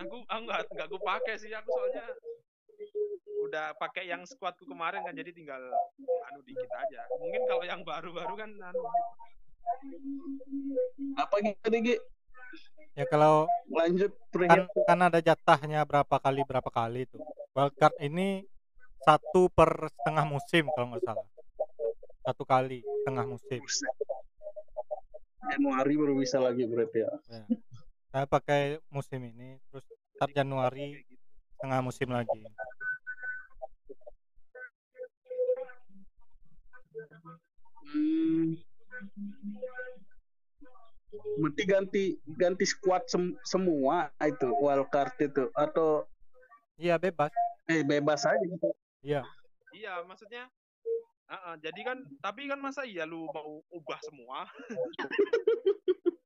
Aku 0.00 0.16
aku 0.24 0.40
enggak 0.48 0.60
enggak 0.72 0.86
aku 0.88 0.98
pakai 1.04 1.34
sih 1.36 1.52
aku 1.52 1.68
soalnya 1.76 2.04
udah 3.44 3.66
pakai 3.76 4.08
yang 4.08 4.24
squadku 4.24 4.64
kemarin 4.64 5.04
kan 5.04 5.12
jadi 5.12 5.32
tinggal 5.32 5.60
anu 6.28 6.40
dikit 6.44 6.70
aja. 6.72 7.04
Mungkin 7.20 7.42
kalau 7.44 7.64
yang 7.64 7.80
baru-baru 7.84 8.34
kan 8.36 8.50
anu 8.56 8.80
Apa 11.20 11.34
gitu 11.44 11.68
Gi? 11.68 11.96
ya 12.98 13.06
kalau 13.06 13.46
Lanjut 13.70 14.10
kan 14.34 14.66
kan 14.66 14.98
ada 14.98 15.22
jatahnya 15.22 15.86
berapa 15.86 16.16
kali 16.16 16.42
berapa 16.48 16.70
kali 16.72 17.06
itu. 17.06 17.20
Wildcard 17.54 17.96
ini 18.02 18.44
satu 19.04 19.48
per 19.52 19.88
setengah 20.00 20.24
musim 20.26 20.68
kalau 20.72 20.96
nggak 20.96 21.04
salah. 21.04 21.28
Satu 22.24 22.44
kali 22.48 22.80
setengah 23.04 23.24
musim. 23.28 23.60
Januari 25.50 25.94
baru 25.96 26.14
bisa 26.20 26.38
lagi 26.42 26.64
berarti 26.68 26.98
ya. 27.04 27.12
Ya. 27.30 27.44
Saya 28.10 28.26
pakai 28.26 28.62
musim 28.90 29.22
ini 29.22 29.62
terus 29.70 29.86
start 30.12 30.34
Januari 30.34 30.98
gitu. 31.00 31.14
setengah 31.54 31.78
musim 31.80 32.08
lagi. 32.10 32.42
Hmm. 37.86 38.58
Berarti 41.40 41.62
ganti 41.66 42.02
ganti 42.28 42.64
squad 42.64 43.06
sem- 43.06 43.38
semua 43.42 44.10
itu 44.20 44.46
wildcard 44.58 45.14
itu 45.18 45.50
atau 45.52 46.06
Iya 46.74 46.96
bebas. 46.96 47.30
eh 47.66 47.82
bebas 47.82 48.24
aja 48.24 48.40
gitu. 48.40 48.70
Iya. 49.00 49.22
Iya, 49.70 50.02
maksudnya 50.02 50.50
Ah, 51.30 51.54
ah, 51.54 51.56
jadi 51.56 51.86
kan 51.86 51.98
tapi 52.18 52.50
kan 52.50 52.58
masa 52.58 52.82
iya 52.82 53.06
lu 53.06 53.30
mau 53.30 53.62
ubah 53.70 54.02
semua? 54.02 54.50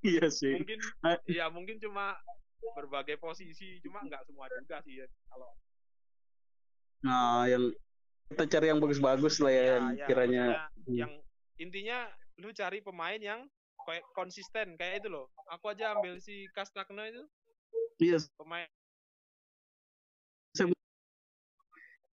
Iya 0.00 0.26
sih. 0.32 0.56
Mungkin 0.56 0.80
iya 1.28 1.46
mungkin 1.52 1.76
cuma 1.80 2.16
berbagai 2.76 3.16
posisi, 3.20 3.80
cuma 3.84 4.04
nggak 4.04 4.24
semua 4.28 4.48
juga 4.52 4.80
sih 4.84 5.00
ya. 5.00 5.06
Kalau 5.28 5.50
Nah, 7.00 7.48
yang 7.48 7.72
kita 8.28 8.44
cari 8.44 8.66
yang 8.68 8.80
bagus-bagus 8.80 9.40
lah 9.40 9.52
ya, 9.52 9.56
ya, 9.56 9.72
yang 9.72 9.86
ya, 9.96 10.06
kiranya 10.06 10.44
maksudnya 10.44 11.00
yang 11.00 11.12
intinya 11.56 11.98
lu 12.40 12.52
cari 12.52 12.78
pemain 12.84 13.20
yang 13.20 13.40
kayak 13.88 14.04
konsisten 14.12 14.76
kayak 14.76 15.00
itu 15.04 15.08
loh. 15.08 15.32
Aku 15.48 15.72
aja 15.72 15.96
ambil 15.96 16.20
si 16.20 16.44
Kastakno 16.52 17.00
itu 17.08 17.24
iya. 18.00 18.20
pemain 18.36 18.68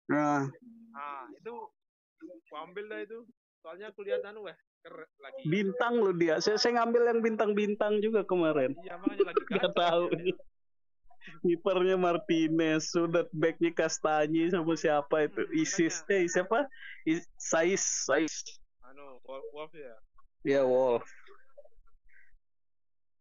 Nah, 0.08 0.48
ah 0.96 1.28
itu 1.36 1.54
aku 2.24 2.54
ambil 2.56 2.88
dah 2.88 3.04
itu. 3.04 3.28
Soalnya 3.60 3.92
aku 3.92 4.08
lihat 4.08 4.24
anu 4.24 4.48
weh 4.48 4.56
lagi. 4.86 5.42
bintang 5.50 5.94
loh 6.00 6.16
dia. 6.16 6.40
Saya, 6.40 6.58
saya 6.60 6.82
ngambil 6.82 7.04
yang 7.10 7.20
bintang-bintang 7.24 8.00
juga 8.00 8.24
kemarin. 8.24 8.74
Iya 8.84 8.96
makanya 9.02 9.34
lagi 9.34 9.44
Gak 9.58 9.74
tahu. 9.76 10.06
Kipernya 11.44 12.00
Martinez, 12.00 12.88
sudah 12.96 13.28
backnya 13.36 13.76
Kastanyi 13.76 14.48
sama 14.48 14.80
siapa 14.80 15.28
itu? 15.28 15.44
Hmm, 15.44 15.60
Isis, 15.60 16.00
eh 16.08 16.24
siapa? 16.24 16.72
Is, 17.04 17.28
Sais, 17.36 17.84
Sais. 17.84 18.48
Anu 18.88 19.20
Wolf, 19.28 19.44
Wolf 19.52 19.72
ya. 19.76 19.96
Ya 20.48 20.62
Wolf. 20.64 21.04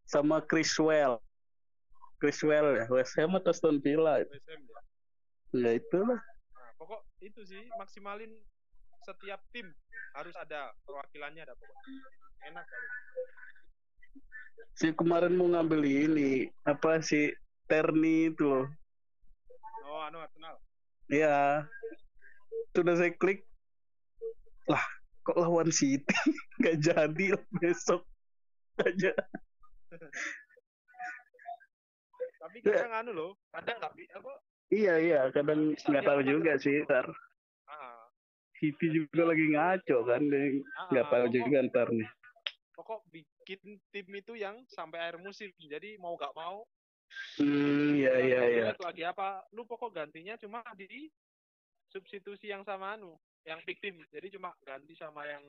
Sama 0.07 0.39
Criswell. 0.39 1.19
Criswell 2.23 2.79
ya, 2.79 2.87
West 2.89 3.19
Ham 3.19 3.35
atau 3.37 3.51
Aston 3.51 3.83
Villa. 3.83 4.23
itu. 4.23 4.31
WSM 4.39 4.61
ya. 4.63 4.81
Ya 5.57 5.71
itulah. 5.75 6.21
Nah, 6.55 6.71
pokok 6.79 7.03
itu 7.19 7.43
sih 7.43 7.67
maksimalin 7.75 8.31
setiap 9.07 9.39
tim 9.55 9.71
harus 10.19 10.35
ada 10.35 10.75
perwakilannya 10.83 11.47
ada 11.47 11.55
pokoknya. 11.55 11.99
Enak 12.51 12.65
kali. 12.67 12.89
Si 14.77 14.91
kemarin 14.93 15.39
mau 15.39 15.47
ngambil 15.47 15.87
ini, 15.87 16.51
apa 16.67 16.99
si 17.01 17.31
Terni 17.71 18.35
itu 18.35 18.45
loh. 18.45 18.67
Oh, 19.87 20.03
anu 20.03 20.19
Arsenal. 20.19 20.59
Iya. 21.07 21.65
Sudah 22.75 22.95
saya 22.99 23.15
klik. 23.15 23.47
Lah, 24.67 24.83
kok 25.23 25.39
lawan 25.39 25.71
City? 25.71 26.03
Gak 26.67 26.83
jadi 26.83 27.27
besok 27.63 28.03
aja. 28.83 29.15
Tapi 32.37 32.57
Ya. 32.63 32.79
kadang 32.83 32.95
anu 33.07 33.11
loh, 33.15 33.31
kadang 33.51 33.77
nggak 33.81 33.93
apa? 34.23 34.33
Iya 34.71 34.95
iya, 35.03 35.21
kadang 35.35 35.75
nggak 35.75 36.05
tahu 36.05 36.21
juga 36.27 36.59
sih 36.59 36.83
ntar. 36.87 37.07
Ah, 38.57 38.61
City 38.65 38.89
juga 38.89 39.29
lagi 39.29 39.53
ngaco 39.53 39.97
kan, 40.09 40.23
ah, 40.33 40.89
nggak 40.89 41.07
tahu 41.13 41.25
pokok- 41.29 41.35
juga 41.37 41.57
ntar 41.69 41.89
nih. 41.93 42.09
Pokok 42.73 43.01
bikin 43.13 43.61
tim 43.93 44.07
itu 44.09 44.33
yang 44.33 44.65
sampai 44.73 44.97
akhir 44.97 45.21
musim. 45.21 45.53
Jadi 45.61 46.01
mau 46.01 46.17
nggak 46.17 46.33
mau. 46.33 46.65
Hmm, 47.37 48.01
iya 48.01 48.13
iya. 48.17 48.41
jelek 48.73 48.81
Lagi 48.81 49.05
apa? 49.05 49.45
Lu 49.53 49.69
pokok 49.69 49.93
gantinya 49.93 50.41
cuma 50.41 50.65
di 50.73 51.13
substitusi 51.93 52.49
yang 52.49 52.65
sama 52.65 52.97
anu, 52.97 53.21
yang 53.45 53.61
team. 53.69 54.01
Jadi 54.09 54.33
cuma 54.33 54.57
ganti 54.65 54.97
sama 54.97 55.29
yang 55.29 55.45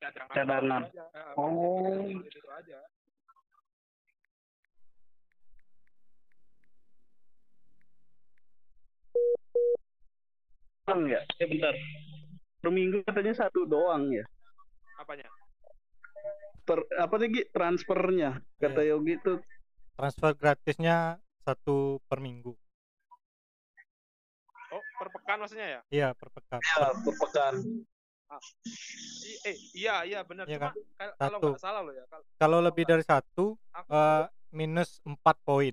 cadangan. 0.00 0.88
Ah, 1.12 1.36
Oh. 1.36 2.00
itu, 2.00 2.32
itu 2.32 2.48
aja. 2.48 2.80
Ya? 10.88 11.20
Eh 11.36 11.46
bentar. 11.46 11.76
Per 12.68 12.76
minggu 12.76 13.00
katanya 13.00 13.32
satu 13.32 13.64
doang 13.64 14.12
ya. 14.12 14.28
Apanya? 15.00 15.24
Per 16.68 16.84
apa 17.00 17.16
lagi 17.16 17.48
transfernya? 17.48 18.44
Kata 18.60 18.84
Yogi 18.84 19.16
tuh 19.24 19.40
Transfer 19.96 20.36
gratisnya 20.36 21.16
satu 21.48 21.96
per 22.04 22.20
minggu. 22.20 22.52
Oh, 24.68 24.82
per 25.00 25.08
pekan 25.16 25.40
maksudnya 25.40 25.80
ya? 25.80 25.80
Iya 25.88 26.08
per 26.12 26.28
pekan. 26.28 26.60
ya 26.60 26.92
per 26.92 27.14
pekan. 27.16 27.54
I- 29.24 29.40
eh, 29.48 29.56
iya, 29.72 30.04
iya 30.04 30.20
benar. 30.28 30.44
Iya 30.44 30.60
Cuma 30.60 30.70
kal- 31.00 31.16
kalau 31.16 31.38
nggak 31.40 31.64
salah 31.64 31.80
loh 31.80 31.96
ya. 31.96 32.04
Kalau 32.04 32.24
Kalau 32.36 32.58
lebih 32.60 32.84
dari 32.84 33.00
satu 33.00 33.56
aku, 33.72 33.96
eh, 33.96 34.24
minus 34.52 35.00
4 35.08 35.40
poin. 35.40 35.72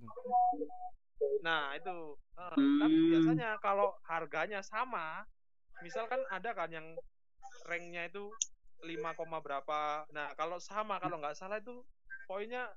nah 1.44 1.76
itu. 1.76 2.16
Tapi 2.40 2.56
Hmm. 2.88 3.08
biasanya 3.12 3.60
kalau 3.60 3.92
harganya 4.08 4.64
sama, 4.64 5.28
misalkan 5.84 6.22
ada 6.32 6.52
kan 6.56 6.70
yang 6.72 6.88
ranknya 7.66 8.08
itu 8.08 8.32
5, 8.84 9.18
koma 9.18 9.42
berapa. 9.42 10.06
Nah 10.14 10.32
kalau 10.38 10.62
sama, 10.62 11.02
kalau 11.02 11.18
nggak 11.18 11.36
salah 11.36 11.58
itu 11.58 11.82
poinnya 12.30 12.70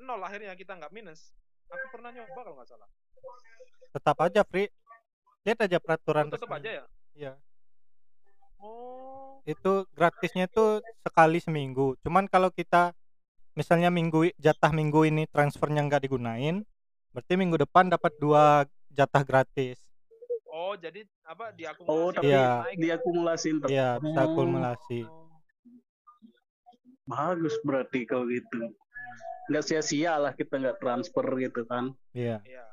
nol 0.00 0.20
akhirnya 0.20 0.52
kita 0.58 0.76
nggak 0.76 0.92
minus. 0.92 1.32
Aku 1.70 1.86
pernah 1.94 2.10
nyoba 2.14 2.40
kalau 2.42 2.56
nggak 2.58 2.70
salah. 2.70 2.88
Tetap 3.94 4.16
aja 4.22 4.42
free. 4.44 4.68
Lihat 5.46 5.62
aja 5.62 5.78
peraturan 5.78 6.26
Oh, 6.26 6.34
tetap 6.34 6.50
resmi. 6.50 6.58
aja 6.62 6.70
ya. 6.70 6.84
Iya. 7.16 7.32
Oh, 8.58 9.38
Itu 9.46 9.86
gratisnya 9.94 10.50
itu 10.50 10.82
sekali 11.06 11.38
seminggu. 11.38 11.94
Cuman 12.02 12.26
kalau 12.26 12.50
kita 12.50 12.90
misalnya 13.54 13.88
minggu 13.94 14.34
jatah 14.42 14.74
minggu 14.74 15.06
ini 15.06 15.22
transfernya 15.30 15.86
nggak 15.86 16.02
digunain, 16.10 16.66
berarti 17.14 17.32
minggu 17.38 17.62
depan 17.62 17.88
dapat 17.88 18.12
dua 18.18 18.66
jatah 18.90 19.22
gratis. 19.22 19.85
Jadi 20.76 21.00
apa 21.24 21.52
diakumulasi 21.52 22.00
Oh, 22.04 22.10
tapi 22.10 22.30
Iya. 22.30 22.46
naik. 22.62 22.76
diakumulasin 22.78 23.56
terus. 23.60 23.72
Iya, 23.72 23.88
bisa 23.98 24.20
Oh, 24.20 24.26
akumulasi. 24.26 25.00
Oh. 25.04 25.26
Bagus 27.06 27.54
berarti 27.62 28.00
kalau 28.04 28.26
gitu. 28.26 28.58
Nggak 29.46 29.62
sia-sia 29.62 30.18
lah 30.18 30.32
kita 30.34 30.58
nggak 30.58 30.78
transfer 30.78 31.22
gitu 31.38 31.62
kan. 31.64 31.94
Iya. 32.12 32.42
Iya. 32.42 32.66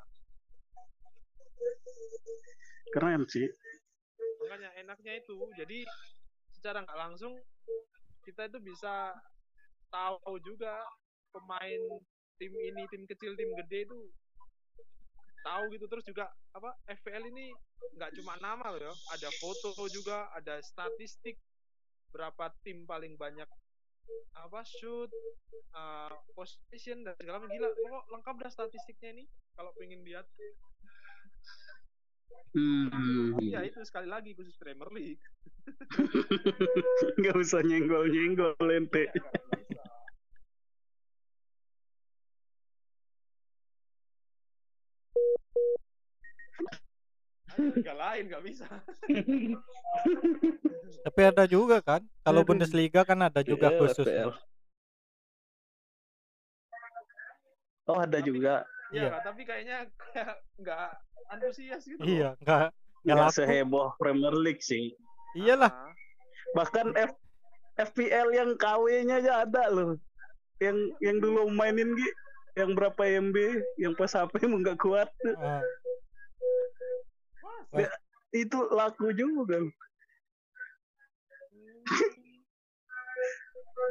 Keren 2.92 3.26
sih. 3.26 3.48
makanya 4.38 4.70
enaknya 4.76 5.12
itu 5.18 5.34
jadi 5.56 5.88
secara 6.52 6.84
nggak 6.84 6.94
langsung 7.00 7.32
kita 8.22 8.44
itu 8.46 8.60
bisa 8.60 9.10
tahu 9.88 10.36
juga 10.44 10.84
pemain 11.32 11.80
tim 12.36 12.52
ini 12.52 12.84
tim 12.92 13.08
kecil 13.08 13.34
tim 13.34 13.50
gede 13.56 13.88
itu 13.88 13.98
tahu 15.44 15.68
gitu. 15.76 15.84
Terus 15.86 16.04
juga 16.08 16.32
apa 16.56 16.72
FPL 16.88 17.28
ini 17.28 17.52
nggak 18.00 18.16
cuma 18.18 18.40
nama 18.40 18.72
loh 18.72 18.80
ya. 18.80 18.94
Ada 19.14 19.28
foto 19.38 19.76
juga 19.92 20.32
ada 20.32 20.58
statistik 20.64 21.36
berapa 22.10 22.48
tim 22.64 22.88
paling 22.88 23.18
banyak 23.18 23.46
apa 24.36 24.60
shoot 24.68 25.08
uh, 25.76 26.12
position 26.32 27.04
dan 27.04 27.14
segala 27.20 27.44
macam. 27.44 27.52
Gila 27.52 27.68
pokok 27.68 28.04
lengkap 28.16 28.34
dah 28.40 28.50
statistiknya 28.52 29.20
ini 29.20 29.24
kalau 29.52 29.70
pengen 29.76 30.00
lihat. 30.02 30.26
Hmm. 32.54 33.34
ya 33.42 33.66
itu 33.66 33.82
sekali 33.82 34.06
lagi 34.06 34.30
khusus 34.30 34.54
Premier 34.62 34.86
League. 34.94 35.22
Nggak 37.18 37.34
usah 37.34 37.66
nyenggol-nyenggol 37.66 38.54
ente. 38.70 39.10
Liga 47.74 47.92
lain 47.92 48.22
nggak 48.26 48.42
bisa. 48.42 48.64
Tapi 51.04 51.20
ada 51.20 51.44
juga 51.44 51.78
kan, 51.78 52.00
kalau 52.20 52.40
Aduh. 52.40 52.48
Bundesliga 52.48 53.02
kan 53.02 53.18
ada 53.20 53.40
juga 53.40 53.68
Iya, 53.68 53.76
khusus. 53.78 54.06
Oh 57.84 57.98
ada 58.00 58.16
Tapi- 58.16 58.24
juga. 58.24 58.64
Iya. 58.88 59.10
Kak, 59.10 59.20
tapi 59.24 59.40
kayaknya 59.42 59.76
kayak 60.12 60.34
nggak 60.56 60.78
antusias 61.28 61.82
gitu. 61.82 61.98
Iya, 62.00 62.32
enggak 62.38 62.70
enggak 63.02 63.04
Nggak 63.04 63.26
laku. 63.26 63.36
seheboh 63.36 63.86
Premier 63.98 64.32
League 64.34 64.62
sih. 64.62 64.94
Iyalah. 65.34 65.68
Ah, 65.68 65.90
Bahkan 66.54 66.94
F 66.94 67.12
FPL 67.74 68.28
yang 68.32 68.50
KW-nya 68.54 69.18
aja 69.18 69.42
ada 69.42 69.66
loh. 69.66 69.98
Yang 70.62 70.94
yang 71.02 71.16
dulu 71.18 71.50
mainin 71.50 71.90
Gi, 71.92 72.08
yang 72.54 72.70
berapa 72.72 73.02
MB, 73.02 73.36
yang 73.76 73.92
pas 73.92 74.14
HP 74.14 74.46
emang 74.46 74.62
nggak 74.62 74.78
kuat. 74.78 75.10
Ah, 75.34 75.60
Mas, 77.74 77.90
Itu 78.34 78.70
laku 78.70 79.10
juga. 79.14 79.58
hmm, 79.58 79.70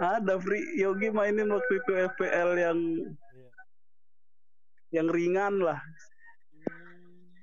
Ada 0.04 0.36
free 0.40 0.80
Yogi 0.80 1.12
mainin 1.12 1.52
waktu 1.52 1.74
itu 1.80 1.92
FPL 2.16 2.52
yang 2.60 2.80
iya. 3.36 3.52
yang 5.00 5.08
ringan 5.08 5.64
lah. 5.64 5.80
hmm. 5.80 7.40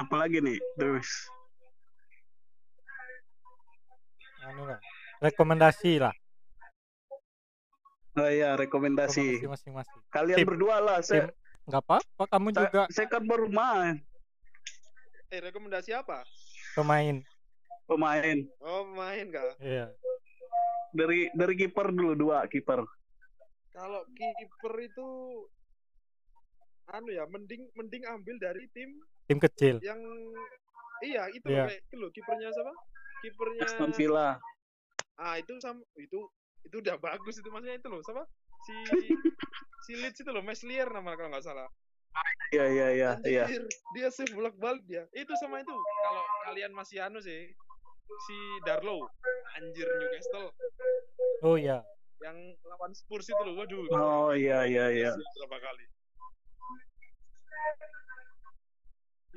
Apalagi 0.00 0.40
nih 0.40 0.56
terus. 0.76 1.08
Anu 4.44 4.64
lah. 4.64 4.80
Rekomendasi 5.20 6.00
lah. 6.00 6.16
Oh 8.12 8.26
iya 8.26 8.54
rekomendasi. 8.54 9.38
Rekomendasi 9.38 9.46
masing-masing. 9.46 10.00
Kalian 10.08 10.36
Tim. 10.36 10.46
berdua 10.46 10.76
lah. 10.78 10.98
Saya, 11.00 11.30
Enggak 11.62 11.82
apa-apa, 11.84 12.24
kamu 12.28 12.48
saya, 12.48 12.58
juga 12.60 12.82
saya 12.90 13.06
kan 13.06 13.22
baru 13.22 13.46
main 13.46 13.94
Eh, 15.28 15.38
rekomendasi 15.40 15.94
apa? 15.94 16.26
pemain. 16.72 17.22
pemain 17.84 18.38
Oh, 18.60 18.82
main 18.88 19.26
kak. 19.28 19.58
Iya. 19.58 19.90
dari 20.90 21.30
dari 21.32 21.54
kiper 21.56 21.86
dulu 21.88 22.14
dua 22.16 22.46
kiper. 22.46 22.82
Kalau 23.70 24.02
kiper 24.10 24.74
itu 24.80 25.08
anu 26.88 27.08
ya, 27.08 27.22
mending 27.24 27.70
mending 27.72 28.02
ambil 28.04 28.34
dari 28.36 28.66
tim 28.68 28.90
Tim 29.24 29.38
kecil. 29.38 29.78
yang 29.80 30.02
iya 31.00 31.26
itu 31.28 31.46
Iya. 31.46 31.54
loh 31.56 31.66
kayak 31.68 31.82
itu 31.84 31.94
loh 31.96 32.10
kipernya 32.10 32.48
siapa? 32.48 32.72
Kipernya 33.20 33.62
Aston 33.64 33.90
Villa. 33.92 34.28
ah 35.14 35.34
itu 35.36 35.52
sama 35.58 35.78
itu 35.94 36.20
itu 36.66 36.76
udah 36.78 36.96
bagus 37.00 37.40
itu 37.40 37.48
maksudnya 37.48 37.76
itu 37.80 37.88
loh 37.88 38.00
sama 38.04 38.24
si 38.68 38.74
si 39.88 39.92
Leeds 39.96 40.20
itu 40.20 40.30
loh 40.30 40.44
Meslier 40.44 40.86
nama 40.92 41.16
kalau 41.16 41.32
nggak 41.32 41.44
salah. 41.44 41.68
Iya 42.50 42.66
iya 42.66 42.88
iya 42.90 43.10
iya. 43.22 43.44
Dia 43.94 44.10
save 44.10 44.34
bolak 44.34 44.58
balik 44.58 44.82
dia. 44.84 45.06
Itu 45.14 45.30
sama 45.38 45.62
itu. 45.62 45.70
Kalau 45.70 46.22
kalian 46.50 46.74
masih 46.74 46.98
anu 46.98 47.22
sih 47.22 47.54
si 48.26 48.36
Darlow 48.66 49.06
anjir 49.58 49.86
Newcastle 49.86 50.50
Oh 51.46 51.56
iya. 51.56 51.82
yang 52.20 52.36
lawan 52.68 52.92
Spurs 52.92 53.30
itu 53.30 53.42
loh 53.42 53.54
waduh 53.56 53.86
Oh 53.94 54.30
iya 54.34 54.66
iya 54.66 54.86
iya. 54.92 55.10
berapa 55.14 55.56
kali 55.62 55.84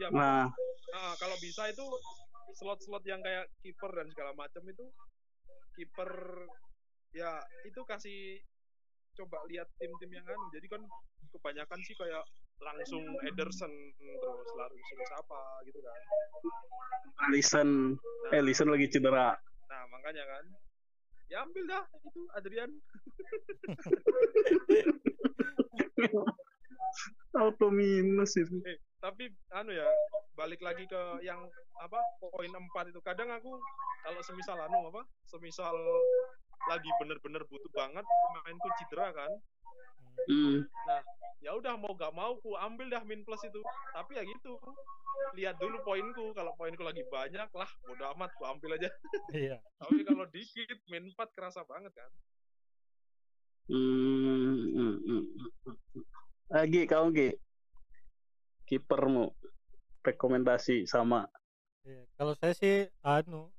ya 0.01 0.09
Nah, 0.09 0.49
ah, 0.97 1.13
kalau 1.21 1.37
bisa 1.37 1.69
itu 1.69 1.85
slot-slot 2.57 3.05
yang 3.05 3.21
kayak 3.21 3.45
kiper 3.61 3.93
dan 3.93 4.09
segala 4.09 4.33
macam 4.33 4.65
itu 4.65 4.85
kiper 5.77 6.11
ya 7.13 7.41
itu 7.63 7.81
kasih 7.85 8.41
coba 9.13 9.45
lihat 9.49 9.69
tim-tim 9.77 10.11
yang 10.13 10.25
anu. 10.25 10.49
Jadi 10.53 10.67
kan 10.69 10.81
kebanyakan 11.33 11.79
sih 11.85 11.95
kayak 11.97 12.25
langsung 12.61 13.03
Ederson 13.25 13.73
terus 13.97 14.49
langsung 14.57 14.99
siapa 15.05 15.41
gitu 15.67 15.79
kan. 15.81 15.99
Alisson, 17.29 17.69
nah, 17.97 18.33
eh 18.33 18.41
Alisson 18.41 18.69
lagi 18.73 18.89
cedera. 18.89 19.37
nah 19.69 19.83
makanya 19.89 20.25
kan. 20.25 20.45
Ya 21.31 21.41
ambil 21.41 21.65
dah 21.65 21.83
itu 22.05 22.21
Adrian. 22.37 22.71
Auto 27.33 27.73
minus 27.73 28.37
itu. 28.37 28.61
eh 28.69 28.77
tapi 29.01 29.25
anu 29.51 29.73
ya 29.73 29.89
balik 30.37 30.61
lagi 30.61 30.85
ke 30.85 31.01
yang 31.25 31.41
apa 31.81 31.97
poin 32.21 32.53
4 32.53 32.93
itu. 32.93 33.01
Kadang 33.01 33.33
aku 33.33 33.57
kalau 34.05 34.21
semisal 34.21 34.61
anu 34.61 34.93
apa 34.93 35.01
semisal 35.25 35.73
lagi 36.65 36.89
bener-bener 36.97 37.43
butuh 37.45 37.71
banget 37.71 38.05
pemainku 38.05 38.69
cedera 38.79 39.09
kan 39.11 39.31
Hmm. 40.23 40.63
ya 41.41 41.51
udah 41.51 41.73
mau 41.75 41.97
gak 41.97 42.13
mau 42.13 42.37
ku 42.39 42.53
ambil 42.55 42.87
dah 42.87 43.01
min 43.03 43.25
plus 43.25 43.41
itu 43.43 43.59
tapi 43.91 44.15
ya 44.15 44.23
gitu 44.23 44.55
lihat 45.33 45.57
dulu 45.57 45.81
poinku 45.83 46.31
kalau 46.31 46.53
poinku 46.55 46.85
lagi 46.85 47.01
banyak 47.09 47.49
lah 47.49 47.67
bodo 47.83 48.07
amat 48.15 48.31
ku 48.37 48.45
ambil 48.45 48.77
aja 48.77 48.87
Iya. 49.35 49.57
tapi 49.75 50.05
kalau 50.05 50.23
dikit 50.29 50.79
min 50.87 51.09
4 51.11 51.33
kerasa 51.33 51.65
banget 51.65 51.91
kan 51.91 52.11
Hmm. 53.63 54.69
hmm, 54.69 54.95
hmm. 55.01 55.23
Lagi 56.51 56.83
kau 56.83 57.07
Gi. 57.09 57.31
Kipermu 58.63 59.31
rekomendasi 60.03 60.83
sama 60.83 61.27
Iya. 61.83 62.03
Kalau 62.15 62.31
saya 62.37 62.53
sih 62.55 62.87
anu 63.03 63.51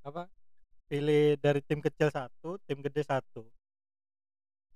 apa? 0.00 0.28
Pilih 0.92 1.40
dari 1.40 1.64
tim 1.64 1.80
kecil 1.80 2.12
satu, 2.12 2.60
tim 2.68 2.84
gede 2.84 3.00
satu. 3.00 3.48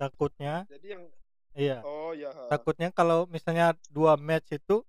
Takutnya, 0.00 0.64
jadi 0.64 0.96
yang 0.96 1.04
iya. 1.52 1.78
oh 1.84 2.16
ya 2.16 2.32
Takutnya 2.48 2.88
kalau 2.88 3.28
misalnya 3.28 3.76
dua 3.92 4.16
match 4.16 4.56
itu 4.56 4.80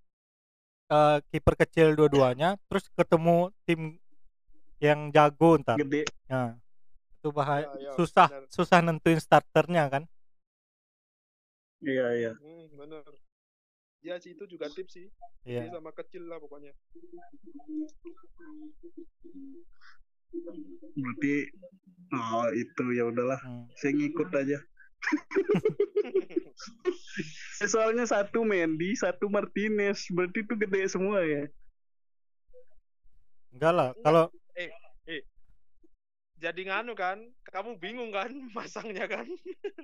eh, 0.88 1.20
kiper 1.28 1.60
kecil 1.68 2.00
dua-duanya, 2.00 2.56
terus 2.72 2.88
ketemu 2.96 3.52
tim 3.68 4.00
yang 4.80 5.12
jago 5.12 5.60
ntar. 5.60 5.76
gede. 5.76 6.08
Nah, 6.32 6.56
itu 7.20 7.28
bahaya. 7.36 7.68
Ya, 7.76 7.92
ya, 7.92 7.92
susah, 8.00 8.28
benar. 8.32 8.48
susah 8.48 8.80
nentuin 8.80 9.20
starternya 9.20 9.84
kan? 9.92 10.04
Iya 11.84 12.08
iya. 12.16 12.32
hmm, 12.40 12.72
bener 12.80 13.04
ya 14.08 14.16
sih 14.24 14.32
itu 14.34 14.48
juga 14.48 14.72
tips 14.72 14.94
sih 14.96 15.08
Iya. 15.48 15.64
Jadi 15.64 15.80
sama 15.80 15.96
kecil 15.96 16.28
lah 16.28 16.44
pokoknya 16.44 16.76
Berarti 20.98 21.34
oh 22.14 22.48
itu 22.54 22.84
ya 22.96 23.04
udahlah. 23.08 23.40
Hmm. 23.42 23.66
Saya 23.78 23.92
ngikut 23.96 24.30
aja. 24.34 24.60
Eh, 27.58 27.66
Soalnya 27.70 28.06
satu 28.06 28.46
Mendy, 28.46 28.94
satu 28.94 29.30
Martinez, 29.34 30.06
berarti 30.14 30.46
itu 30.46 30.54
gede 30.58 30.86
semua 30.90 31.26
ya. 31.26 31.50
Enggak 33.54 33.74
lah, 33.74 33.90
kalau 34.06 34.30
jadi 36.38 36.62
nganu 36.70 36.94
kan 36.94 37.18
kamu 37.50 37.82
bingung 37.82 38.14
kan 38.14 38.30
masangnya 38.58 39.10
kan 39.10 39.26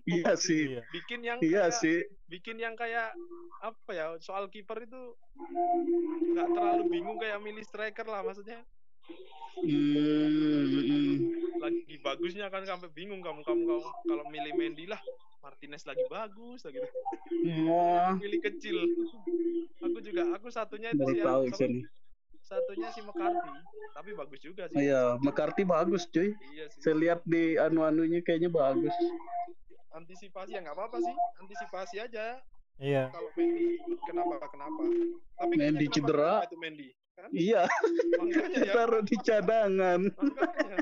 Iya 0.05 0.37
sih. 0.37 0.77
iya. 0.77 0.81
bikin 0.93 1.19
yang 1.25 1.39
Iya 1.41 1.69
kayak, 1.69 1.79
sih. 1.81 1.97
bikin 2.29 2.57
yang 2.61 2.75
kayak 2.77 3.09
apa 3.63 3.91
ya 3.95 4.05
soal 4.21 4.51
kiper 4.53 4.85
itu 4.85 5.17
nggak 6.33 6.47
terlalu 6.53 6.83
bingung 6.93 7.17
kayak 7.17 7.41
milih 7.41 7.63
striker 7.65 8.05
lah 8.05 8.21
maksudnya 8.21 8.61
Hmm, 9.55 10.65
hmm. 10.67 11.15
lagi 11.57 11.95
bagusnya 11.97 12.49
kan 12.49 12.63
sampai 12.63 12.89
bingung 12.89 13.21
kamu 13.21 13.41
kamu 13.41 13.63
kamu 13.63 13.79
kalau 14.03 14.23
milih 14.27 14.53
Mendy 14.53 14.85
lah 14.85 14.99
Martinez 15.39 15.83
lagi 15.83 16.03
bagus 16.05 16.63
lagi 16.63 16.83
Oh, 17.63 18.11
pilih 18.17 18.39
kecil 18.41 18.75
aku 19.77 19.97
juga 19.99 20.27
aku 20.33 20.47
satunya 20.49 20.89
itu 20.89 20.99
baru 20.99 21.13
sih 21.13 21.21
tahu 21.21 21.43
sini. 21.53 21.79
satunya 22.41 22.91
si 22.91 22.99
McCarthy 23.01 23.51
tapi 23.93 24.09
bagus 24.11 24.39
juga 24.41 24.67
sih 24.67 24.83
Iya, 24.83 25.15
McCarthy 25.17 25.63
bagus 25.63 26.03
cuy. 26.07 26.35
iya 26.49 26.67
sih 26.67 26.79
Saya 26.81 26.95
lihat 26.97 27.19
di 27.23 27.55
anu-anunya 27.55 28.19
kayaknya 28.19 28.49
bagus. 28.49 28.91
antisipasi 29.91 30.51
ya 30.51 30.61
nggak 30.61 30.73
apa-apa 30.73 30.97
sih 30.99 31.15
antisipasi 31.39 31.95
aja 32.01 32.41
Iya. 32.75 33.07
kalau 33.07 33.29
Mendy 33.33 33.77
kenapa 34.03 34.43
kenapa 34.49 34.81
tapi 35.37 35.53
Mendy 35.55 35.85
kenapa 35.85 35.95
cedera. 35.95 36.31
kenapa 36.35 36.47
itu 36.49 36.57
Mendy 36.57 36.89
kan 37.13 37.29
Iya, 37.29 37.61
makanya 38.17 38.57
ya 38.61 38.73
taruh 38.73 39.03
di 39.05 39.17
cadangan. 39.21 40.01
makanya 40.13 40.77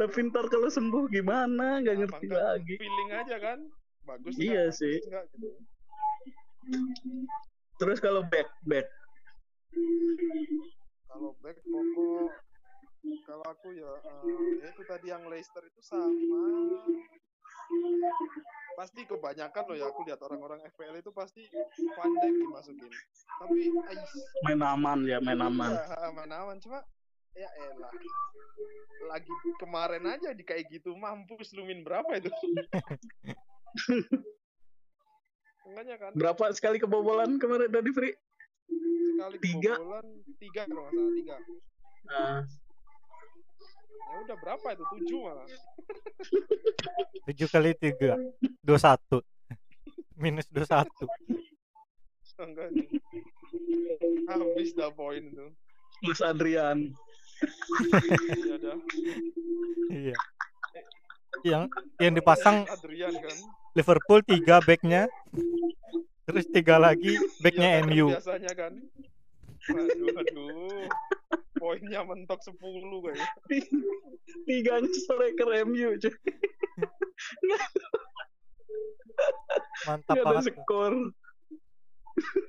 Tapi 0.00 0.18
ntar 0.32 0.48
kalau 0.48 0.68
sembuh 0.72 1.08
gimana? 1.12 1.80
Gak 1.84 1.94
Nah, 1.96 2.00
ngerti 2.04 2.26
makanya 2.28 2.56
lagi. 2.56 2.74
feeling 2.80 3.10
aja 3.12 3.36
kan 3.36 3.58
bagus 4.04 4.32
Iya 4.36 4.64
sih. 4.72 4.96
gitu. 5.04 5.50
Terus 7.78 7.98
kalau 8.00 8.24
back 8.26 8.48
back, 8.66 8.88
kalau 11.06 11.32
back 11.38 11.56
pokok 11.62 12.32
kalau 13.24 13.44
aku 13.46 13.68
ya 13.72 13.92
eh, 14.02 14.48
ya 14.60 14.66
itu 14.72 14.82
tadi 14.84 15.06
yang 15.08 15.24
Leicester 15.30 15.62
itu 15.64 15.80
sama 15.80 16.42
pasti 18.78 19.02
kebanyakan 19.10 19.64
loh 19.66 19.74
ya 19.74 19.90
aku 19.90 20.06
lihat 20.06 20.22
orang-orang 20.22 20.62
FPL 20.70 21.02
itu 21.02 21.10
pasti 21.10 21.42
Dijk 21.50 22.34
dimasukin. 22.46 22.86
Tapi 23.42 23.74
ais. 23.90 24.12
Main 24.46 24.62
aman 24.62 25.02
ya, 25.02 25.18
main 25.18 25.42
aman. 25.42 25.74
ya 25.82 25.98
aman 26.06 26.30
aman. 26.30 26.56
Cuma 26.62 26.86
ya 27.34 27.50
elah. 27.58 27.90
Lagi 29.10 29.34
kemarin 29.58 30.06
aja 30.06 30.30
di 30.30 30.46
kayak 30.46 30.70
gitu 30.70 30.94
mampus 30.94 31.50
lumin 31.58 31.82
berapa 31.82 32.22
itu? 32.22 32.30
Makanya 35.66 35.98
kan. 35.98 36.14
Berapa 36.14 36.54
sekali 36.54 36.78
kebobolan 36.78 37.42
kemarin 37.42 37.74
dari 37.74 37.90
Free? 37.90 38.14
sekali 39.18 39.36
Tiga. 39.42 39.74
kebobolan 39.74 40.06
tiga 40.38 40.62
kalau 40.70 40.82
nggak 40.86 40.94
salah 40.94 41.12
tiga. 41.18 41.36
Nah, 42.06 42.36
ya 43.98 44.16
udah 44.24 44.36
berapa 44.38 44.66
itu 44.72 44.84
tujuh 44.96 45.18
malah 45.20 45.46
Tujuh 47.28 47.48
kali 47.48 47.76
tiga. 47.76 48.16
Dua 48.64 48.78
satu. 48.80 49.20
Minus 50.22 50.48
dua 50.48 50.64
satu. 50.64 51.04
enggak 52.38 52.70
habis 54.30 54.70
dah 54.70 54.94
poin 54.94 55.18
itu 55.18 55.50
Mas 56.06 56.22
Adrian. 56.22 56.94
ya 58.46 58.56
dah 58.56 58.78
Iya. 59.90 60.14
Yang 61.42 61.62
yang 61.98 62.14
dipasang 62.14 62.62
Adrian 62.70 63.10
kan 63.12 63.36
Liverpool 63.74 64.22
tiga 64.22 64.62
backnya. 64.62 65.10
Terus 66.24 66.46
tiga 66.48 66.78
lagi 66.78 67.18
backnya 67.40 67.68
Iya 67.68 67.80
kan, 67.80 67.88
MU. 67.88 68.06
biasanya 68.14 68.52
kan 68.54 68.72
aduh 69.68 70.08
aduh 70.16 70.88
poinnya 71.58 72.00
mentok 72.02 72.38
10 72.40 72.54
kayaknya 72.56 73.26
Tiga 74.44 74.74
striker 74.88 75.48
MU 75.64 75.90
cuy. 75.96 76.14
Mantap 79.84 80.14
Gak 80.14 80.24
banget. 80.24 80.54
skor. 80.54 80.94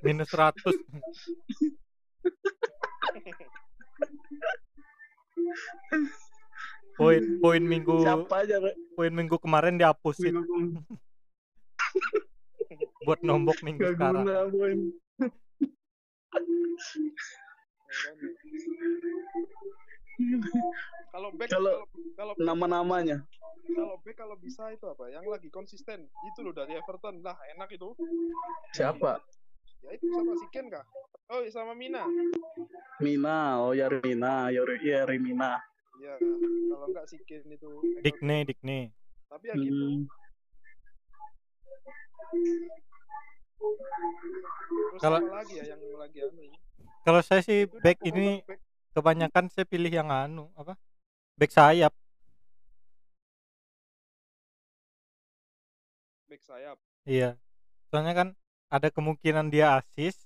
Minus 0.00 0.30
100. 0.30 0.54
Poin 6.94 7.22
poin 7.40 7.62
minggu 7.62 8.04
Siapa 8.04 8.44
aja 8.44 8.56
poin 8.92 9.08
minggu 9.10 9.36
kemarin 9.40 9.80
dihapusin 9.80 10.36
Minggu 10.36 10.84
buat 13.00 13.20
nombok 13.24 13.56
minggu 13.64 13.80
Gak 13.82 13.96
sekarang. 13.96 14.24
guna 14.28 14.44
poin. 14.52 14.78
Kalau 21.10 21.28
back 21.34 21.48
Kalau- 21.50 21.86
kalau 22.14 22.32
Nama-namanya. 22.38 23.24
kalau 23.70 23.96
back 24.02 24.16
kalau 24.16 24.36
bisa 24.36 24.70
itu 24.70 24.84
apa 24.84 25.08
yang 25.08 25.24
lagi 25.26 25.46
konsisten 25.48 26.06
itu 26.24 26.38
loh 26.42 26.50
dari 26.50 26.74
Everton 26.74 27.22
lah 27.22 27.38
enak 27.54 27.70
itu 27.70 27.94
Siapa? 28.72 29.18
ya 29.80 29.90
itu 29.90 30.06
sama 30.10 30.34
si 30.36 30.46
Ken 30.50 30.66
kah 30.68 30.84
oh 31.30 31.40
sama 31.48 31.72
Mina 31.72 32.04
Mina. 33.00 33.62
Oh 33.62 33.72
ya 33.72 33.88
Mina. 33.88 34.52
Ya 34.52 34.60
ya 34.60 35.06
Mina. 35.08 35.56
ya 35.98 36.14
kalau 36.68 36.86
enggak 36.86 37.06
si 37.06 37.16
Ken 37.24 37.46
itu 37.46 37.70
Dikne 38.02 38.44
Dikne. 38.44 38.92
tapi 39.26 39.44
ya 39.48 39.54
gitu 39.56 39.74
Hmm. 39.80 40.04
terus 44.90 45.00
Kalau- 45.02 45.20
lagi 45.26 45.54
ya 45.56 45.64
yang 45.66 45.80
lagi 45.94 46.18
anu 46.22 46.40
ini 46.40 46.58
Kalau 47.04 47.20
saya 47.24 47.40
sih 47.40 47.64
back 47.84 47.98
ini 48.04 48.44
back 48.44 48.60
kebanyakan 48.94 49.44
saya 49.52 49.64
pilih 49.64 49.92
yang 49.92 50.08
anu 50.12 50.52
apa? 50.60 50.76
Back 51.40 51.52
sayap. 51.54 51.92
back 56.30 56.42
sayap 56.46 56.78
Iya. 57.08 57.34
Soalnya 57.90 58.14
kan 58.14 58.28
ada 58.70 58.88
kemungkinan 58.92 59.50
dia 59.54 59.80
asis. 59.80 60.16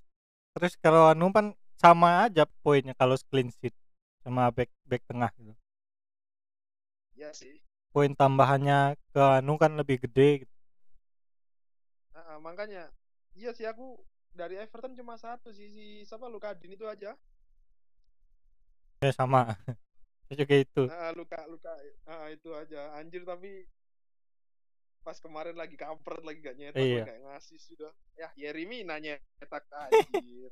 Terus 0.55 0.75
kalau 0.85 1.09
anu 1.13 1.31
kan 1.37 1.47
sama 1.81 2.27
aja 2.27 2.45
poinnya 2.63 2.95
kalau 3.01 3.17
clean 3.31 3.51
sheet 3.59 3.75
sama 4.25 4.49
back 4.57 4.71
back 4.89 5.03
tengah 5.11 5.31
gitu. 5.37 5.53
ya 7.15 7.31
sih 7.33 7.63
Poin 7.95 8.13
tambahannya 8.21 8.99
ke 9.15 9.23
anu 9.39 9.55
kan 9.63 9.73
lebih 9.81 9.97
gede 10.05 10.29
gitu. 10.43 10.55
Ah, 12.15 12.35
ah, 12.35 12.39
makanya 12.47 12.91
iya 13.39 13.51
sih 13.57 13.67
aku 13.67 13.99
dari 14.35 14.59
Everton 14.59 14.99
cuma 14.99 15.15
satu 15.15 15.55
sih 15.55 15.71
si 15.71 15.85
siapa 16.03 16.27
Lukadin 16.27 16.75
itu 16.75 16.85
aja 16.85 17.15
Ya 18.99 19.13
sama. 19.13 19.53
saya 20.25 20.37
juga 20.41 20.55
itu. 20.57 20.83
Ah, 20.89 21.13
luka 21.13 21.37
luka 21.45 21.69
ah, 22.09 22.27
itu 22.33 22.49
aja 22.51 22.97
anjir 22.97 23.21
tapi 23.23 23.69
pas 25.05 25.21
kemarin 25.21 25.53
lagi 25.53 25.77
kampret 25.77 26.25
lagi 26.25 26.41
gak 26.41 26.57
nyetak 26.57 26.81
Iya. 26.81 27.05
gak 27.05 27.21
ngasih 27.29 27.59
sudah 27.61 27.93
ya 28.17 28.33
Yerimi 28.35 28.89
nanya 28.89 29.21
nyetak 29.37 29.69
anjir 29.71 30.49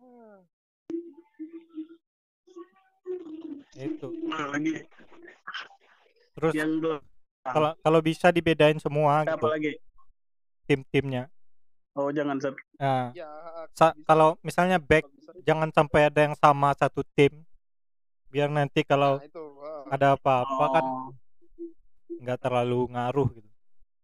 Ah, 0.00 0.38
Itu. 3.80 4.08
Nah, 4.30 4.46
lagi 4.54 4.72
Terus 6.38 6.52
yang 6.54 6.78
kalau 7.42 7.74
kalau 7.82 8.00
bisa 8.00 8.30
dibedain 8.30 8.78
semua 8.78 9.26
Apa 9.26 9.34
gitu 9.34 9.46
lagi? 9.48 9.72
tim-timnya. 10.70 11.26
Oh 11.92 12.08
jangan 12.10 12.38
satu. 12.38 12.56
Nah, 12.78 13.10
ya 13.12 13.26
ah, 13.26 13.66
sa- 13.74 13.90
bisa. 13.92 14.06
kalau 14.06 14.38
misalnya 14.40 14.78
back 14.78 15.04
bisa. 15.06 15.32
jangan 15.42 15.68
sampai 15.70 16.06
ada 16.06 16.20
yang 16.22 16.36
sama 16.38 16.70
satu 16.72 17.02
tim. 17.14 17.42
Biar 18.30 18.46
nanti 18.46 18.86
kalau 18.86 19.18
Nah, 19.18 19.26
itu 19.26 19.42
ah. 19.60 19.82
ada 19.90 20.06
apa-apa 20.14 20.64
kan 20.70 20.84
Oh, 20.86 21.10
nggak 22.20 22.38
terlalu 22.40 22.86
ngaruh 22.90 23.28
gitu. 23.32 23.48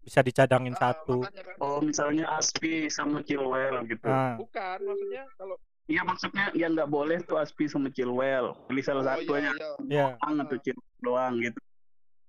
Bisa 0.02 0.22
dicadangin 0.22 0.74
Ah, 0.74 0.90
satu. 0.90 1.22
makanya 1.22 1.42
kan. 1.46 1.56
oh 1.58 1.78
misalnya 1.78 2.24
Aspi 2.32 2.86
sama 2.86 3.22
Chilwell 3.22 3.86
gitu. 3.86 4.06
Nah, 4.06 4.34
bukan 4.34 4.78
maksudnya 4.82 5.24
kalau 5.36 5.56
Iya 5.86 6.02
maksudnya 6.02 6.50
yang 6.50 6.74
nggak 6.74 6.90
boleh 6.90 7.22
tuh 7.22 7.38
Aspi 7.38 7.70
sama 7.70 7.86
Chilwell. 7.88 8.58
Pilih 8.66 8.82
salah 8.82 9.02
oh, 9.02 9.08
satu 9.08 9.30
iya, 9.32 9.38
aja. 9.38 9.50
iya. 9.54 9.70
ya, 9.86 10.06
Doang 10.18 10.34
atau 10.42 10.56
Chilwell 10.58 10.98
doang 10.98 11.34
gitu. 11.38 11.60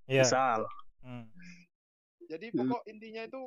ya. 0.06 0.22
Misal. 0.22 0.62
Hmm. 1.02 1.26
jadi 2.28 2.46
Hmm. 2.52 2.58
pokok 2.62 2.82
intinya 2.86 3.24
itu 3.24 3.42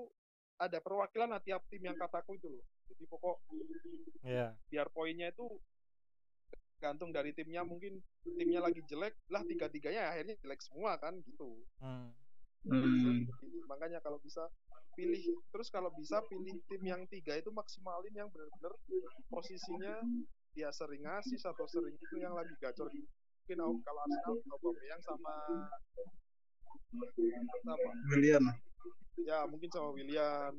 ada 0.60 0.78
perwakilan 0.78 1.32
lah 1.32 1.40
tiap 1.40 1.64
tim 1.72 1.80
yang 1.80 1.96
kataku 1.96 2.36
itu 2.36 2.48
loh 2.52 2.64
jadi 2.92 3.04
pokok 3.08 3.38
Ya, 4.20 4.52
biar 4.68 4.92
poinnya 4.92 5.32
itu 5.32 5.48
gantung 6.76 7.08
dari 7.08 7.32
timnya 7.32 7.64
mungkin 7.64 8.04
timnya 8.36 8.60
lagi 8.60 8.84
jelek 8.84 9.16
lah 9.32 9.40
tiga 9.48 9.72
tiganya 9.72 10.12
akhirnya 10.12 10.36
jelek 10.44 10.60
semua 10.60 11.00
kan 11.00 11.16
gitu 11.24 11.64
hmm. 11.80 12.08
Hmm. 12.68 13.24
makanya 13.64 14.04
kalau 14.04 14.20
bisa 14.20 14.44
pilih 14.92 15.40
terus 15.48 15.72
kalau 15.72 15.88
bisa 15.96 16.20
pilih 16.28 16.52
tim 16.68 16.82
yang 16.84 17.08
tiga 17.08 17.40
itu 17.40 17.48
maksimalin 17.48 18.12
yang 18.12 18.28
benar-benar 18.28 18.76
posisinya 19.32 20.04
dia 20.52 20.68
sering 20.68 21.00
ngasih 21.08 21.40
atau 21.40 21.64
sering 21.64 21.96
itu 21.96 22.16
yang 22.20 22.36
lagi 22.36 22.52
gacor 22.60 22.92
mungkin 22.92 23.58
au- 23.64 23.80
kalau 23.80 24.00
Arsenal 24.04 24.36
Aubameyang 24.52 25.00
sama 25.00 25.34
apa 27.64 27.90
William. 28.12 28.44
Ya 29.24 29.44
mungkin 29.46 29.68
sama 29.72 29.90
William 29.92 30.54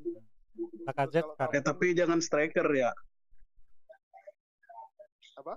kan. 1.39 1.49
Eh 1.55 1.63
tapi 1.63 1.95
jangan 1.95 2.19
striker 2.19 2.67
ya. 2.76 2.91
Apa? 5.39 5.55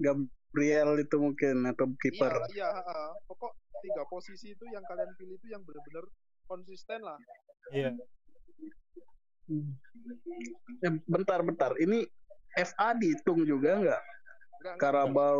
Gabriel 0.00 1.02
itu 1.02 1.16
mungkin 1.20 1.68
atau 1.68 1.92
kiper. 2.00 2.32
iya 2.56 2.72
iya 2.72 3.12
pokok 3.28 3.52
tiga 3.84 4.04
posisi 4.08 4.56
itu 4.56 4.64
yang 4.72 4.84
kalian 4.88 5.12
pilih 5.20 5.36
itu 5.36 5.46
yang 5.52 5.60
benar-benar 5.64 6.04
konsisten 6.48 7.00
lah 7.04 7.20
Iya. 7.70 7.94
Hmm. 9.46 9.74
Eh, 10.82 10.92
bentar 11.06 11.42
bentar. 11.42 11.70
Ini 11.78 12.02
FA 12.58 12.98
dihitung 12.98 13.46
juga 13.46 13.78
nggak? 13.78 14.02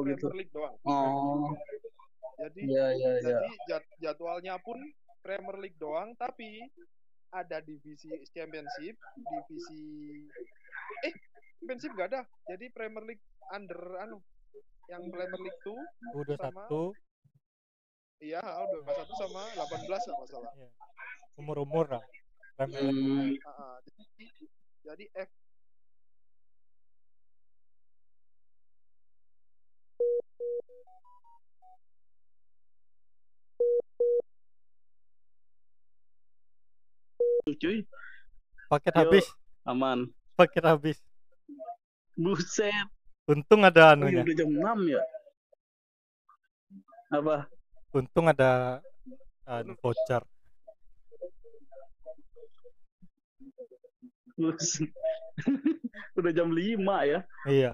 Premier 0.02 0.14
gitu. 0.14 0.26
League 0.32 0.52
doang. 0.54 0.74
Oh, 0.86 1.52
Jadi 2.36 2.60
iya 2.64 2.86
iya 2.90 3.10
iya. 3.14 3.22
jadi 3.22 3.50
jad- 3.66 3.92
jadwalnya 3.98 4.56
pun 4.58 4.80
Premier 5.20 5.56
League 5.58 5.76
doang 5.76 6.12
tapi 6.14 6.64
ada 7.30 7.60
divisi 7.60 8.08
Championship, 8.30 8.96
divisi 9.14 9.82
eh 11.02 11.14
Championship 11.58 11.92
gak 11.94 12.08
ada. 12.10 12.20
Jadi 12.46 12.66
Premier 12.70 13.04
League 13.04 13.22
under 13.50 13.78
anu 14.00 14.18
yang 14.88 15.06
Premier 15.06 15.38
League 15.38 15.60
2 15.62 15.76
udah 16.16 16.36
Sama- 16.36 16.66
satu 16.66 16.82
iya 18.18 18.42
udah 18.42 18.94
satu 18.94 19.12
sama 19.16 19.42
18 19.54 19.86
kalau 19.86 20.18
nggak 20.18 20.28
salah. 20.28 20.52
umur 21.36 21.56
umur 21.60 21.86
lah 21.88 22.02
Premier 22.54 22.84
League. 22.84 23.40
Hmm, 23.40 23.78
jadi 23.86 24.26
jadi 24.82 25.04
F 25.20 25.30
cuy, 37.58 37.82
paket 38.68 38.94
Yo. 38.94 39.00
habis 39.06 39.26
aman. 39.66 40.06
paket 40.36 40.64
habis 40.64 40.98
Buset, 42.20 42.86
untung 43.26 43.64
ada 43.64 43.96
oh, 43.96 44.06
iya, 44.06 44.20
anunya 44.20 44.22
udah 44.26 44.36
jam 44.36 44.50
6 44.50 44.80
ya? 44.92 45.02
Apa? 47.10 47.36
untung 47.90 48.26
ada 48.30 48.78
anu, 49.48 49.74
voucher 49.80 50.22
udah 56.18 56.32
jam 56.32 56.48
5 56.48 56.96
ya? 57.04 57.20
iya 57.48 57.72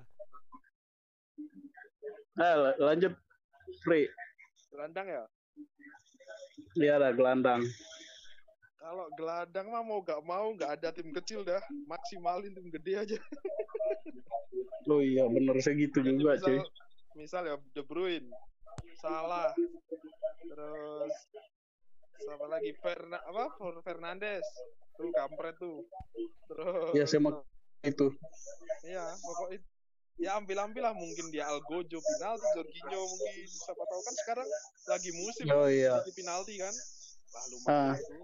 Nah, 2.37 2.53
la- 2.53 2.77
lanjut, 2.93 3.16
Free. 3.81 4.12
gelandang 4.68 5.09
ya. 5.09 5.24
Iya 6.77 7.01
lah, 7.01 7.11
gelandang. 7.16 7.64
Kalau 8.87 9.11
gelandang 9.18 9.66
mah 9.74 9.82
mau 9.82 9.99
gak 9.99 10.22
mau 10.22 10.47
nggak 10.55 10.78
ada 10.78 10.95
tim 10.95 11.11
kecil 11.11 11.43
dah, 11.43 11.59
maksimalin 11.91 12.55
tim 12.55 12.70
gede 12.70 12.95
aja. 12.95 13.18
Oh 14.87 15.03
iya, 15.03 15.26
bener 15.26 15.59
segitu 15.59 15.99
Jadi 15.99 16.22
juga, 16.22 16.39
misal, 16.39 16.47
cuy. 16.47 16.59
misal 17.18 17.43
ya 17.51 17.57
De 17.74 17.82
Bruyne, 17.82 18.30
Salah, 19.03 19.51
terus 20.47 21.14
siapa 22.22 22.47
lagi 22.47 22.70
Ferna, 22.78 23.18
apa 23.26 23.51
Fer- 23.59 23.82
Fernandes, 23.82 24.47
tuh 24.95 25.11
kampret 25.11 25.59
tuh. 25.59 25.82
Terus 26.47 26.95
Ya, 26.95 27.11
saya 27.11 27.26
mau 27.26 27.43
itu. 27.82 28.14
Iya, 28.87 29.18
pokoknya 29.18 29.59
ya 30.22 30.39
ambil-ambil 30.39 30.82
lah 30.87 30.95
mungkin 30.95 31.34
dia 31.34 31.51
Algojo 31.51 31.99
penalti, 32.07 32.47
Jorginho 32.55 33.03
mungkin 33.03 33.51
siapa 33.51 33.82
tahu 33.82 33.99
kan 34.07 34.14
sekarang 34.14 34.49
lagi 34.87 35.11
musim 35.11 35.51
Oh 35.51 35.66
iya. 35.66 36.07
penalti 36.14 36.55
kan. 36.62 36.70
Lah 37.27 37.43
Ah. 37.66 37.93
lumayan 37.93 37.97
itu. 37.97 38.16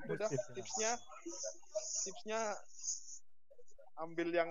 Itu 0.00 0.12
dah 0.14 0.28
Musim, 0.28 0.40
ya. 0.40 0.52
tipsnya 0.56 0.92
tipsnya 2.02 2.40
ambil 3.98 4.28
yang 4.30 4.50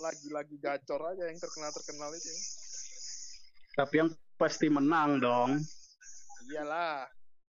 lagi-lagi 0.00 0.56
gacor 0.56 1.00
aja 1.06 1.28
yang 1.28 1.36
terkenal-terkenal 1.36 2.10
itu. 2.10 2.32
Tapi 3.76 3.94
yang 3.96 4.10
pasti 4.34 4.66
menang 4.66 5.20
dong. 5.20 5.60
Iyalah. 6.48 7.04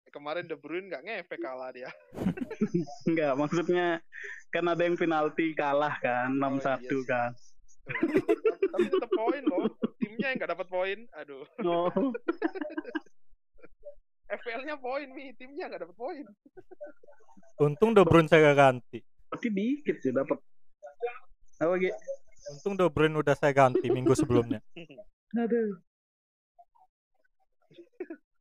Kemarin 0.06 0.46
De 0.46 0.54
Bruyne 0.54 0.86
nggak 0.86 1.02
ngefek 1.02 1.40
kalah 1.42 1.74
dia. 1.74 1.90
Enggak, 3.08 3.34
maksudnya 3.34 3.98
kan 4.48 4.62
ada 4.62 4.86
yang 4.86 4.94
penalti 4.94 5.50
kalah 5.52 5.98
kan, 5.98 6.30
6-1 6.30 6.38
Oh, 6.38 6.78
iya 6.78 6.98
kan. 7.02 7.30
Tapi 8.70 8.86
tetap 8.86 9.10
poin 9.10 9.42
loh. 9.42 9.66
Timnya 9.98 10.30
yang 10.30 10.36
nggak 10.38 10.52
dapat 10.54 10.68
poin. 10.70 10.98
Aduh. 11.18 11.42
Oh, 11.66 11.90
FPL-nya 14.40 14.76
poin 14.78 15.06
nih, 15.10 15.30
timnya 15.38 15.70
nggak 15.70 15.86
dapat 15.86 15.96
poin. 15.96 16.24
untung 17.62 17.94
De 17.94 18.02
Bruyne 18.02 18.26
saya 18.26 18.50
ganti 18.50 18.98
berarti 19.30 19.48
dikit 19.50 19.96
sih 20.02 20.10
dapat. 20.14 20.38
Apa 21.62 21.74
Gi? 21.78 21.90
untung 22.54 22.74
De 22.74 22.86
Bruyne 22.90 23.14
udah 23.14 23.34
saya 23.38 23.54
ganti 23.54 23.86
minggu 23.90 24.14
sebelumnya 24.14 24.58
Aduh. 25.42 25.78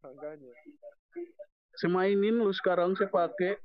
Makanya. 0.03 0.51
Saya 1.73 1.89
mainin 1.89 2.37
lu 2.37 2.53
sekarang 2.53 2.93
saya 2.93 3.09
pakai 3.09 3.57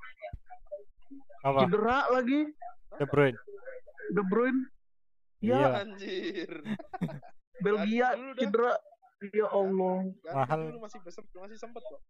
apa 1.45 1.65
cedera 1.65 1.99
lagi 2.09 2.41
De 2.97 3.05
Bruyne 3.05 3.37
De 4.11 4.23
Bruyne 4.25 4.61
iya 5.39 5.55
Ya. 5.55 5.67
Anjir. 5.85 6.51
Belgia 7.61 8.09
cedera 8.35 8.73
ya 9.27 9.47
Allah. 9.51 10.07
Ganti 10.23 10.31
Mahal. 10.31 10.59
dulu 10.71 10.79
masih 10.79 10.99
besem- 11.03 11.27
masih 11.35 11.59
sempet 11.59 11.83
kok. 11.83 12.01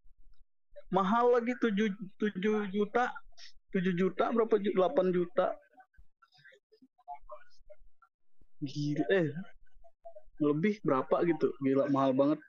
mahal 0.89 1.37
lagi 1.37 1.53
7 1.61 1.89
7 2.17 2.65
juta. 2.69 3.13
7 3.69 3.93
juta 3.93 4.33
berapa 4.33 4.57
ju- 4.57 4.73
8 4.73 5.13
juta. 5.13 5.53
Gila 8.59 9.05
eh. 9.13 9.29
Lebih 10.41 10.81
berapa 10.81 11.21
gitu? 11.25 11.53
Gila 11.61 11.89
mahal 11.89 12.17
banget. 12.17 12.39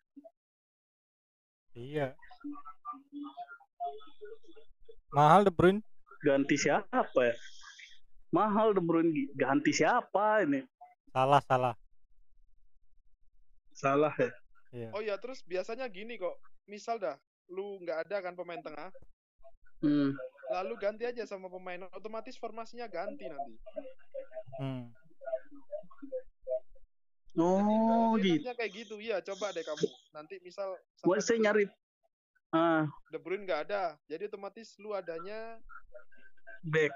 Iya. 1.76 2.16
Mahal 5.12 5.44
De 5.44 5.52
Bruyne? 5.52 5.82
Ganti 6.24 6.56
siapa 6.56 7.20
ya? 7.20 7.34
Mahal 8.30 8.72
De 8.72 8.80
Bruyne 8.80 9.10
ganti 9.36 9.74
siapa 9.74 10.44
ini? 10.46 10.64
Salah 11.12 11.42
salah. 11.44 11.74
Salah 13.74 14.12
ya 14.16 14.28
iya 14.70 14.88
Oh 14.94 15.02
iya, 15.02 15.18
terus 15.18 15.42
biasanya 15.46 15.86
gini 15.90 16.18
kok. 16.18 16.38
Misal 16.70 17.02
dah, 17.02 17.16
lu 17.50 17.82
nggak 17.82 18.06
ada 18.06 18.16
kan 18.22 18.34
pemain 18.38 18.62
tengah, 18.62 18.94
hmm. 19.82 20.14
lalu 20.54 20.74
ganti 20.78 21.04
aja 21.06 21.26
sama 21.26 21.50
pemain 21.50 21.86
otomatis 21.90 22.38
formasinya 22.38 22.86
ganti 22.86 23.26
nanti. 23.26 23.54
hmm. 24.62 24.84
oh 27.40 28.14
Jadi 28.18 28.42
gitu 28.42 28.50
kayak 28.54 28.72
gitu. 28.74 28.94
Iya, 29.02 29.18
coba 29.24 29.50
deh 29.50 29.64
kamu. 29.66 29.86
Nanti 30.14 30.38
misal 30.42 30.78
gua 31.02 31.18
sampai 31.18 31.26
saya 31.26 31.38
nyari 31.40 31.64
ah 32.50 32.82
De 33.14 33.18
Bruyne 33.22 33.46
nggak 33.46 33.70
ada, 33.70 33.94
jadi 34.10 34.26
otomatis 34.26 34.74
lu 34.82 34.90
adanya 34.90 35.58
back 36.66 36.90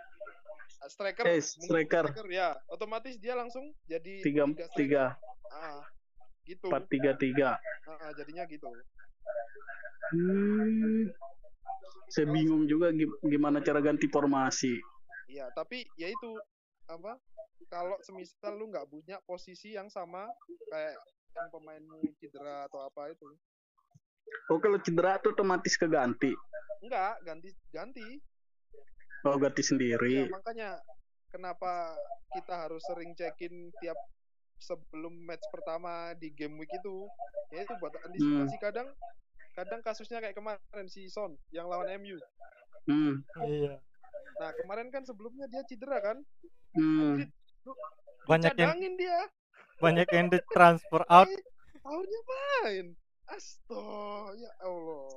uh, 0.82 0.90
striker. 0.90 1.24
Eh, 1.26 1.40
striker. 1.40 2.04
ya, 2.28 2.58
otomatis 2.68 3.16
dia 3.16 3.38
langsung 3.38 3.72
jadi 3.86 4.20
tiga 4.20 4.44
striker. 4.50 4.74
tiga 4.74 5.04
Ah, 5.54 5.86
gitu. 6.44 6.68
empat 6.68 6.84
tiga 6.92 7.12
tiga 7.16 7.50
jadinya 8.16 8.44
gitu. 8.48 8.70
Hmm. 10.12 11.08
Saya 12.12 12.28
bingung 12.30 12.68
juga 12.68 12.92
gi- 12.92 13.18
gimana 13.24 13.64
cara 13.64 13.80
ganti 13.80 14.06
formasi. 14.06 14.76
Iya, 15.26 15.48
tapi 15.56 15.88
ya 15.96 16.12
itu 16.12 16.36
apa? 16.86 17.16
Kalau 17.72 17.96
semisal 18.04 18.60
lu 18.60 18.68
nggak 18.68 18.86
punya 18.92 19.16
posisi 19.24 19.72
yang 19.72 19.88
sama 19.88 20.28
kayak 20.68 21.00
yang 21.34 21.48
pemainmu 21.50 22.14
cedera 22.20 22.68
atau 22.68 22.84
apa 22.86 23.10
itu, 23.10 23.26
Oh 24.52 24.60
kalau 24.60 24.76
cedera 24.78 25.16
tuh 25.18 25.32
otomatis 25.32 25.74
keganti. 25.74 26.30
enggak 26.84 27.24
ganti 27.24 27.48
ganti. 27.72 28.20
Oh 29.24 29.40
ganti 29.40 29.62
Ya, 29.64 29.68
sendiri. 29.72 30.28
makanya 30.28 30.70
kenapa 31.32 31.96
kita 32.36 32.68
harus 32.68 32.84
sering 32.84 33.16
cekin 33.16 33.72
tiap 33.80 33.96
sebelum 34.58 35.12
match 35.24 35.44
pertama 35.50 36.14
di 36.16 36.30
game 36.30 36.56
week 36.56 36.70
itu, 36.72 37.06
ya 37.50 37.62
itu 37.62 37.74
buat 37.78 37.92
antisipasi 38.02 38.56
kadang 38.58 38.88
kadang 39.54 39.80
kasusnya 39.80 40.18
kayak 40.18 40.34
kemarin 40.34 40.86
si 40.86 41.06
Son 41.06 41.34
yang 41.50 41.70
lawan 41.70 41.86
MU. 41.98 42.18
Hmm. 42.84 43.22
iya 43.46 43.78
Nah 44.34 44.50
kemarin 44.58 44.90
kan 44.90 45.06
sebelumnya 45.06 45.46
dia 45.46 45.62
cedera 45.64 46.02
kan, 46.02 46.18
Hmm. 46.74 47.22
banyak 48.26 48.54
yang 48.58 48.98
dia. 48.98 49.20
banyak 49.78 50.08
yang 50.10 50.26
di 50.26 50.38
transfer 50.54 51.06
out 51.06 51.30
tahunnya 51.84 52.20
main. 52.26 52.86
Astaga, 53.24 54.36
ya 54.36 54.50
Allah. 54.60 55.08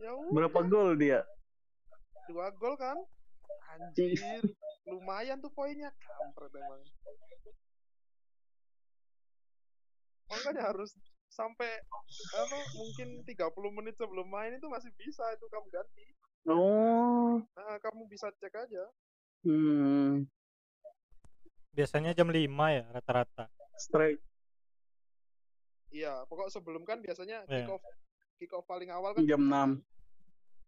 Ya 0.00 0.10
udah, 0.16 0.32
Berapa 0.32 0.60
gol 0.64 0.96
dia? 0.96 1.20
dua 2.30 2.48
gol 2.56 2.78
kan? 2.78 2.96
Anjir, 3.74 4.16
lumayan 4.86 5.42
tuh 5.42 5.52
poinnya. 5.52 5.90
Kampret 5.98 6.54
emang. 6.54 6.80
Makanya 10.30 10.70
harus 10.70 10.94
sampai 11.30 11.70
apa 12.34 12.56
mungkin 12.74 13.22
30 13.22 13.76
menit 13.76 13.94
sebelum 13.98 14.26
main 14.26 14.54
itu 14.54 14.66
masih 14.66 14.90
bisa 14.98 15.22
itu 15.34 15.46
kamu 15.50 15.68
ganti. 15.70 16.06
Oh. 16.46 17.38
Nah, 17.54 17.76
kamu 17.82 18.06
bisa 18.10 18.30
cek 18.38 18.54
aja. 18.54 18.84
Hmm. 19.40 20.28
biasanya 21.70 22.12
jam 22.12 22.28
5 22.28 22.44
ya 22.76 22.84
rata-rata 22.92 23.46
Strike. 23.78 24.20
Iya, 25.88 26.28
pokok 26.28 26.52
sebelum 26.52 26.84
kan 26.84 27.00
biasanya 27.00 27.46
Iya. 27.48 27.64
kick 27.64 27.70
off 27.72 27.82
kick 28.36 28.52
off 28.52 28.66
paling 28.68 28.92
awal 28.92 29.16
kan 29.16 29.24
Jam 29.24 29.40
6. 29.40 29.80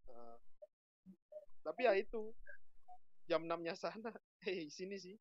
Nah, 0.08 0.36
tapi 1.66 1.84
ya 1.84 1.92
itu 1.98 2.32
jam 3.28 3.44
6-nya 3.44 3.74
sana. 3.76 4.10
Hei, 4.40 4.66
sini 4.76 4.96
sih. 4.96 5.14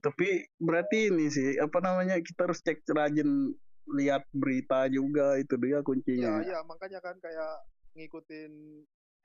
Tapi 0.00 0.48
berarti 0.60 1.08
ini 1.12 1.26
sih 1.30 1.56
apa 1.60 1.78
namanya 1.80 2.20
kita 2.20 2.50
harus 2.50 2.60
cek 2.60 2.84
rajin 2.92 3.54
lihat 3.94 4.24
berita 4.32 4.88
juga 4.88 5.36
itu 5.36 5.54
dia 5.60 5.84
kuncinya. 5.84 6.40
iya, 6.40 6.64
makanya 6.64 7.04
kan 7.04 7.20
kayak 7.20 7.60
ngikutin 7.94 8.52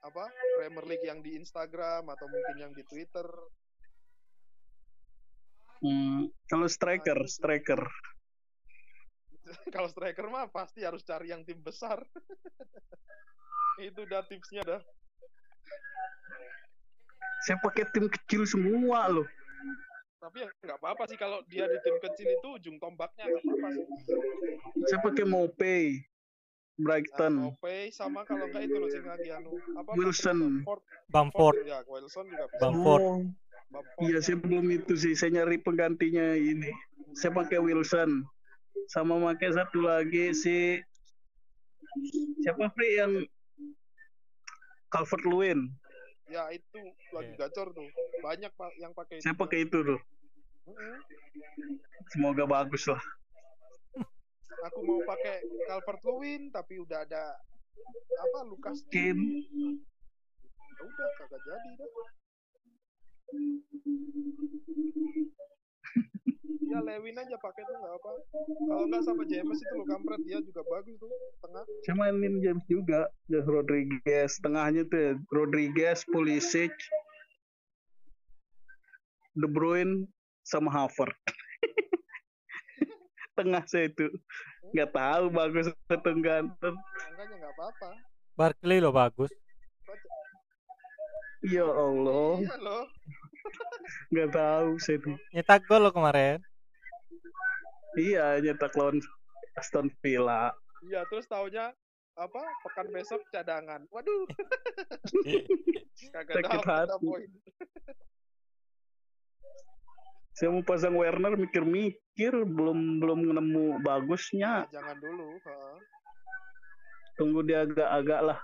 apa 0.00 0.24
Premier 0.56 0.86
League 0.88 1.06
yang 1.06 1.20
di 1.20 1.36
Instagram 1.36 2.08
atau 2.08 2.26
mungkin 2.28 2.56
yang 2.56 2.72
di 2.72 2.84
Twitter. 2.88 3.26
Hmm, 5.80 6.28
kalau 6.44 6.68
striker, 6.68 7.16
Nah, 7.16 7.28
sih. 7.28 7.40
striker. 7.40 7.80
Kalau 9.74 9.88
striker 9.88 10.28
mah 10.28 10.52
pasti 10.52 10.84
harus 10.84 11.00
cari 11.02 11.32
yang 11.32 11.42
tim 11.48 11.58
besar. 11.64 12.04
Itu 13.80 14.04
udah 14.04 14.20
tipsnya 14.28 14.60
dah. 14.62 14.80
Saya 17.48 17.56
pakai 17.64 17.88
tim 17.96 18.06
kecil 18.12 18.44
semua 18.44 19.08
loh. 19.08 19.24
Tapi 20.20 20.36
ya 20.44 20.48
nggak 20.52 20.78
apa-apa 20.84 21.02
sih 21.08 21.16
kalau 21.16 21.40
dia 21.48 21.64
di 21.64 21.80
tim 21.80 21.96
kecil 21.96 22.28
itu 22.28 22.48
ujung 22.60 22.76
tombaknya 22.76 23.24
nggak 23.24 23.40
apa-apa 23.40 23.68
sih. 23.72 23.84
Saya 24.84 25.00
pakai 25.00 25.24
Mopay, 25.24 26.04
Nah, 26.80 26.96
Brighton, 26.96 27.34
Mopey 27.52 27.92
sama 27.92 28.24
kalau 28.24 28.48
nggak 28.48 28.64
itu 28.64 28.76
loh 28.80 28.88
sing 28.88 29.04
lagi 29.04 29.28
anu 29.28 29.52
apa 29.76 29.92
Wilson. 30.00 30.64
Bamford, 30.64 30.82
Bamford 31.12 31.56
ya 31.68 31.84
Wilson 31.84 32.24
juga 32.32 32.44
bisa. 32.48 32.60
Bamford. 32.64 33.02
Oh, 33.04 33.20
Bamford. 33.68 34.00
iya 34.08 34.18
saya 34.24 34.36
belum 34.40 34.64
itu 34.72 34.92
sih. 34.96 35.12
Saya 35.12 35.30
nyari 35.36 35.60
penggantinya 35.60 36.32
ini. 36.32 36.72
Saya 37.12 37.36
pakai 37.36 37.60
Wilson. 37.60 38.24
Sama 38.88 39.20
pakai 39.20 39.52
satu 39.52 39.84
lagi 39.84 40.32
si 40.32 40.80
siapa 42.40 42.72
Pri 42.72 42.88
yang 42.96 43.12
Calvert 44.88 45.24
Lewin. 45.28 45.68
Ya 46.30 46.46
itu 46.48 46.78
lagi 47.10 47.34
Iya. 47.34 47.38
gacor 47.42 47.74
tuh. 47.74 47.88
Banyak 48.22 48.52
pak 48.54 48.70
yang 48.78 48.94
pakai 48.94 49.18
Saya 49.18 49.34
itu. 49.34 49.40
pakai 49.42 49.58
itu 49.66 49.78
tuh. 49.82 50.00
Mm-mm. 50.64 50.94
Semoga 52.08 52.46
bagus 52.46 52.86
lah. 52.86 53.02
Aku 54.62 54.78
mau 54.84 55.00
pakai 55.02 55.40
Calvert 55.66 56.02
Lewin 56.04 56.52
tapi 56.52 56.78
udah 56.78 57.02
ada 57.02 57.34
apa 58.20 58.38
Lukas 58.44 58.84
Kane. 58.86 59.42
Ya 60.70 60.82
udah 60.82 61.08
kagak 61.18 61.40
jadi 61.42 61.70
dah. 61.76 61.88
Ya 66.70 66.78
Lewin 66.86 67.18
aja 67.18 67.34
pakai 67.42 67.66
tuh 67.66 67.74
nggak 67.74 67.94
apa. 67.98 68.10
Kalau 68.62 68.84
nggak 68.86 69.02
sama 69.02 69.22
James 69.26 69.58
itu 69.58 69.74
lo 69.74 69.84
kampret 69.90 70.22
dia 70.22 70.38
juga 70.38 70.62
bagus 70.70 70.94
tuh 71.02 71.10
tengah. 71.42 71.66
Saya 71.82 71.94
mainin 71.98 72.38
James 72.38 72.62
juga. 72.70 73.10
James 73.26 73.48
Rodriguez. 73.50 74.38
Tengahnya 74.38 74.86
tuh 74.86 75.00
ya. 75.02 75.12
Rodriguez, 75.34 76.06
Pulisic, 76.06 76.70
De 79.34 79.50
Bruyne, 79.50 80.06
sama 80.46 80.70
Havertz. 80.70 81.18
Tengah 83.38 83.66
saya 83.66 83.90
itu. 83.90 84.06
Nggak 84.70 84.94
tahu 84.94 85.24
bagus 85.34 85.66
atau 85.90 86.12
enggak. 86.14 86.46
Makanya 86.46 87.34
nggak 87.34 87.54
apa-apa. 87.58 87.90
Barkley 88.38 88.78
lo 88.78 88.94
bagus 88.94 89.34
Ya 91.40 91.66
Allah. 91.66 92.38
Iya 92.38 92.56
loh. 92.60 92.84
Tahu 94.12 94.68
saya 94.78 95.00
itu. 95.00 95.10
nyetak 95.32 95.64
gol 95.64 95.82
lo 95.82 95.90
kemarin 95.90 96.38
Iya, 97.98 98.38
nyetak 98.38 98.70
lawan 98.78 99.02
Aston 99.58 99.90
Villa. 99.98 100.54
Iya 100.86 101.02
terus 101.10 101.26
taunya 101.26 101.74
apa 102.14 102.42
pekan 102.66 102.88
besok 102.94 103.20
cadangan. 103.34 103.82
Waduh. 103.90 104.26
Kagak 106.14 106.34
Sakit 106.40 106.64
hati. 106.64 107.08
Saya 110.32 110.56
mau 110.56 110.64
pasang 110.64 110.96
Werner 110.96 111.36
mikir-mikir 111.36 112.32
belum 112.48 113.02
belum 113.02 113.28
nemu 113.28 113.84
bagusnya. 113.84 114.64
Jangan 114.72 114.96
dulu. 114.96 115.36
heeh. 115.36 115.76
Tunggu 117.20 117.44
dia 117.44 117.68
agak-agak 117.68 118.20
lah. 118.24 118.40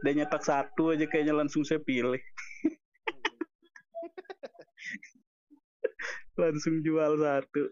Dia 0.00 0.12
nyetak 0.16 0.40
satu 0.40 0.96
aja 0.96 1.04
kayaknya 1.04 1.36
langsung 1.36 1.60
saya 1.60 1.84
pilih. 1.84 2.22
langsung 6.40 6.80
jual 6.80 7.20
satu. 7.20 7.68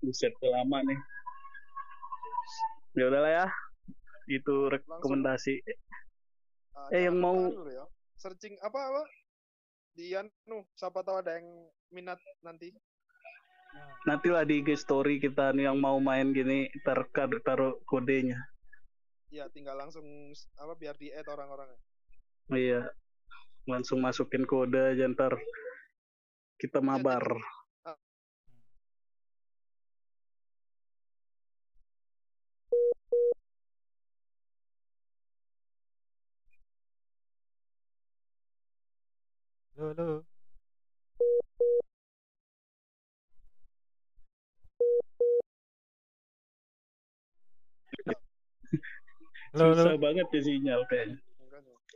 Buset 0.00 0.32
lama 0.42 0.78
nih. 0.84 0.98
Ya 2.94 3.04
udahlah 3.08 3.32
ya. 3.32 3.46
Itu 4.28 4.68
rekomendasi. 4.68 5.62
Ah, 6.76 6.88
Eh, 6.92 7.08
yang 7.08 7.16
jangan 7.18 7.24
mau- 7.56 7.68
ya. 7.68 7.84
searching 8.16 8.56
apa 8.60 8.76
apa 8.76 9.02
di 9.92 10.12
anu 10.12 10.64
siapa 10.72 11.00
tahu 11.00 11.20
ada 11.20 11.36
yang 11.36 11.48
minat 11.90 12.16
nanti. 12.40 12.72
Nantilah 14.04 14.44
di 14.44 14.60
IG 14.60 14.72
story 14.74 15.20
kita 15.20 15.52
nih 15.52 15.68
yang 15.68 15.76
mau 15.76 16.00
main 16.00 16.32
gini 16.32 16.68
ntar 16.80 17.08
kad- 17.12 17.40
taruh 17.42 17.76
kodenya. 17.84 18.40
Ya 19.28 19.48
tinggal 19.50 19.76
langsung 19.76 20.04
apa 20.56 20.72
biar 20.74 20.96
di 20.96 21.12
add 21.12 21.28
orang-orang. 21.28 21.68
Iya. 22.48 22.88
Langsung 23.66 24.00
masukin 24.00 24.46
kode 24.46 24.96
aja 24.96 25.04
ntar 25.08 25.36
kita 26.56 26.80
mabar. 26.80 27.24
lo 27.26 27.65
lo 39.76 39.92
lo 39.92 40.04
lo 40.06 40.24
Susah 49.72 49.96
banget 49.96 50.26
ya 50.28 50.40
sinyal 50.42 50.80
kayaknya. 50.84 51.16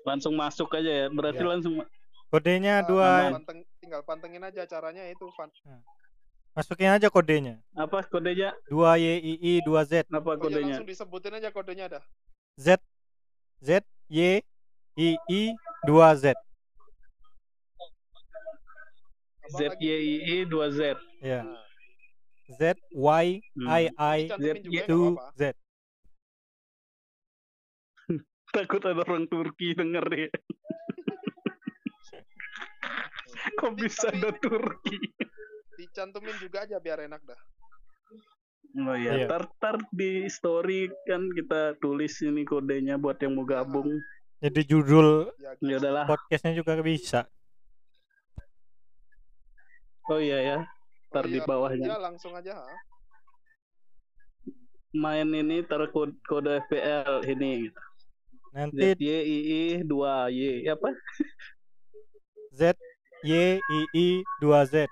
Langsung 0.01 0.35
masuk 0.35 0.73
aja 0.73 0.89
ya. 0.89 1.07
Berarti 1.13 1.41
Iya. 1.41 1.51
langsung 1.51 1.75
kodenya 2.33 2.73
Ah, 2.79 2.87
dua 2.87 3.09
panteng- 3.37 3.67
tinggal 3.77 4.01
pantengin 4.03 4.41
aja 4.41 4.65
caranya 4.65 5.05
itu 5.07 5.29
Van. 5.35 5.51
masukin 6.51 6.91
aja 6.91 7.07
kodenya 7.07 7.63
apa 7.75 8.03
kodenya? 8.05 8.53
dua 8.67 8.99
YII 8.99 9.63
dua 9.63 9.87
Z 9.87 10.03
Apa 10.09 10.19
Oh, 10.25 10.35
ya, 10.35 10.37
kodenya? 10.37 10.77
langsung 10.77 10.89
disebutin 10.89 11.33
aja 11.37 11.49
kodenya 11.51 11.87
dah. 11.89 12.03
Z 12.57 12.81
Z 13.61 13.85
Y 14.09 14.41
I 14.97 15.09
I 15.29 15.43
2 15.87 16.11
Z 16.17 16.35
Z? 19.51 19.61
Y 19.77 19.87
I 19.87 20.15
I 20.23 20.45
2 20.45 20.71
Z. 20.71 20.81
ya 21.21 21.43
Nah, 21.43 21.63
Z 22.51 22.63
Y 22.91 23.27
Hmm. 23.53 23.67
I 23.69 23.83
I 23.93 24.19
dicantumin 24.27 24.63
juga 24.63 24.81
nggak 24.81 24.89
2 24.89 24.97
apa-apa. 25.11 25.25
Z 25.33 25.43
Takut 28.53 28.83
ada 28.83 29.01
orang 29.01 29.25
Turki 29.27 29.69
denger 29.73 30.07
ya. 30.11 30.29
Kok 33.57 33.73
bisa 33.75 34.09
ada 34.09 34.31
Turki? 34.35 34.99
Dicantumin 35.77 36.35
juga 36.37 36.63
aja 36.63 36.77
biar 36.77 37.01
enak 37.03 37.23
dah. 37.23 37.41
Oh 38.81 38.95
iya, 38.95 39.13
Iya. 39.17 39.27
tar, 39.27 39.51
tar 39.57 39.77
di 39.91 40.27
story 40.27 40.87
kan 41.05 41.27
kita 41.29 41.75
tulis 41.79 42.15
ini 42.21 42.43
kodenya 42.43 42.95
buat 42.97 43.19
yang 43.19 43.35
mau 43.35 43.43
gabung. 43.43 43.99
jadi 44.39 44.63
judul 44.65 45.29
Ya, 45.37 45.53
udahlah. 45.77 46.07
podcastnya 46.07 46.55
juga 46.55 46.79
bisa 46.79 47.29
Oh 50.11 50.19
iya 50.19 50.39
ya, 50.43 50.59
tar 51.09 51.23
Oh, 51.23 51.31
di 51.31 51.39
iya, 51.39 51.47
bawahnya. 51.47 51.87
Ya 51.87 51.99
langsung 51.99 52.35
aja. 52.35 52.59
ha. 52.59 52.67
Main 54.91 55.31
ini 55.31 55.63
tar 55.63 55.87
kode, 55.89 56.19
kode 56.27 56.59
FPL 56.67 57.23
ini. 57.31 57.71
nanti 58.51 58.83
Z 58.83 58.99
Y 58.99 59.07
I 59.07 59.39
I 59.47 59.63
2 59.87 59.95
Y 60.35 60.67
apa? 60.67 60.91
Z 62.59 62.75
Y 63.23 63.31
I 63.63 63.81
I 63.95 64.07
2 64.43 64.51
Z 64.67 64.91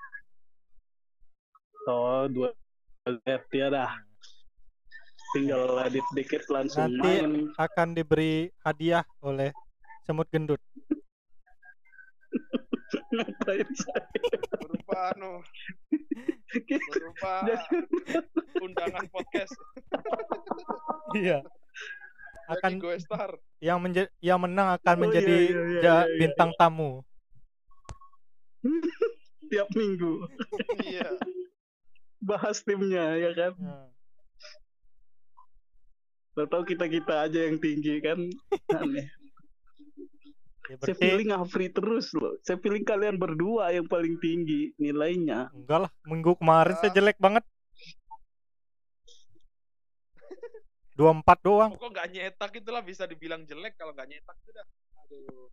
Oh, 1.83 2.23
2 2.31 2.47
Z 3.27 3.27
ya 3.51 3.67
dah. 3.67 3.91
Tinggal 5.29 5.61
edit 5.83 6.07
dikit 6.15 6.47
langsung 6.47 6.87
Nanti- 6.87 7.03
main. 7.19 7.31
akan 7.59 7.87
diberi 7.91 8.47
hadiah 8.63 9.03
oleh 9.19 9.51
semut 10.01 10.25
gendut 10.31 10.63
Ngapain 13.09 13.69
saya? 13.73 14.03
Berupa 14.59 14.97
anu, 15.11 15.41
berupa 16.89 17.33
undangan 18.59 19.05
podcast. 19.09 19.53
iya 21.15 21.41
Akan 22.47 22.77
Gue 22.77 22.97
Star. 22.97 23.37
yang 23.61 23.77
menjadi 23.77 24.09
yang 24.19 24.41
menang 24.41 24.73
akan 24.73 24.95
Oh, 24.95 25.01
menjadi 25.05 25.35
iya, 25.37 25.49
iya, 25.49 25.61
iya, 25.69 25.81
ja- 25.81 26.01
iya, 26.01 26.09
iya. 26.09 26.17
bintang 26.17 26.51
tamu 26.55 27.01
Tiap 29.49 29.69
minggu 29.73 30.25
Iya. 30.81 31.09
bahas 32.19 32.61
timnya 32.61 33.17
ya 33.17 33.31
kan. 33.33 33.53
Ya. 33.57 33.77
Tahu 36.39 36.63
kita 36.63 36.85
kita 36.85 37.25
aja 37.25 37.39
yang 37.49 37.57
tinggi 37.57 37.97
kan. 37.99 38.17
Aneh. 38.79 39.09
Ya, 40.69 40.77
Saya 40.85 40.95
feeling 41.01 41.33
Afri 41.33 41.73
terus 41.73 42.13
loh. 42.13 42.37
Saya 42.45 42.61
feeling 42.61 42.85
kalian 42.85 43.17
berdua 43.17 43.73
yang 43.73 43.89
paling 43.89 44.21
tinggi 44.21 44.69
nilainya. 44.77 45.49
enggak 45.49 45.89
lah 45.89 45.91
minggu 46.05 46.37
kemarin 46.37 46.77
saya 46.77 46.93
Ah. 46.93 46.95
jelek 46.95 47.17
banget. 47.17 47.41
24 50.93 51.39
doang. 51.41 51.71
Pokok 51.73 51.89
nggak 51.89 52.09
nyetak 52.11 52.51
itulah 52.53 52.83
bisa 52.83 53.07
dibilang 53.07 53.47
jelek 53.47 53.73
kalau 53.79 53.95
nggak 53.95 54.13
nyetak 54.13 54.37
sudah. 54.45 54.65
Aduh. 55.07 55.47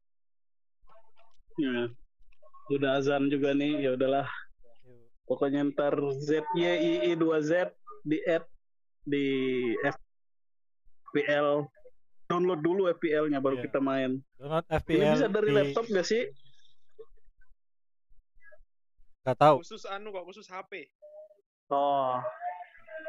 Ya. 1.57 1.79
Udah 2.67 2.99
azan 2.99 3.31
juga 3.31 3.55
nih, 3.55 3.79
ya 3.79 3.95
udahlah. 3.95 4.27
Pokoknya 5.25 5.65
ntar 5.71 5.95
ZYII 5.97 7.15
2Z 7.15 7.73
di 8.05 8.19
add 8.27 8.45
di 9.07 9.27
FPL. 9.81 11.65
Download 12.27 12.59
dulu 12.59 12.91
FPL-nya 12.91 13.39
baru 13.39 13.57
Iya. 13.57 13.65
kita 13.65 13.79
main. 13.79 14.19
Download 14.37 14.67
Ini 14.67 14.75
FPL 14.77 15.15
bisa 15.15 15.27
dari 15.29 15.47
di- 15.47 15.55
laptop 15.55 15.85
gak 15.87 16.05
sih? 16.05 16.23
Gak 19.23 19.37
tahu. 19.37 19.57
Khusus 19.63 19.87
anu 19.87 20.11
kok, 20.11 20.25
khusus 20.25 20.47
HP. 20.47 20.87
Oh. 21.69 22.19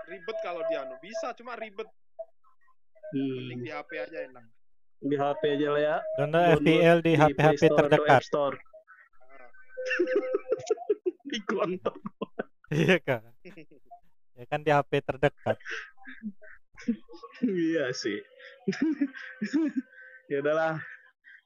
Ribet 0.08 0.38
kalau 0.40 0.62
di 0.64 0.74
anu. 0.74 0.98
Bisa 0.98 1.34
cuma 1.34 1.54
ribet. 1.56 1.86
Mending 3.10 3.60
Hmm. 3.60 3.66
di 3.66 3.72
HP 3.72 3.92
aja 4.00 4.18
enak. 4.24 4.46
Di 5.00 5.16
HP 5.16 5.42
aja 5.52 5.68
lah 5.68 5.82
ya. 5.82 5.96
Download 6.16 6.34
Download 6.36 6.58
FPL 6.60 6.98
di 7.00 7.14
HP-HP 7.14 7.62
terdekat. 7.72 8.22
Store. 8.24 8.58
Di 11.28 11.40
kontak. 11.44 11.96
Iya 12.70 12.98
kan? 13.00 13.22
Ya 14.34 14.46
kan 14.46 14.60
di 14.60 14.70
HP 14.70 14.92
terdekat. 15.02 15.56
iya 17.44 17.92
sih. 17.94 18.20
ya 20.32 20.40
udahlah. 20.44 20.80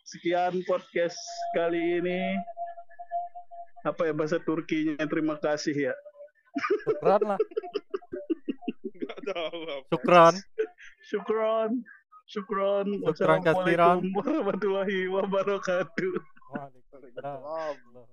Sekian 0.06 0.66
podcast 0.68 1.18
kali 1.56 2.02
ini. 2.02 2.36
Apa 3.88 4.10
ya 4.10 4.14
bahasa 4.14 4.38
Turkinya? 4.42 5.00
Terima 5.08 5.38
kasih 5.40 5.92
ya. 5.92 5.94
Syukran 6.86 7.22
lah. 7.36 7.40
Nggak 8.92 9.20
tahu 9.32 9.60
apa. 9.66 9.86
Syukran. 9.90 10.34
Syukron. 11.08 11.72
Syukron. 12.28 12.88
Syukran 13.04 13.40
kasiran. 13.44 13.98
Wassalamualaikum 14.04 14.20
warahmatullahi 14.20 15.00
wabarakatuh. 15.10 16.14
Waalaikumsalam. 16.52 17.40
Waalaikumsalam. 17.42 17.42
Allah. 17.42 18.06